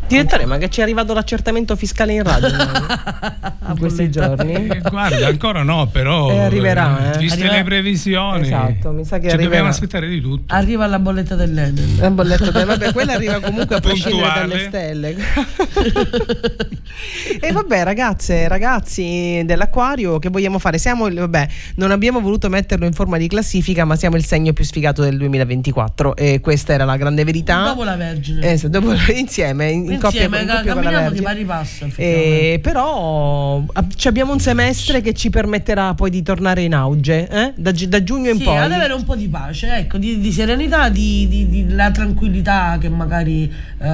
Direttore, 0.08 0.45
ma 0.45 0.58
che 0.58 0.70
ci 0.70 0.80
è 0.80 0.84
arrivato 0.84 1.14
l'accertamento 1.14 1.76
fiscale 1.76 2.14
in 2.14 2.24
radio 2.24 2.47
in 3.70 3.78
questi 3.80 4.10
giorni? 4.12 4.53
Eh, 4.53 4.82
Guarda, 4.89 5.28
ancora 5.28 5.64
no, 5.64 5.88
però. 5.88 6.30
Eh, 6.30 6.39
arriverà, 6.39 7.14
eh. 7.14 7.18
Viste 7.18 7.39
Arriva- 7.39 7.56
le 7.58 7.64
previsioni. 7.64 8.41
Esatto, 8.45 8.91
mi 8.91 9.03
sa 9.03 9.16
che 9.18 9.24
ci 9.24 9.28
arriverà. 9.34 9.43
dobbiamo 9.43 9.70
aspettare 9.70 10.08
di 10.08 10.22
tutto. 10.22 10.53
Arriva 10.53 10.86
la 10.86 10.99
bolletta 10.99 11.36
dell'Enel. 11.36 11.95
La 11.97 12.12
bolletta 12.12 12.51
del- 12.51 12.66
vabbè, 12.66 12.93
quella 12.93 13.14
arriva 13.14 13.39
comunque 13.39 13.76
a 13.78 13.80
prescindere 13.80 14.22
Puntuale. 14.24 14.47
dalle 14.47 14.68
stelle. 14.68 15.16
e 17.41 17.51
vabbè, 17.51 17.84
ragazze, 17.84 18.47
ragazzi 18.47 19.41
dell'acquario, 19.43 20.20
che 20.20 20.30
vogliamo 20.30 20.60
fare? 20.60 20.78
Siamo, 20.78 21.08
il- 21.08 21.16
vabbè, 21.18 21.47
non 21.76 21.89
abbiamo 21.91 22.20
voluto 22.22 22.47
metterlo 22.49 22.86
in 22.86 22.93
forma 22.93 23.18
di 23.18 23.28
classifica, 23.28 23.86
ma 23.86 23.95
siamo 23.95 24.16
il 24.18 24.26
segno 24.26 24.53
più 24.53 24.64
sfigato 24.64 25.01
del 25.01 25.18
2024 25.18 26.16
e 26.16 26.39
questa 26.41 26.74
era 26.74 26.86
la 26.86 26.97
grande 26.97 27.24
verità. 27.24 27.64
Dopo 27.66 27.84
la 27.84 27.95
Vergine. 27.95 28.51
Eh, 28.53 28.70
dopo- 28.70 28.93
insieme, 29.16 29.72
in, 29.72 29.95
in 29.96 30.00
coppia, 30.02 30.24
Insieme, 30.24 30.43
in 30.43 30.48
coppia 30.56 30.74
con 30.74 30.84
la 30.84 30.89
camminiamo 30.91 31.16
di 31.16 31.22
pari 31.22 31.46
passo. 31.46 31.88
Eh, 31.96 32.60
però 32.62 33.64
ci 33.96 34.08
abbiamo 34.08 34.32
un 34.34 34.39
semestre 34.39 35.02
che 35.02 35.14
ci 35.14 35.30
permetterà 35.30 35.93
poi 35.93 36.10
di 36.10 36.22
tornare 36.22 36.62
in 36.62 36.74
auge 36.76 37.28
eh? 37.28 37.54
da, 37.56 37.72
da 37.88 38.04
giugno 38.04 38.30
in 38.30 38.38
Sì, 38.38 38.43
poi. 38.43 38.58
ad 38.58 38.72
avere 38.72 38.93
un 38.93 39.04
po' 39.04 39.16
di 39.16 39.28
pace, 39.28 39.76
ecco, 39.76 39.98
di, 39.98 40.20
di 40.20 40.32
serenità, 40.32 40.89
di, 40.89 41.28
di- 41.28 41.50
di- 41.50 41.70
la 41.74 41.91
tranquillità 41.91 42.78
che 42.80 42.89
magari, 42.89 43.52
eh, 43.80 43.88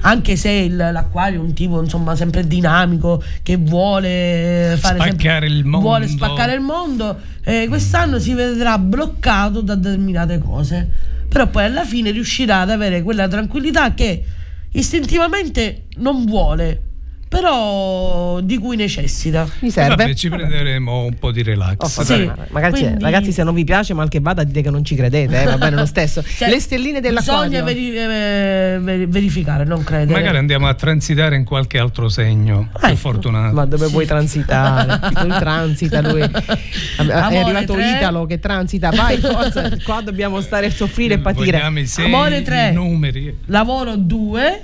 anche 0.00 0.36
se 0.36 0.50
il- 0.50 0.76
l'acquario 0.76 1.40
è 1.40 1.42
un 1.42 1.52
tipo 1.54 1.80
insomma 1.80 2.14
sempre 2.16 2.46
dinamico, 2.46 3.22
che 3.42 3.56
vuole 3.56 4.76
fare 4.78 4.98
sempre- 4.98 5.08
Spaccare 5.10 5.46
il 5.46 5.64
mondo. 5.64 5.78
vuole 5.86 6.08
spaccare 6.08 6.54
il 6.54 6.60
mondo, 6.60 7.18
eh, 7.44 7.66
quest'anno 7.68 8.18
si 8.18 8.32
vedrà 8.34 8.78
bloccato 8.78 9.60
da 9.60 9.74
determinate 9.74 10.38
cose, 10.38 10.88
però 11.28 11.46
poi 11.46 11.64
alla 11.64 11.84
fine 11.84 12.10
riuscirà 12.10 12.60
ad 12.60 12.70
avere 12.70 13.02
quella 13.02 13.28
tranquillità 13.28 13.94
che 13.94 14.24
istintivamente 14.78 15.86
non 15.96 16.24
vuole, 16.26 16.85
però 17.40 18.40
di 18.40 18.58
cui 18.58 18.76
necessita. 18.76 19.46
Mi 19.60 19.68
E 19.68 19.70
serve? 19.70 19.94
vabbè, 19.96 20.14
ci 20.14 20.28
prenderemo 20.28 21.04
un 21.04 21.14
po' 21.18 21.30
di 21.30 21.42
relax. 21.42 21.76
Oh, 21.98 22.04
Sì, 22.04 22.30
magari, 22.50 22.72
quindi- 22.72 23.02
ragazzi, 23.02 23.32
se 23.32 23.42
non 23.42 23.54
vi 23.54 23.64
piace, 23.64 23.94
mal 23.94 24.08
che 24.08 24.20
vada, 24.20 24.42
dite 24.44 24.62
che 24.62 24.70
non 24.70 24.84
ci 24.84 24.94
credete, 24.94 25.42
eh, 25.42 25.44
va 25.44 25.58
bene 25.58 25.76
lo 25.76 25.86
stesso. 25.86 26.22
Cioè, 26.22 26.48
Le 26.48 26.60
stelline 26.60 27.00
dell'acquario. 27.00 27.48
Bisogna 27.50 27.62
veri- 27.64 27.96
eh, 27.96 28.78
veri- 28.80 29.06
verificare, 29.06 29.64
non 29.64 29.82
credere. 29.84 30.18
Magari 30.18 30.38
andiamo 30.38 30.66
a 30.68 30.74
transitare 30.74 31.36
in 31.36 31.44
qualche 31.44 31.78
altro 31.78 32.08
segno 32.08 32.68
più 32.78 32.86
Ecco. 32.88 32.96
fortunato. 32.96 33.54
Ma 33.54 33.64
dove 33.66 33.86
vuoi 33.88 34.06
transitare? 34.06 34.98
lui 35.22 35.38
transita, 35.38 36.00
lui. 36.00 36.20
è 36.22 36.28
Amore, 36.98 37.38
arrivato 37.40 37.72
tre. 37.74 37.96
Italo 37.96 38.26
che 38.26 38.38
transita, 38.38 38.90
vai, 38.90 39.18
forza. 39.18 39.70
Qua 39.84 40.00
dobbiamo 40.00 40.40
stare 40.40 40.66
a 40.66 40.70
soffrire 40.70 41.14
e 41.14 41.18
patire. 41.18 41.52
Vogliamo 41.52 41.78
i 41.80 41.86
segni, 41.86 42.12
Amore 42.14 42.42
tre. 42.42 42.68
i 42.70 42.72
numeri. 42.74 43.38
Lavoro 43.46 43.96
2 43.96 44.60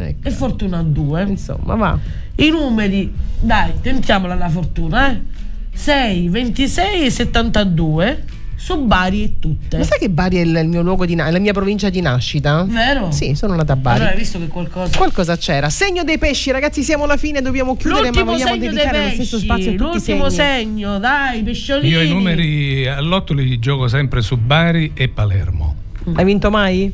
Ecco. 0.00 0.28
e 0.28 0.30
fortuna 0.30 0.82
2. 0.82 1.22
Insomma, 1.22 1.74
va. 1.74 1.98
I 2.36 2.50
numeri, 2.50 3.12
dai, 3.40 3.72
tentiamola 3.80 4.34
la 4.34 4.48
fortuna, 4.48 5.10
eh. 5.12 5.20
6, 5.72 6.28
26 6.28 7.04
e 7.06 7.10
72 7.10 8.24
su 8.56 8.84
Bari 8.84 9.22
e 9.22 9.32
tutte. 9.38 9.78
Ma 9.78 9.84
sai 9.84 9.98
che 10.00 10.10
Bari 10.10 10.38
è 10.38 10.40
il, 10.40 10.66
mio 10.66 10.82
luogo 10.82 11.06
di 11.06 11.14
na- 11.14 11.30
la 11.30 11.38
mia 11.38 11.52
provincia 11.52 11.88
di 11.90 12.00
nascita? 12.00 12.64
Vero? 12.68 13.12
Sì, 13.12 13.34
sono 13.36 13.54
nata 13.54 13.74
a 13.74 13.76
Bari. 13.76 13.96
Allora 13.98 14.10
hai 14.12 14.18
visto 14.18 14.40
che 14.40 14.48
qualcosa 14.48 14.96
Qualcosa 14.98 15.36
c'era. 15.36 15.70
Segno 15.70 16.02
dei 16.02 16.18
pesci, 16.18 16.50
ragazzi, 16.50 16.82
siamo 16.82 17.04
alla 17.04 17.16
fine, 17.16 17.40
dobbiamo 17.42 17.76
chiudere, 17.76 18.06
L'ultimo 18.06 18.24
ma 18.24 18.30
vogliamo 18.32 18.50
segno 18.54 18.60
dei 18.64 18.74
dedicare 18.74 19.04
lo 19.04 19.10
stesso 19.14 19.38
spazio 19.38 19.70
a 19.70 19.74
tutti 19.74 19.82
i 19.84 19.86
l'ultimo 19.92 20.28
segni. 20.30 20.54
segno, 20.64 20.98
dai, 20.98 21.42
pesciolini. 21.44 21.88
Io 21.92 22.00
i 22.02 22.08
numeri 22.08 22.88
all'otto 22.88 23.32
li 23.34 23.58
gioco 23.60 23.86
sempre 23.86 24.20
su 24.20 24.36
Bari 24.36 24.90
e 24.94 25.08
Palermo. 25.08 25.76
Hai 26.14 26.24
vinto 26.24 26.50
mai? 26.50 26.92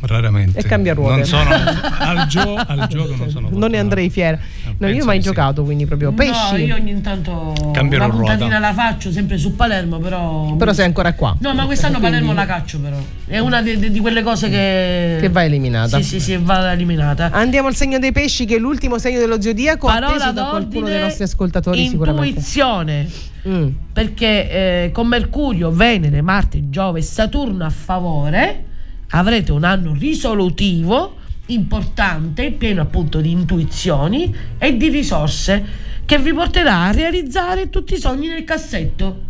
Raramente. 0.00 0.58
E 0.58 0.62
cambia 0.62 0.94
ruote. 0.94 1.14
Non 1.16 1.24
sono 1.24 1.50
al, 1.98 2.26
gio- 2.28 2.54
al 2.54 2.86
gioco 2.88 3.14
non 3.16 3.30
sono 3.30 3.48
Non 3.50 3.70
ne 3.70 3.78
andrei 3.78 4.10
fiera. 4.10 4.38
No, 4.78 4.86
io 4.86 4.92
penso 4.92 5.06
mai 5.06 5.16
di 5.16 5.22
sì. 5.22 5.28
giocato, 5.28 5.64
quindi 5.64 5.86
proprio 5.86 6.12
pesci. 6.12 6.52
No, 6.52 6.56
io 6.58 6.74
ogni 6.76 7.00
tanto 7.00 7.52
Cambierò 7.72 8.04
una 8.04 8.12
ruota. 8.14 8.30
puntatina 8.36 8.58
la 8.60 8.72
faccio 8.72 9.10
sempre 9.10 9.38
su 9.38 9.56
Palermo, 9.56 9.98
però 9.98 10.54
Però 10.54 10.72
sei 10.72 10.84
ancora 10.84 11.14
qua. 11.14 11.36
No, 11.40 11.52
ma 11.54 11.64
quest'anno 11.66 11.98
Quindi- 11.98 12.16
Palermo 12.18 12.34
la 12.34 12.46
caccio 12.46 12.78
però. 12.78 12.96
È 13.26 13.38
una 13.38 13.60
di, 13.60 13.90
di- 13.90 13.98
quelle 14.00 14.22
cose 14.22 14.48
che 14.48 15.16
Che 15.20 15.28
va 15.30 15.44
eliminata. 15.44 15.96
Sì, 15.98 16.04
sì, 16.04 16.20
sì, 16.20 16.36
va 16.40 16.72
eliminata. 16.72 17.30
Andiamo 17.32 17.66
al 17.68 17.74
segno 17.74 17.98
dei 17.98 18.12
pesci, 18.12 18.44
che 18.44 18.56
è 18.56 18.58
l'ultimo 18.58 18.98
segno 18.98 19.18
dello 19.18 19.40
zodiaco, 19.40 19.86
Parola 19.88 20.30
da 20.30 20.32
qualcuno 20.32 20.50
d'ordine, 20.60 20.90
dei 20.90 21.00
nostri 21.00 21.24
ascoltatori 21.24 21.88
sicuramente. 21.88 22.28
Intuizione. 22.28 23.08
Mm. 23.48 23.68
Perché 23.92 24.50
eh, 24.84 24.90
con 24.92 25.06
Mercurio, 25.08 25.70
Venere, 25.70 26.22
Marte, 26.22 26.68
Giove 26.70 26.98
e 27.00 27.02
Saturno 27.02 27.64
a 27.64 27.70
favore 27.70 28.64
avrete 29.10 29.52
un 29.52 29.64
anno 29.64 29.94
risolutivo 29.94 31.16
importante, 31.46 32.52
pieno 32.52 32.82
appunto 32.82 33.20
di 33.20 33.30
intuizioni 33.30 34.34
e 34.58 34.76
di 34.76 34.88
risorse 34.88 35.64
che 36.04 36.18
vi 36.18 36.32
porterà 36.32 36.84
a 36.84 36.92
realizzare 36.92 37.70
tutti 37.70 37.94
i 37.94 37.98
sogni 37.98 38.28
nel 38.28 38.44
cassetto. 38.44 39.26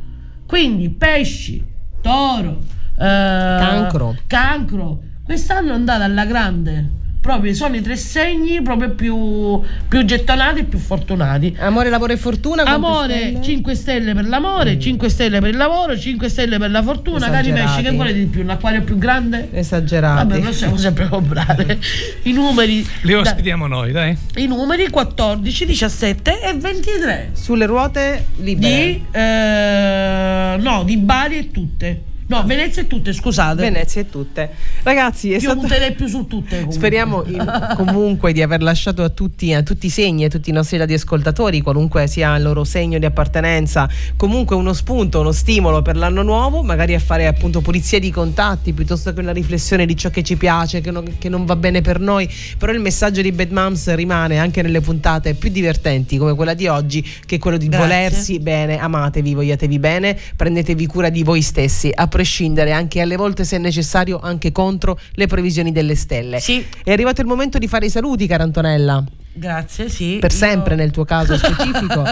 Quindi 0.46 0.88
pesci, 0.90 1.62
toro, 2.00 2.60
eh, 2.94 3.04
Cancro. 3.04 4.16
cancro. 4.26 5.00
Quest'anno 5.24 5.72
andate 5.72 6.04
alla 6.04 6.24
grande. 6.24 6.90
Proprio 7.20 7.52
sono 7.52 7.76
i 7.76 7.82
tre 7.82 7.96
segni 7.96 8.62
proprio 8.62 8.90
più, 8.90 9.60
più 9.88 10.04
gettonati 10.04 10.60
e 10.60 10.64
più 10.64 10.78
fortunati. 10.78 11.54
Amore, 11.58 11.90
lavoro 11.90 12.12
e 12.12 12.16
fortuna. 12.16 12.62
Amore, 12.62 13.18
stelle? 13.18 13.42
5 13.42 13.74
stelle 13.74 14.14
per 14.14 14.26
l'amore, 14.26 14.78
5 14.78 15.08
stelle 15.08 15.40
per 15.40 15.50
il 15.50 15.56
lavoro, 15.56 15.98
5 15.98 16.28
stelle 16.28 16.58
per 16.58 16.70
la 16.70 16.82
fortuna. 16.82 17.28
Cari 17.28 17.48
Esagerati. 17.48 17.70
pesci, 17.76 17.82
che 17.82 17.96
volete 17.96 18.18
di 18.18 18.26
più? 18.26 18.42
Un 18.42 18.50
acquario 18.50 18.82
più 18.82 18.96
grande? 18.98 19.48
Esagerati. 19.52 20.26
Vabbè, 20.28 20.40
possiamo 20.40 20.76
sempre 20.76 21.08
comprare. 21.08 21.78
I 22.22 22.32
numeri. 22.32 22.86
Li 23.02 23.12
da- 23.12 23.20
ospitiamo 23.20 23.66
noi, 23.66 23.92
dai. 23.92 24.16
I 24.36 24.46
numeri 24.46 24.88
14, 24.88 25.66
17 25.66 26.40
e 26.40 26.54
23. 26.54 27.30
Sulle 27.32 27.66
ruote 27.66 28.26
libere. 28.36 28.68
Di 28.84 29.04
eh, 29.10 30.56
no, 30.58 30.82
di 30.84 30.96
Bari 30.96 31.38
e 31.38 31.50
tutte. 31.50 32.02
No, 32.28 32.44
Venezia 32.44 32.82
e 32.82 32.86
tutte, 32.86 33.14
scusate. 33.14 33.62
Venezia 33.62 34.02
e 34.02 34.10
tutte. 34.10 34.50
Ragazzi, 34.82 35.30
è 35.30 35.34
Io 35.36 35.40
stato... 35.40 35.60
punterei 35.60 35.92
più 35.92 36.06
su 36.06 36.26
tutte. 36.26 36.56
comunque. 36.56 36.74
Speriamo 36.74 37.24
comunque 37.74 38.32
di 38.34 38.42
aver 38.42 38.60
lasciato 38.60 39.02
a 39.02 39.08
tutti, 39.08 39.54
a 39.54 39.62
tutti 39.62 39.86
i 39.86 39.90
segni, 39.90 40.24
a 40.24 40.28
tutti 40.28 40.50
i 40.50 40.52
nostri 40.52 40.76
radioascoltatori, 40.76 41.62
qualunque 41.62 42.06
sia 42.06 42.36
il 42.36 42.42
loro 42.42 42.64
segno 42.64 42.98
di 42.98 43.06
appartenenza, 43.06 43.88
comunque 44.16 44.56
uno 44.56 44.74
spunto, 44.74 45.20
uno 45.20 45.32
stimolo 45.32 45.80
per 45.80 45.96
l'anno 45.96 46.22
nuovo, 46.22 46.62
magari 46.62 46.94
a 46.94 46.98
fare 46.98 47.26
appunto 47.26 47.62
pulizia 47.62 47.98
di 47.98 48.10
contatti 48.10 48.74
piuttosto 48.74 49.14
che 49.14 49.20
una 49.20 49.32
riflessione 49.32 49.86
di 49.86 49.96
ciò 49.96 50.10
che 50.10 50.22
ci 50.22 50.36
piace, 50.36 50.82
che 50.82 50.90
non, 50.90 51.16
che 51.16 51.30
non 51.30 51.46
va 51.46 51.56
bene 51.56 51.80
per 51.80 51.98
noi. 51.98 52.28
Però 52.58 52.70
il 52.72 52.80
messaggio 52.80 53.22
di 53.22 53.32
Bad 53.32 53.52
Moms 53.52 53.94
rimane 53.94 54.36
anche 54.36 54.60
nelle 54.60 54.82
puntate 54.82 55.32
più 55.32 55.48
divertenti 55.48 56.18
come 56.18 56.34
quella 56.34 56.52
di 56.52 56.66
oggi, 56.66 57.02
che 57.24 57.36
è 57.36 57.38
quello 57.38 57.56
di 57.56 57.68
Grazie. 57.68 57.86
volersi 57.86 58.38
bene, 58.38 58.78
amatevi, 58.78 59.32
vogliatevi 59.32 59.78
bene, 59.78 60.18
prendetevi 60.36 60.84
cura 60.86 61.08
di 61.08 61.22
voi 61.22 61.40
stessi, 61.40 61.90
a 61.94 62.06
prescindere 62.18 62.72
anche 62.72 63.00
alle 63.00 63.14
volte 63.14 63.44
se 63.44 63.58
necessario 63.58 64.18
anche 64.18 64.50
contro 64.50 64.98
le 65.12 65.28
previsioni 65.28 65.70
delle 65.70 65.94
stelle. 65.94 66.40
Sì. 66.40 66.66
È 66.82 66.90
arrivato 66.90 67.20
il 67.20 67.28
momento 67.28 67.58
di 67.58 67.68
fare 67.68 67.86
i 67.86 67.90
saluti, 67.90 68.26
cara 68.26 68.42
Antonella. 68.42 69.04
Grazie, 69.32 69.88
sì. 69.88 70.16
Per 70.20 70.32
Io- 70.32 70.36
sempre 70.36 70.74
nel 70.74 70.90
tuo 70.90 71.04
caso 71.04 71.36
specifico. 71.38 72.02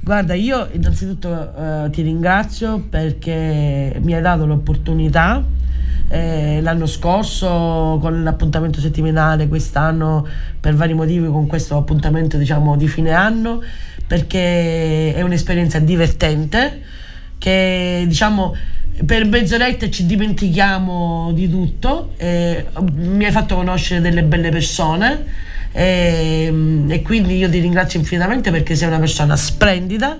Guarda, 0.00 0.34
io 0.34 0.68
innanzitutto 0.72 1.30
eh, 1.30 1.90
ti 1.90 2.02
ringrazio 2.02 2.80
perché 2.90 4.00
mi 4.02 4.14
hai 4.14 4.20
dato 4.20 4.46
l'opportunità 4.46 5.44
eh, 6.08 6.58
l'anno 6.60 6.86
scorso 6.86 7.98
con 8.00 8.24
l'appuntamento 8.24 8.80
settimanale, 8.80 9.46
quest'anno 9.46 10.26
per 10.58 10.74
vari 10.74 10.94
motivi 10.94 11.28
con 11.28 11.46
questo 11.46 11.76
appuntamento 11.76 12.36
diciamo 12.36 12.76
di 12.76 12.88
fine 12.88 13.12
anno, 13.12 13.62
perché 14.08 15.14
è 15.14 15.22
un'esperienza 15.22 15.78
divertente 15.78 16.82
che 17.38 18.04
diciamo 18.08 18.56
per 19.04 19.24
mezz'oretta 19.24 19.90
ci 19.90 20.06
dimentichiamo 20.06 21.32
di 21.32 21.48
tutto. 21.48 22.14
eh, 22.16 22.66
mi 22.94 23.24
hai 23.24 23.32
fatto 23.32 23.56
conoscere 23.56 24.00
delle 24.00 24.22
belle 24.22 24.50
persone. 24.50 25.24
eh, 25.72 26.52
e 26.88 27.02
quindi 27.02 27.36
io 27.36 27.48
ti 27.48 27.60
ringrazio 27.60 27.98
infinitamente 27.98 28.50
perché 28.50 28.74
sei 28.74 28.88
una 28.88 28.98
persona 28.98 29.36
splendida. 29.36 30.18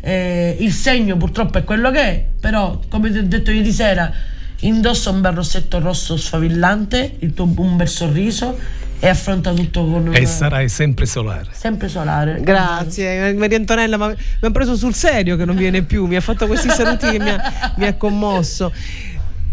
Eh, 0.00 0.56
il 0.60 0.72
segno 0.72 1.16
purtroppo 1.16 1.58
è 1.58 1.64
quello 1.64 1.90
che 1.90 2.00
è, 2.00 2.24
però 2.38 2.80
come 2.88 3.10
ti 3.10 3.18
ho 3.18 3.24
detto 3.24 3.50
ieri 3.50 3.72
sera, 3.72 4.12
indossa 4.60 5.10
un 5.10 5.20
bel 5.20 5.32
rossetto 5.32 5.80
rosso 5.80 6.16
sfavillante, 6.16 7.16
il 7.20 7.34
tuo 7.34 7.52
un 7.56 7.76
bel 7.76 7.88
sorriso 7.88 8.56
e 8.98 9.08
affronta 9.08 9.52
tutto 9.52 9.84
con 9.84 10.10
E 10.14 10.26
sarai 10.26 10.68
sempre 10.68 11.06
solare. 11.06 11.46
sempre 11.52 11.88
solare. 11.88 12.40
Grazie, 12.40 13.34
Maria 13.34 13.58
Antonella, 13.58 13.96
ma 13.96 14.08
mi 14.08 14.14
ha 14.40 14.50
preso 14.50 14.76
sul 14.76 14.94
serio 14.94 15.36
che 15.36 15.44
non 15.44 15.56
viene 15.56 15.82
più, 15.82 16.06
mi 16.06 16.16
ha 16.16 16.20
fatto 16.20 16.46
questi 16.46 16.68
saluti 16.70 17.10
che 17.10 17.18
mi 17.18 17.30
ha, 17.30 17.72
mi 17.76 17.86
ha 17.86 17.94
commosso. 17.94 18.72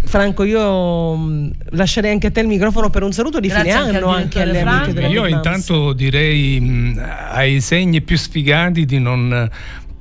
Franco, 0.06 0.44
io 0.44 1.16
mh, 1.16 1.52
lascerei 1.72 2.12
anche 2.12 2.28
a 2.28 2.32
te 2.32 2.42
il 2.42 2.48
microfono 2.48 2.90
per 2.90 3.04
un 3.04 3.14
saluto 3.14 3.40
di 3.40 3.48
Grazie 3.48 3.72
fine 3.72 3.84
anche 3.84 3.98
anno 3.98 4.08
anche 4.10 4.42
alle 4.42 4.60
amiche 4.62 4.94
della 4.94 5.08
Io 5.08 5.26
intanto 5.26 5.94
direi 5.94 6.60
mh, 6.60 7.02
ai 7.32 7.62
segni 7.62 8.02
più 8.02 8.18
sfigati 8.18 8.86
di 8.86 9.00
non 9.00 9.50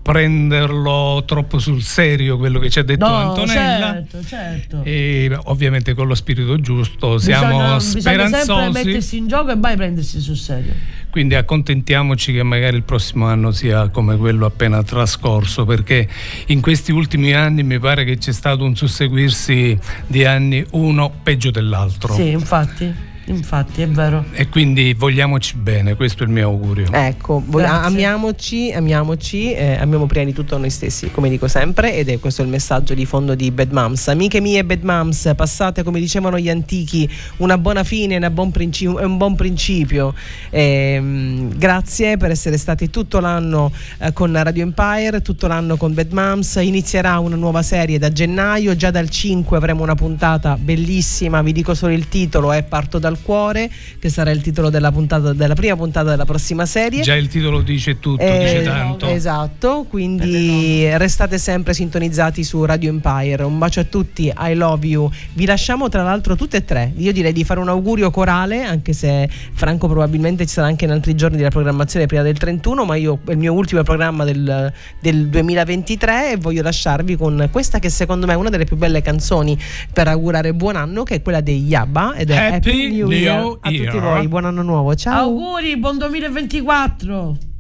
prenderlo 0.03 1.23
troppo 1.27 1.59
sul 1.61 1.81
serio 1.83 2.37
quello 2.37 2.59
che 2.59 2.69
ci 2.71 2.81
ha 2.81 2.83
detto 2.83 3.07
No, 3.07 3.15
Antonella. 3.15 3.93
certo, 3.93 4.25
certo. 4.25 4.81
E 4.83 5.31
ovviamente 5.45 5.95
con 5.95 6.09
lo 6.09 6.15
spirito 6.15 6.61
giusto 6.61 7.19
siamo 7.19 7.47
bisogna, 7.77 7.77
bisogna 7.77 7.81
sempre 7.81 8.41
speranzosi. 8.41 8.85
mettersi 8.87 9.17
in 9.17 9.29
gioco 9.29 9.51
e 9.53 9.55
mai 9.55 9.77
prendersi 9.77 10.21
sul 10.21 10.37
serio. 10.37 10.73
Quindi 11.11 11.35
accontentiamoci 11.35 12.33
che 12.33 12.43
magari 12.43 12.77
il 12.77 12.83
prossimo 12.85 13.27
anno 13.27 13.51
sia 13.53 13.89
come 13.91 14.17
quello 14.17 14.47
appena 14.47 14.83
trascorso, 14.83 15.65
perché 15.67 16.09
in 16.47 16.61
questi 16.63 16.91
ultimi 16.91 17.33
anni 17.35 17.63
mi 17.63 17.79
pare 17.79 18.05
che 18.05 18.17
c'è 18.17 18.33
stato 18.33 18.65
un 18.65 18.75
susseguirsi 18.75 19.79
di 20.07 20.25
anni 20.25 20.65
uno 20.71 21.13
peggio 21.23 21.51
dell'altro. 21.51 22.15
Sì, 22.15 22.31
infatti, 22.31 22.93
infatti, 23.27 23.83
è 23.83 23.89
vero. 23.89 24.25
E 24.33 24.49
quindi 24.49 24.95
vogliamoci 24.95 25.57
bene, 25.57 25.95
questo 25.95 26.23
è 26.23 26.27
il 26.27 26.33
mio 26.33 26.49
augurio. 26.49 26.87
Ecco, 26.91 27.43
vo- 27.45 27.59
Grazie. 27.59 27.87
amiamoci, 27.87 28.73
amiamoci, 28.73 29.53
eh, 29.53 29.77
amiamo 29.77 30.07
prima 30.07 30.25
di 30.25 30.33
tutto 30.33 30.59
noi 30.59 30.71
stessi, 30.71 31.11
come 31.11 31.29
dico 31.29 31.49
sempre, 31.49 31.95
ed 31.95 32.09
è 32.09 32.19
questo 32.19 32.43
il 32.43 32.49
messaggio 32.49 32.95
di 32.95 33.05
fondo 33.05 33.35
di 33.35 33.51
Bad 33.51 33.73
Moms. 33.73 34.09
Amiche 34.09 34.41
mie 34.41 34.65
Bad 34.65 34.83
Moms, 34.83 35.33
passate 35.37 35.83
come 35.83 36.01
dicevano 36.01 36.39
gli 36.39 36.49
antichi, 36.49 37.09
una 37.39 37.59
buona 37.59 37.85
fine 37.85 38.17
una 38.17 38.31
buon 38.31 38.51
princi- 38.51 38.85
e 38.85 39.05
un 39.05 39.17
buon 39.17 39.35
principio. 39.35 40.15
Ehm, 40.51 41.57
grazie 41.57 42.17
per 42.17 42.31
essere 42.31 42.57
stati 42.57 42.91
tutto 42.91 43.21
l'anno 43.21 43.73
eh, 43.99 44.13
con 44.13 44.33
Radio 44.43 44.63
Empire, 44.63 45.23
tutto 45.23 45.47
l'anno 45.47 45.77
con 45.77 45.95
Bad 45.95 46.13
Moms. 46.13 46.59
Inizierà 46.61 47.19
una 47.19 47.37
nuova 47.37 47.63
serie 47.63 47.99
da 47.99 48.11
gennaio, 48.13 48.77
già 48.77 48.91
dal 48.91 49.09
5 49.09 49.57
avremo 49.57 49.83
una 49.83 49.95
puntata 49.95 50.57
bellissima, 50.57 51.43
vi 51.43 51.53
dico 51.53 51.75
solo 51.75 51.93
il 51.93 52.09
titolo, 52.09 52.53
è 52.53 52.63
Parto 52.63 52.99
dal 52.99 53.12
cuore, 53.21 53.71
che 53.99 54.09
sarà 54.09 54.31
il 54.31 54.41
titolo 54.41 54.71
della, 54.71 54.93
puntata, 54.93 55.33
della 55.33 55.55
prima 55.55 55.77
puntata 55.77 56.11
della 56.11 56.25
prossima 56.25 56.67
serie. 56.67 57.03
Già 57.03 57.15
il 57.15 57.29
titolo 57.29 57.61
dice 57.61 57.99
tutto, 57.99 58.23
Eh, 58.23 58.39
dice 58.39 58.63
tanto. 58.63 59.07
Esatto, 59.07 59.87
quindi 59.89 60.89
restate 60.97 61.39
sempre 61.39 61.75
sintonizzati 61.75 62.45
su 62.45 62.65
Radio 62.65 62.91
Empire. 62.91 63.43
Un 63.43 63.59
bacio 63.59 63.81
a 63.81 63.85
tutti, 63.85 64.33
I 64.37 64.55
love 64.55 64.87
you. 64.87 65.11
Vi 65.33 65.45
lasciamo 65.45 65.89
tra 65.89 66.03
l'altro 66.03 66.37
tutte 66.37 66.59
e 66.59 66.65
tre. 66.65 66.93
Io 66.97 67.13
direi 67.13 67.33
di 67.33 67.45
fare 67.45 67.61
un 67.61 67.69
augurio 67.69 68.11
corale, 68.11 68.63
anche 68.63 68.93
se 68.93 69.29
Franco 69.53 69.87
probabilmente 69.89 70.47
ci 70.47 70.55
sarà 70.55 70.67
anche 70.67 70.85
in 70.85 70.91
altri 70.91 71.15
giorni 71.15 71.37
della 71.37 71.51
programmazione 71.51 72.07
prima 72.07 72.23
del 72.23 72.39
31, 72.39 72.85
ma 72.85 72.97
io 72.97 73.21
è 73.27 73.33
il 73.33 73.39
mio 73.39 73.53
ultimo 73.53 73.83
programma 73.83 74.25
del, 74.25 74.73
del 75.01 75.29
2023 75.29 76.33
e 76.33 76.37
voglio 76.37 76.63
lasciarvi 76.63 77.17
con 77.17 77.49
questa 77.51 77.79
che 77.79 77.91
secondo 77.91 78.27
me 78.27 78.33
è 78.33 78.37
una 78.37 78.51
delle 78.51 78.65
più 78.65 78.77
belle 78.77 79.03
canzoni 79.03 79.59
per 79.93 80.09
augurare 80.09 80.53
buon 80.55 80.77
anno, 80.77 81.03
che 81.03 81.17
è 81.17 81.23
quella 81.23 81.41
dei 81.41 81.63
Yabba 81.63 82.15
ed 82.15 82.31
è 82.31 82.37
Happy 82.37 82.73
Happy 82.73 83.02
New 83.07 83.11
New 83.11 83.19
Year 83.19 83.39
a 83.39 83.71
tutti 83.71 83.75
Year. 83.75 84.01
voi. 84.01 84.29
Buon 84.29 84.45
anno 84.45 84.63
nuovo, 84.63 84.95
ciao. 84.95 85.25
Auguri, 85.25 85.77
buon 85.79 85.99
2024! 85.99 87.52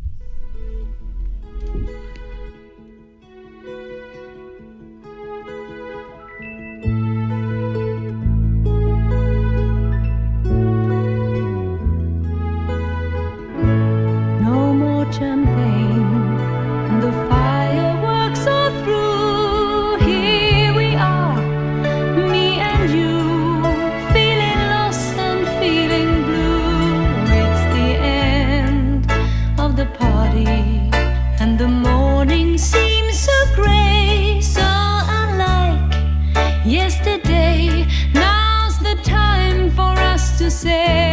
to 40.43 40.51
say. 40.51 41.12